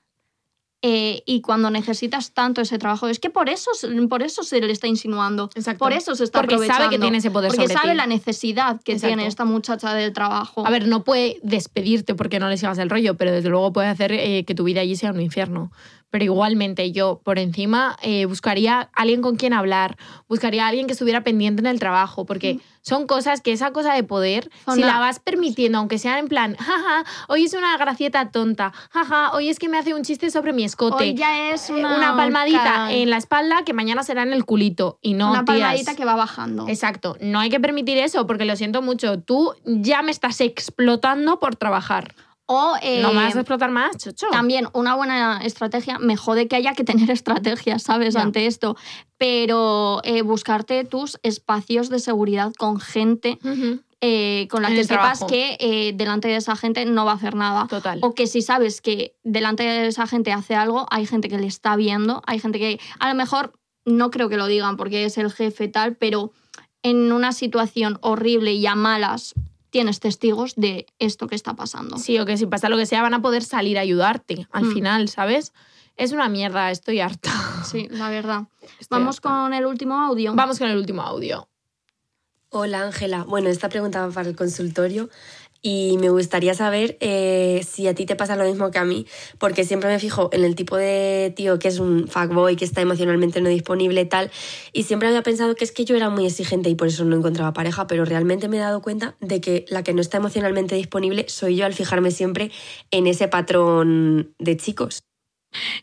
eh, 0.83 1.22
y 1.26 1.41
cuando 1.43 1.70
necesitas 1.70 2.33
tanto 2.33 2.61
ese 2.61 2.78
trabajo? 2.78 3.09
Es 3.09 3.18
que 3.18 3.28
por 3.31 3.49
eso, 3.49 3.70
se- 3.74 3.89
por 4.09 4.22
eso 4.22 4.43
se 4.43 4.61
le 4.61 4.72
está 4.72 4.87
insinuando. 4.87 5.51
Exacto. 5.55 5.78
Por 5.85 5.93
eso 5.93 6.14
se 6.16 6.24
está 6.24 6.41
Porque 6.41 6.55
sabe 6.55 6.66
que 6.66 6.72
aprovechando. 6.72 7.05
tiene 7.05 7.18
ese 7.18 7.31
poder 7.31 7.49
Porque 7.49 7.62
sobre 7.64 7.74
sabe 7.74 7.91
ti. 7.91 7.97
la 7.97 8.07
necesidad 8.07 8.81
que 8.83 8.93
Exacto. 8.93 9.09
tiene 9.14 9.26
esta 9.28 9.45
muchacha 9.45 9.93
del 9.95 10.12
trabajo. 10.12 10.66
A 10.66 10.70
ver, 10.70 10.87
no 10.89 11.05
puede 11.05 11.39
despedirte 11.43 12.14
porque 12.14 12.39
no 12.41 12.49
le 12.49 12.57
sigas 12.57 12.78
el 12.78 12.89
rollo, 12.91 13.16
pero 13.16 13.31
desde 13.33 13.49
luego 13.51 13.72
puede 13.72 13.89
hacer 13.89 14.12
eh, 14.12 14.45
que 14.47 14.55
tu 14.55 14.64
vida 14.64 14.81
allí 14.81 14.97
sea 14.97 15.11
un 15.12 15.20
infierno. 15.20 15.70
Pero 16.11 16.24
igualmente 16.24 16.92
yo, 16.92 17.20
por 17.24 17.38
encima, 17.38 17.96
eh, 18.02 18.26
buscaría 18.26 18.90
alguien 18.94 19.22
con 19.22 19.36
quien 19.36 19.52
hablar, 19.52 19.96
buscaría 20.28 20.66
alguien 20.66 20.86
que 20.86 20.92
estuviera 20.92 21.22
pendiente 21.22 21.61
en 21.61 21.66
el 21.66 21.78
trabajo, 21.78 22.26
porque 22.26 22.61
son 22.82 23.06
cosas 23.06 23.40
que 23.40 23.52
esa 23.52 23.72
cosa 23.72 23.94
de 23.94 24.02
poder, 24.02 24.50
Son 24.64 24.74
si 24.74 24.82
la- 24.82 24.98
vas 24.98 25.20
permitiendo, 25.20 25.78
aunque 25.78 25.98
sea 25.98 26.18
en 26.18 26.28
plan, 26.28 26.56
jaja, 26.56 27.04
hoy 27.28 27.44
es 27.44 27.54
una 27.54 27.76
gracieta 27.76 28.30
tonta, 28.30 28.72
jaja, 28.90 29.32
hoy 29.34 29.48
es 29.48 29.58
que 29.58 29.68
me 29.68 29.78
hace 29.78 29.94
un 29.94 30.02
chiste 30.02 30.30
sobre 30.30 30.52
mi 30.52 30.64
escote. 30.64 31.04
Hoy 31.04 31.14
ya 31.14 31.50
es 31.50 31.70
eh, 31.70 31.74
una, 31.74 32.16
palmadita 32.16 32.92
en 32.92 33.11
la 33.11 33.16
espalda 33.16 33.62
que 33.64 33.72
mañana 33.72 34.02
será 34.02 34.22
en 34.22 34.32
el 34.32 34.44
culito. 34.44 34.98
Y 35.02 35.14
no, 35.14 35.30
una 35.30 35.44
tías. 35.44 35.58
palmadita 35.61 35.94
que 35.94 36.04
va 36.04 36.16
bajando. 36.16 36.66
Exacto, 36.68 37.16
no 37.20 37.38
hay 37.38 37.50
que 37.50 37.61
permitir 37.61 37.98
eso 37.98 38.26
porque 38.26 38.44
lo 38.44 38.56
siento 38.56 38.82
mucho. 38.82 39.20
Tú 39.20 39.54
ya 39.64 40.02
me 40.02 40.11
estás 40.11 40.40
explotando 40.40 41.38
por 41.38 41.56
trabajar. 41.56 42.14
O 42.53 42.74
eh, 42.82 43.01
no 43.01 43.12
me 43.12 43.22
vas 43.22 43.36
a 43.36 43.40
explotar 43.40 43.70
más, 43.70 43.96
chocho. 43.96 44.26
También 44.32 44.66
una 44.72 44.96
buena 44.96 45.40
estrategia, 45.44 46.01
me 46.01 46.16
jode 46.16 46.48
que 46.48 46.57
haya 46.57 46.74
que 46.74 46.82
tener 46.82 47.09
estrategias, 47.12 47.84
¿sabes? 47.84 48.14
Ya. 48.14 48.22
Ante 48.22 48.46
esto. 48.46 48.76
Pero 49.18 50.01
eh, 50.03 50.22
buscarte 50.22 50.84
tus 50.84 51.20
espacios 51.22 51.90
de 51.90 52.01
seguridad 52.01 52.53
con 52.59 52.80
gente 52.80 53.38
eh, 54.01 54.48
con 54.51 54.62
la 54.62 54.70
En 54.70 54.74
que 54.74 54.84
sepas 54.84 55.22
que 55.24 55.59
eh, 55.61 55.92
delante 55.94 56.26
de 56.26 56.36
esa 56.36 56.57
gente 56.57 56.84
no 56.86 57.05
va 57.05 57.12
a 57.12 57.14
hacer 57.14 57.36
nada. 57.36 57.68
Total. 57.68 58.01
O 58.03 58.14
que 58.14 58.26
si 58.26 58.42
sabes 58.42 58.80
que 58.80 59.14
delante 59.22 59.62
de 59.62 59.86
esa 59.86 60.09
gente 60.09 60.32
hace 60.32 60.57
algo, 60.57 60.86
hay 60.90 61.07
gente 61.07 61.28
que 61.28 61.38
le 61.38 61.46
está 61.46 61.76
viendo, 61.76 62.20
hay 62.26 62.40
gente 62.40 62.59
que 62.59 62.80
a 62.98 63.09
lo 63.11 63.14
mejor 63.14 63.53
no 63.84 64.11
creo 64.11 64.28
que 64.28 64.36
lo 64.36 64.46
digan 64.46 64.76
porque 64.76 65.05
es 65.05 65.18
el 65.18 65.30
jefe 65.30 65.68
tal, 65.68 65.94
pero 65.94 66.32
en 66.82 67.12
una 67.12 67.30
situación 67.32 67.98
horrible 68.01 68.55
y 68.55 68.66
a 68.66 68.74
malas 68.74 69.34
tienes 69.70 70.00
testigos 70.00 70.54
de 70.56 70.86
esto 70.98 71.26
que 71.26 71.34
está 71.34 71.54
pasando. 71.54 71.96
Sí, 71.98 72.18
o 72.18 72.26
que 72.26 72.36
si 72.36 72.46
pasa 72.46 72.68
lo 72.68 72.76
que 72.76 72.86
sea 72.86 73.02
van 73.02 73.14
a 73.14 73.22
poder 73.22 73.42
salir 73.44 73.78
a 73.78 73.82
ayudarte 73.82 74.46
al 74.50 74.64
Mm. 74.64 74.72
final, 74.74 75.08
¿sabes? 75.08 75.52
Es 75.96 76.12
una 76.12 76.28
mierda, 76.28 76.70
estoy 76.70 77.00
harta. 77.00 77.30
Sí, 77.64 77.86
la 77.90 78.08
verdad. 78.10 78.44
Estoy 78.80 78.98
Vamos 78.98 79.16
harta. 79.16 79.28
con 79.28 79.54
el 79.54 79.66
último 79.66 80.00
audio. 80.00 80.34
Vamos 80.34 80.58
con 80.58 80.68
el 80.68 80.76
último 80.76 81.02
audio. 81.02 81.46
Hola 82.52 82.82
Ángela, 82.82 83.22
bueno, 83.24 83.48
esta 83.48 83.68
pregunta 83.68 84.04
va 84.06 84.12
para 84.12 84.28
el 84.28 84.34
consultorio 84.34 85.08
y 85.62 85.96
me 85.98 86.08
gustaría 86.08 86.54
saber 86.54 86.96
eh, 87.00 87.64
si 87.68 87.86
a 87.86 87.94
ti 87.94 88.06
te 88.06 88.16
pasa 88.16 88.36
lo 88.36 88.44
mismo 88.44 88.70
que 88.70 88.78
a 88.78 88.84
mí, 88.84 89.06
porque 89.38 89.64
siempre 89.64 89.90
me 89.90 89.98
fijo 89.98 90.30
en 90.32 90.44
el 90.44 90.54
tipo 90.54 90.76
de 90.76 91.32
tío 91.36 91.58
que 91.58 91.68
es 91.68 91.78
un 91.78 92.08
fuckboy, 92.08 92.56
que 92.56 92.64
está 92.64 92.80
emocionalmente 92.80 93.40
no 93.40 93.48
disponible 93.48 94.04
tal, 94.04 94.30
y 94.72 94.84
siempre 94.84 95.08
había 95.08 95.22
pensado 95.22 95.54
que 95.54 95.64
es 95.64 95.72
que 95.72 95.84
yo 95.84 95.96
era 95.96 96.08
muy 96.08 96.26
exigente 96.26 96.70
y 96.70 96.74
por 96.74 96.88
eso 96.88 97.04
no 97.04 97.16
encontraba 97.16 97.52
pareja, 97.52 97.86
pero 97.86 98.04
realmente 98.04 98.48
me 98.48 98.56
he 98.56 98.61
dado 98.61 98.82
cuenta 98.82 99.16
de 99.20 99.40
que 99.40 99.64
la 99.68 99.82
que 99.82 99.92
no 99.92 100.00
está 100.00 100.18
emocionalmente 100.18 100.74
disponible 100.74 101.26
soy 101.28 101.56
yo 101.56 101.66
al 101.66 101.74
fijarme 101.74 102.11
siempre 102.11 102.50
en 102.90 103.06
ese 103.06 103.28
patrón 103.28 104.34
de 104.38 104.56
chicos. 104.56 105.09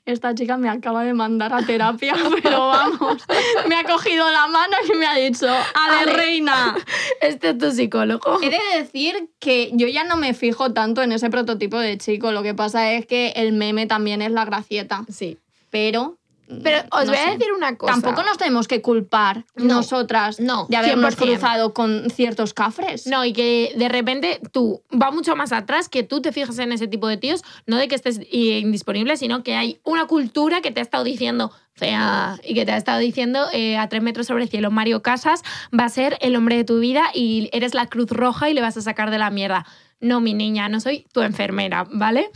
Esta 0.06 0.34
chica 0.34 0.58
me 0.58 0.70
acaba 0.70 1.04
de 1.04 1.14
mandar 1.14 1.54
a 1.54 1.66
terapia, 1.66 2.16
pero 2.44 2.68
vamos, 2.68 3.24
me 3.68 3.76
ha 3.76 3.84
cogido 3.84 4.30
la 4.32 4.48
mano 4.48 4.76
y 4.92 4.98
me 4.98 5.06
ha 5.06 5.16
dicho, 5.16 5.48
a 5.48 5.90
ver, 5.90 6.10
Ale. 6.10 6.14
reina. 6.14 6.76
Este 7.22 7.50
es 7.50 7.58
tu 7.58 7.72
psicólogo. 7.72 8.40
He 8.42 8.50
de 8.50 8.60
decir 8.82 9.30
que 9.40 9.70
yo 9.74 9.88
ya 9.88 10.04
no 10.06 10.16
me 10.18 10.34
fijo 10.34 10.72
tanto 10.74 11.02
en 11.02 11.12
ese 11.12 11.30
prototipo 11.30 11.78
de 11.80 11.98
chico, 11.98 12.32
lo 12.32 12.44
que 12.44 12.54
pasa 12.54 12.94
es 12.94 13.06
que 13.06 13.30
el 13.36 13.54
meme 13.54 13.88
también 13.88 14.22
es 14.22 14.32
la 14.32 14.46
gracieta, 14.46 15.04
Sí. 15.10 15.38
pero... 15.70 16.18
Pero 16.64 16.80
os 16.92 17.06
no 17.06 17.12
voy 17.12 17.22
a 17.22 17.32
decir 17.32 17.52
una 17.56 17.76
cosa. 17.76 17.92
Tampoco 17.94 18.24
nos 18.24 18.38
tenemos 18.38 18.68
que 18.68 18.82
culpar 18.82 19.46
No. 19.56 19.76
nosotras 19.76 20.40
No, 20.40 20.66
de 20.70 20.78
habernos 20.78 21.16
100%. 21.16 21.18
cruzado 21.18 21.74
con 21.74 22.10
ciertos 22.10 22.54
cafres. 22.54 23.06
No, 23.06 23.26
y 23.26 23.34
que 23.34 23.74
de 23.76 23.90
repente 23.90 24.40
tú 24.52 24.82
va 24.92 25.12
mucho 25.12 25.36
más 25.36 25.52
atrás 25.52 25.90
que 25.90 26.04
tú 26.04 26.22
te 26.22 26.32
fijas 26.32 26.58
en 26.60 26.72
ese 26.72 26.88
tipo 26.88 27.08
de 27.08 27.18
tíos, 27.18 27.44
no 27.66 27.76
de 27.78 27.88
que 27.88 27.96
estés 27.96 28.22
indisponible, 28.32 29.18
sino 29.18 29.44
que 29.44 29.56
hay 29.56 29.80
una 29.84 30.06
cultura 30.08 30.62
que 30.62 30.72
te 30.72 30.80
ha 30.80 30.84
estado 30.84 31.04
diciendo 31.04 31.52
fea 31.74 32.40
y 32.44 32.56
que 32.56 32.66
te 32.66 32.72
ha 32.72 32.78
estado 32.78 33.00
diciendo 33.00 33.48
eh, 33.54 33.78
a 33.78 33.88
tres 33.88 34.02
metros 34.02 34.26
sobre 34.28 34.44
el 34.44 34.50
cielo, 34.50 34.72
Mario 34.72 35.02
Casas 35.04 35.44
va 35.78 35.86
a 35.86 35.90
ser 35.90 36.18
el 36.22 36.36
hombre 36.36 36.56
de 36.58 36.64
tu 36.64 36.80
vida 36.80 37.04
y 37.14 37.50
eres 37.54 37.74
la 37.76 37.86
cruz 37.86 38.10
roja 38.10 38.50
y 38.50 38.54
le 38.56 38.62
vas 38.62 38.78
a 38.78 38.82
sacar 38.82 39.12
de 39.12 39.20
la 39.20 39.30
mierda. 39.30 39.66
No, 40.00 40.22
mi 40.22 40.34
niña, 40.34 40.70
no 40.70 40.80
soy 40.80 41.08
tu 41.12 41.22
enfermera, 41.22 41.88
¿vale? 41.92 42.30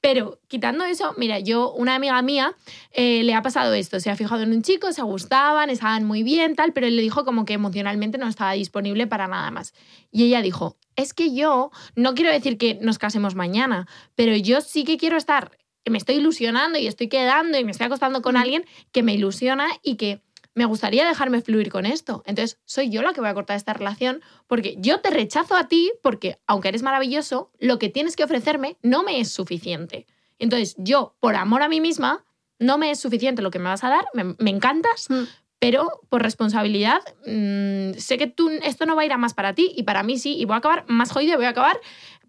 Pero 0.00 0.38
quitando 0.46 0.84
eso, 0.84 1.14
mira, 1.16 1.40
yo, 1.40 1.72
una 1.72 1.96
amiga 1.96 2.22
mía, 2.22 2.54
eh, 2.92 3.24
le 3.24 3.34
ha 3.34 3.42
pasado 3.42 3.74
esto. 3.74 3.98
Se 3.98 4.10
ha 4.10 4.16
fijado 4.16 4.42
en 4.42 4.52
un 4.52 4.62
chico, 4.62 4.92
se 4.92 5.02
gustaban, 5.02 5.68
estaban 5.68 6.04
muy 6.04 6.22
bien, 6.22 6.54
tal, 6.54 6.72
pero 6.72 6.86
él 6.86 6.94
le 6.94 7.02
dijo 7.02 7.24
como 7.24 7.44
que 7.44 7.54
emocionalmente 7.54 8.18
no 8.18 8.28
estaba 8.28 8.52
disponible 8.52 9.08
para 9.08 9.26
nada 9.26 9.50
más. 9.50 9.74
Y 10.12 10.24
ella 10.24 10.42
dijo, 10.42 10.76
es 10.94 11.12
que 11.12 11.34
yo, 11.34 11.70
no 11.96 12.14
quiero 12.14 12.30
decir 12.30 12.56
que 12.56 12.78
nos 12.80 12.98
casemos 12.98 13.34
mañana, 13.34 13.88
pero 14.14 14.36
yo 14.36 14.60
sí 14.60 14.84
que 14.84 14.96
quiero 14.96 15.16
estar, 15.16 15.58
me 15.90 15.98
estoy 15.98 16.16
ilusionando 16.16 16.78
y 16.78 16.86
estoy 16.86 17.08
quedando 17.08 17.58
y 17.58 17.64
me 17.64 17.70
estoy 17.72 17.86
acostando 17.86 18.22
con 18.22 18.36
alguien 18.36 18.64
que 18.92 19.02
me 19.02 19.14
ilusiona 19.14 19.68
y 19.82 19.96
que 19.96 20.22
me 20.58 20.64
gustaría 20.64 21.06
dejarme 21.06 21.40
fluir 21.40 21.70
con 21.70 21.86
esto. 21.86 22.24
Entonces, 22.26 22.58
soy 22.64 22.90
yo 22.90 23.00
la 23.00 23.12
que 23.12 23.20
voy 23.20 23.30
a 23.30 23.34
cortar 23.34 23.56
esta 23.56 23.74
relación 23.74 24.22
porque 24.48 24.74
yo 24.78 25.00
te 25.00 25.10
rechazo 25.10 25.54
a 25.54 25.68
ti 25.68 25.92
porque, 26.02 26.40
aunque 26.48 26.66
eres 26.66 26.82
maravilloso, 26.82 27.52
lo 27.60 27.78
que 27.78 27.90
tienes 27.90 28.16
que 28.16 28.24
ofrecerme 28.24 28.76
no 28.82 29.04
me 29.04 29.20
es 29.20 29.30
suficiente. 29.30 30.08
Entonces, 30.40 30.74
yo, 30.76 31.14
por 31.20 31.36
amor 31.36 31.62
a 31.62 31.68
mí 31.68 31.80
misma, 31.80 32.24
no 32.58 32.76
me 32.76 32.90
es 32.90 32.98
suficiente 32.98 33.40
lo 33.40 33.52
que 33.52 33.60
me 33.60 33.66
vas 33.66 33.84
a 33.84 33.88
dar, 33.88 34.06
me, 34.14 34.34
me 34.38 34.50
encantas, 34.50 35.08
Mm. 35.08 35.28
pero 35.60 36.00
por 36.08 36.22
responsabilidad, 36.22 37.02
mm, 37.24 37.96
sé 37.96 38.18
que 38.18 38.26
tú, 38.26 38.50
esto 38.64 38.84
no 38.84 38.96
va 38.96 39.02
a 39.02 39.04
ir 39.04 39.12
a 39.12 39.16
más 39.16 39.34
para 39.34 39.54
ti 39.54 39.72
y 39.76 39.84
para 39.84 40.02
mí 40.02 40.18
sí, 40.18 40.36
y 40.36 40.44
voy 40.44 40.54
a 40.54 40.58
acabar 40.58 40.84
más 40.88 41.12
jodida, 41.12 41.36
voy 41.36 41.46
a 41.46 41.50
acabar 41.50 41.78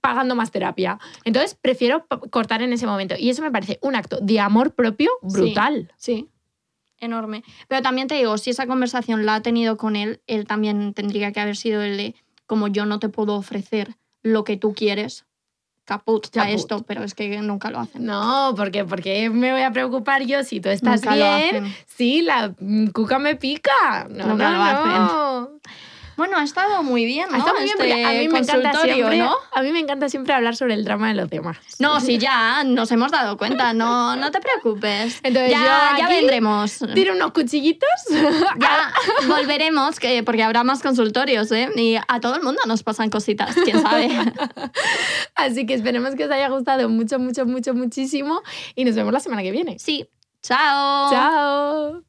pagando 0.01 0.36
más 0.36 0.51
terapia. 0.51 0.99
Entonces, 1.25 1.57
prefiero 1.59 2.05
cortar 2.30 2.61
en 2.61 2.73
ese 2.73 2.86
momento. 2.86 3.15
Y 3.17 3.32
eso 3.32 3.41
me 3.41 3.49
parece 3.49 3.80
un 3.82 3.95
acto 3.95 4.19
de 4.21 4.39
amor 4.39 4.75
propio 4.75 5.09
brutal. 5.23 5.91
Sí, 5.97 6.30
enorme. 7.00 7.43
Pero 7.68 7.82
también 7.82 8.08
te 8.08 8.16
digo, 8.16 8.38
si 8.38 8.50
esa 8.52 8.68
conversación 8.68 9.26
la 9.26 9.36
ha 9.36 9.41
tenido 9.41 9.78
con 9.78 9.95
él, 9.95 10.22
él 10.28 10.45
también 10.47 10.93
tendría 10.93 11.32
que 11.32 11.39
haber 11.39 11.56
sido 11.56 11.82
el 11.82 11.97
de, 11.97 12.16
como 12.45 12.68
yo 12.68 12.86
no 12.86 13.00
te 13.00 13.10
puedo 13.10 13.36
ofrecer 13.36 13.95
lo 14.22 14.43
que 14.43 14.58
tú 14.58 14.74
quieres, 14.74 15.26
caput, 15.86 16.28
a 16.28 16.30
Caput. 16.30 16.54
esto, 16.54 16.84
pero 16.84 17.04
es 17.04 17.16
que 17.16 17.41
nunca 17.41 17.72
lo 17.72 17.80
hacen. 17.80 18.06
No, 18.06 18.54
porque 18.56 18.86
porque 18.86 19.30
me 19.30 19.52
voy 19.52 19.62
a 19.62 19.72
preocupar 19.72 20.24
yo 20.24 20.43
si 20.43 20.60
tú 20.60 20.70
estás 20.70 21.02
Nunca 21.02 21.16
bien. 21.16 21.74
Sí, 21.88 22.22
la 22.22 22.54
mm, 22.60 22.88
cuca 22.88 23.18
me 23.18 23.36
pica. 23.36 24.08
No, 24.10 24.28
Nunca 24.28 24.52
no, 24.52 24.58
lo 24.58 24.64
hacen. 24.64 24.91
no. 24.91 25.50
Bueno, 26.20 26.36
ha 26.38 26.43
estado 26.43 26.84
muy 26.84 27.05
bien, 27.05 27.30
¿no? 27.32 27.38
Está 27.38 27.53
muy 27.53 27.63
bien 27.63 27.78
Este 27.80 28.03
a 28.03 28.09
mí 28.09 28.28
me 28.28 28.39
encanta 28.39 28.82
siempre, 28.82 29.17
¿no? 29.20 29.38
a 29.53 29.61
mí 29.61 29.72
me 29.72 29.80
encanta 29.80 30.09
siempre 30.09 30.34
hablar 30.34 30.53
sobre 30.53 30.74
el 30.74 30.84
drama 30.84 31.07
de 31.07 31.13
los 31.13 31.30
demás. 31.30 31.57
No, 31.80 32.01
sí, 32.01 32.17
ya 32.17 32.65
nos 32.65 32.91
hemos 32.91 33.09
dado 33.09 33.38
cuenta, 33.38 33.72
no, 33.72 34.17
no 34.17 34.30
te 34.30 34.41
preocupes. 34.41 35.22
Entonces 35.24 35.51
ya, 35.51 35.95
ya 35.97 36.09
vendremos. 36.09 36.80
Tiro 36.93 37.13
unos 37.13 37.32
cuchillitos. 37.32 37.89
Ya 38.59 38.91
volveremos, 39.28 39.97
que, 39.99 40.24
porque 40.24 40.43
habrá 40.43 40.65
más 40.65 40.82
consultorios, 40.82 41.49
¿eh? 41.53 41.70
Y 41.78 41.95
a 41.95 42.20
todo 42.20 42.36
el 42.36 42.41
mundo 42.41 42.59
nos 42.67 42.84
pasan 42.84 43.09
cositas, 43.09 43.55
quién 43.63 43.82
sabe. 43.82 44.09
Así 45.36 45.65
que 45.65 45.74
esperemos 45.76 46.15
que 46.15 46.26
os 46.26 46.32
haya 46.32 46.49
gustado 46.49 46.89
mucho, 46.89 47.17
mucho, 47.20 47.45
mucho, 47.45 47.74
muchísimo. 47.74 48.41
Y 48.76 48.84
nos 48.84 48.95
vemos 48.95 49.13
la 49.13 49.22
semana 49.22 49.41
que 49.43 49.51
viene. 49.51 49.80
Sí, 49.80 50.09
chao. 50.41 51.09
Chao. 51.11 52.09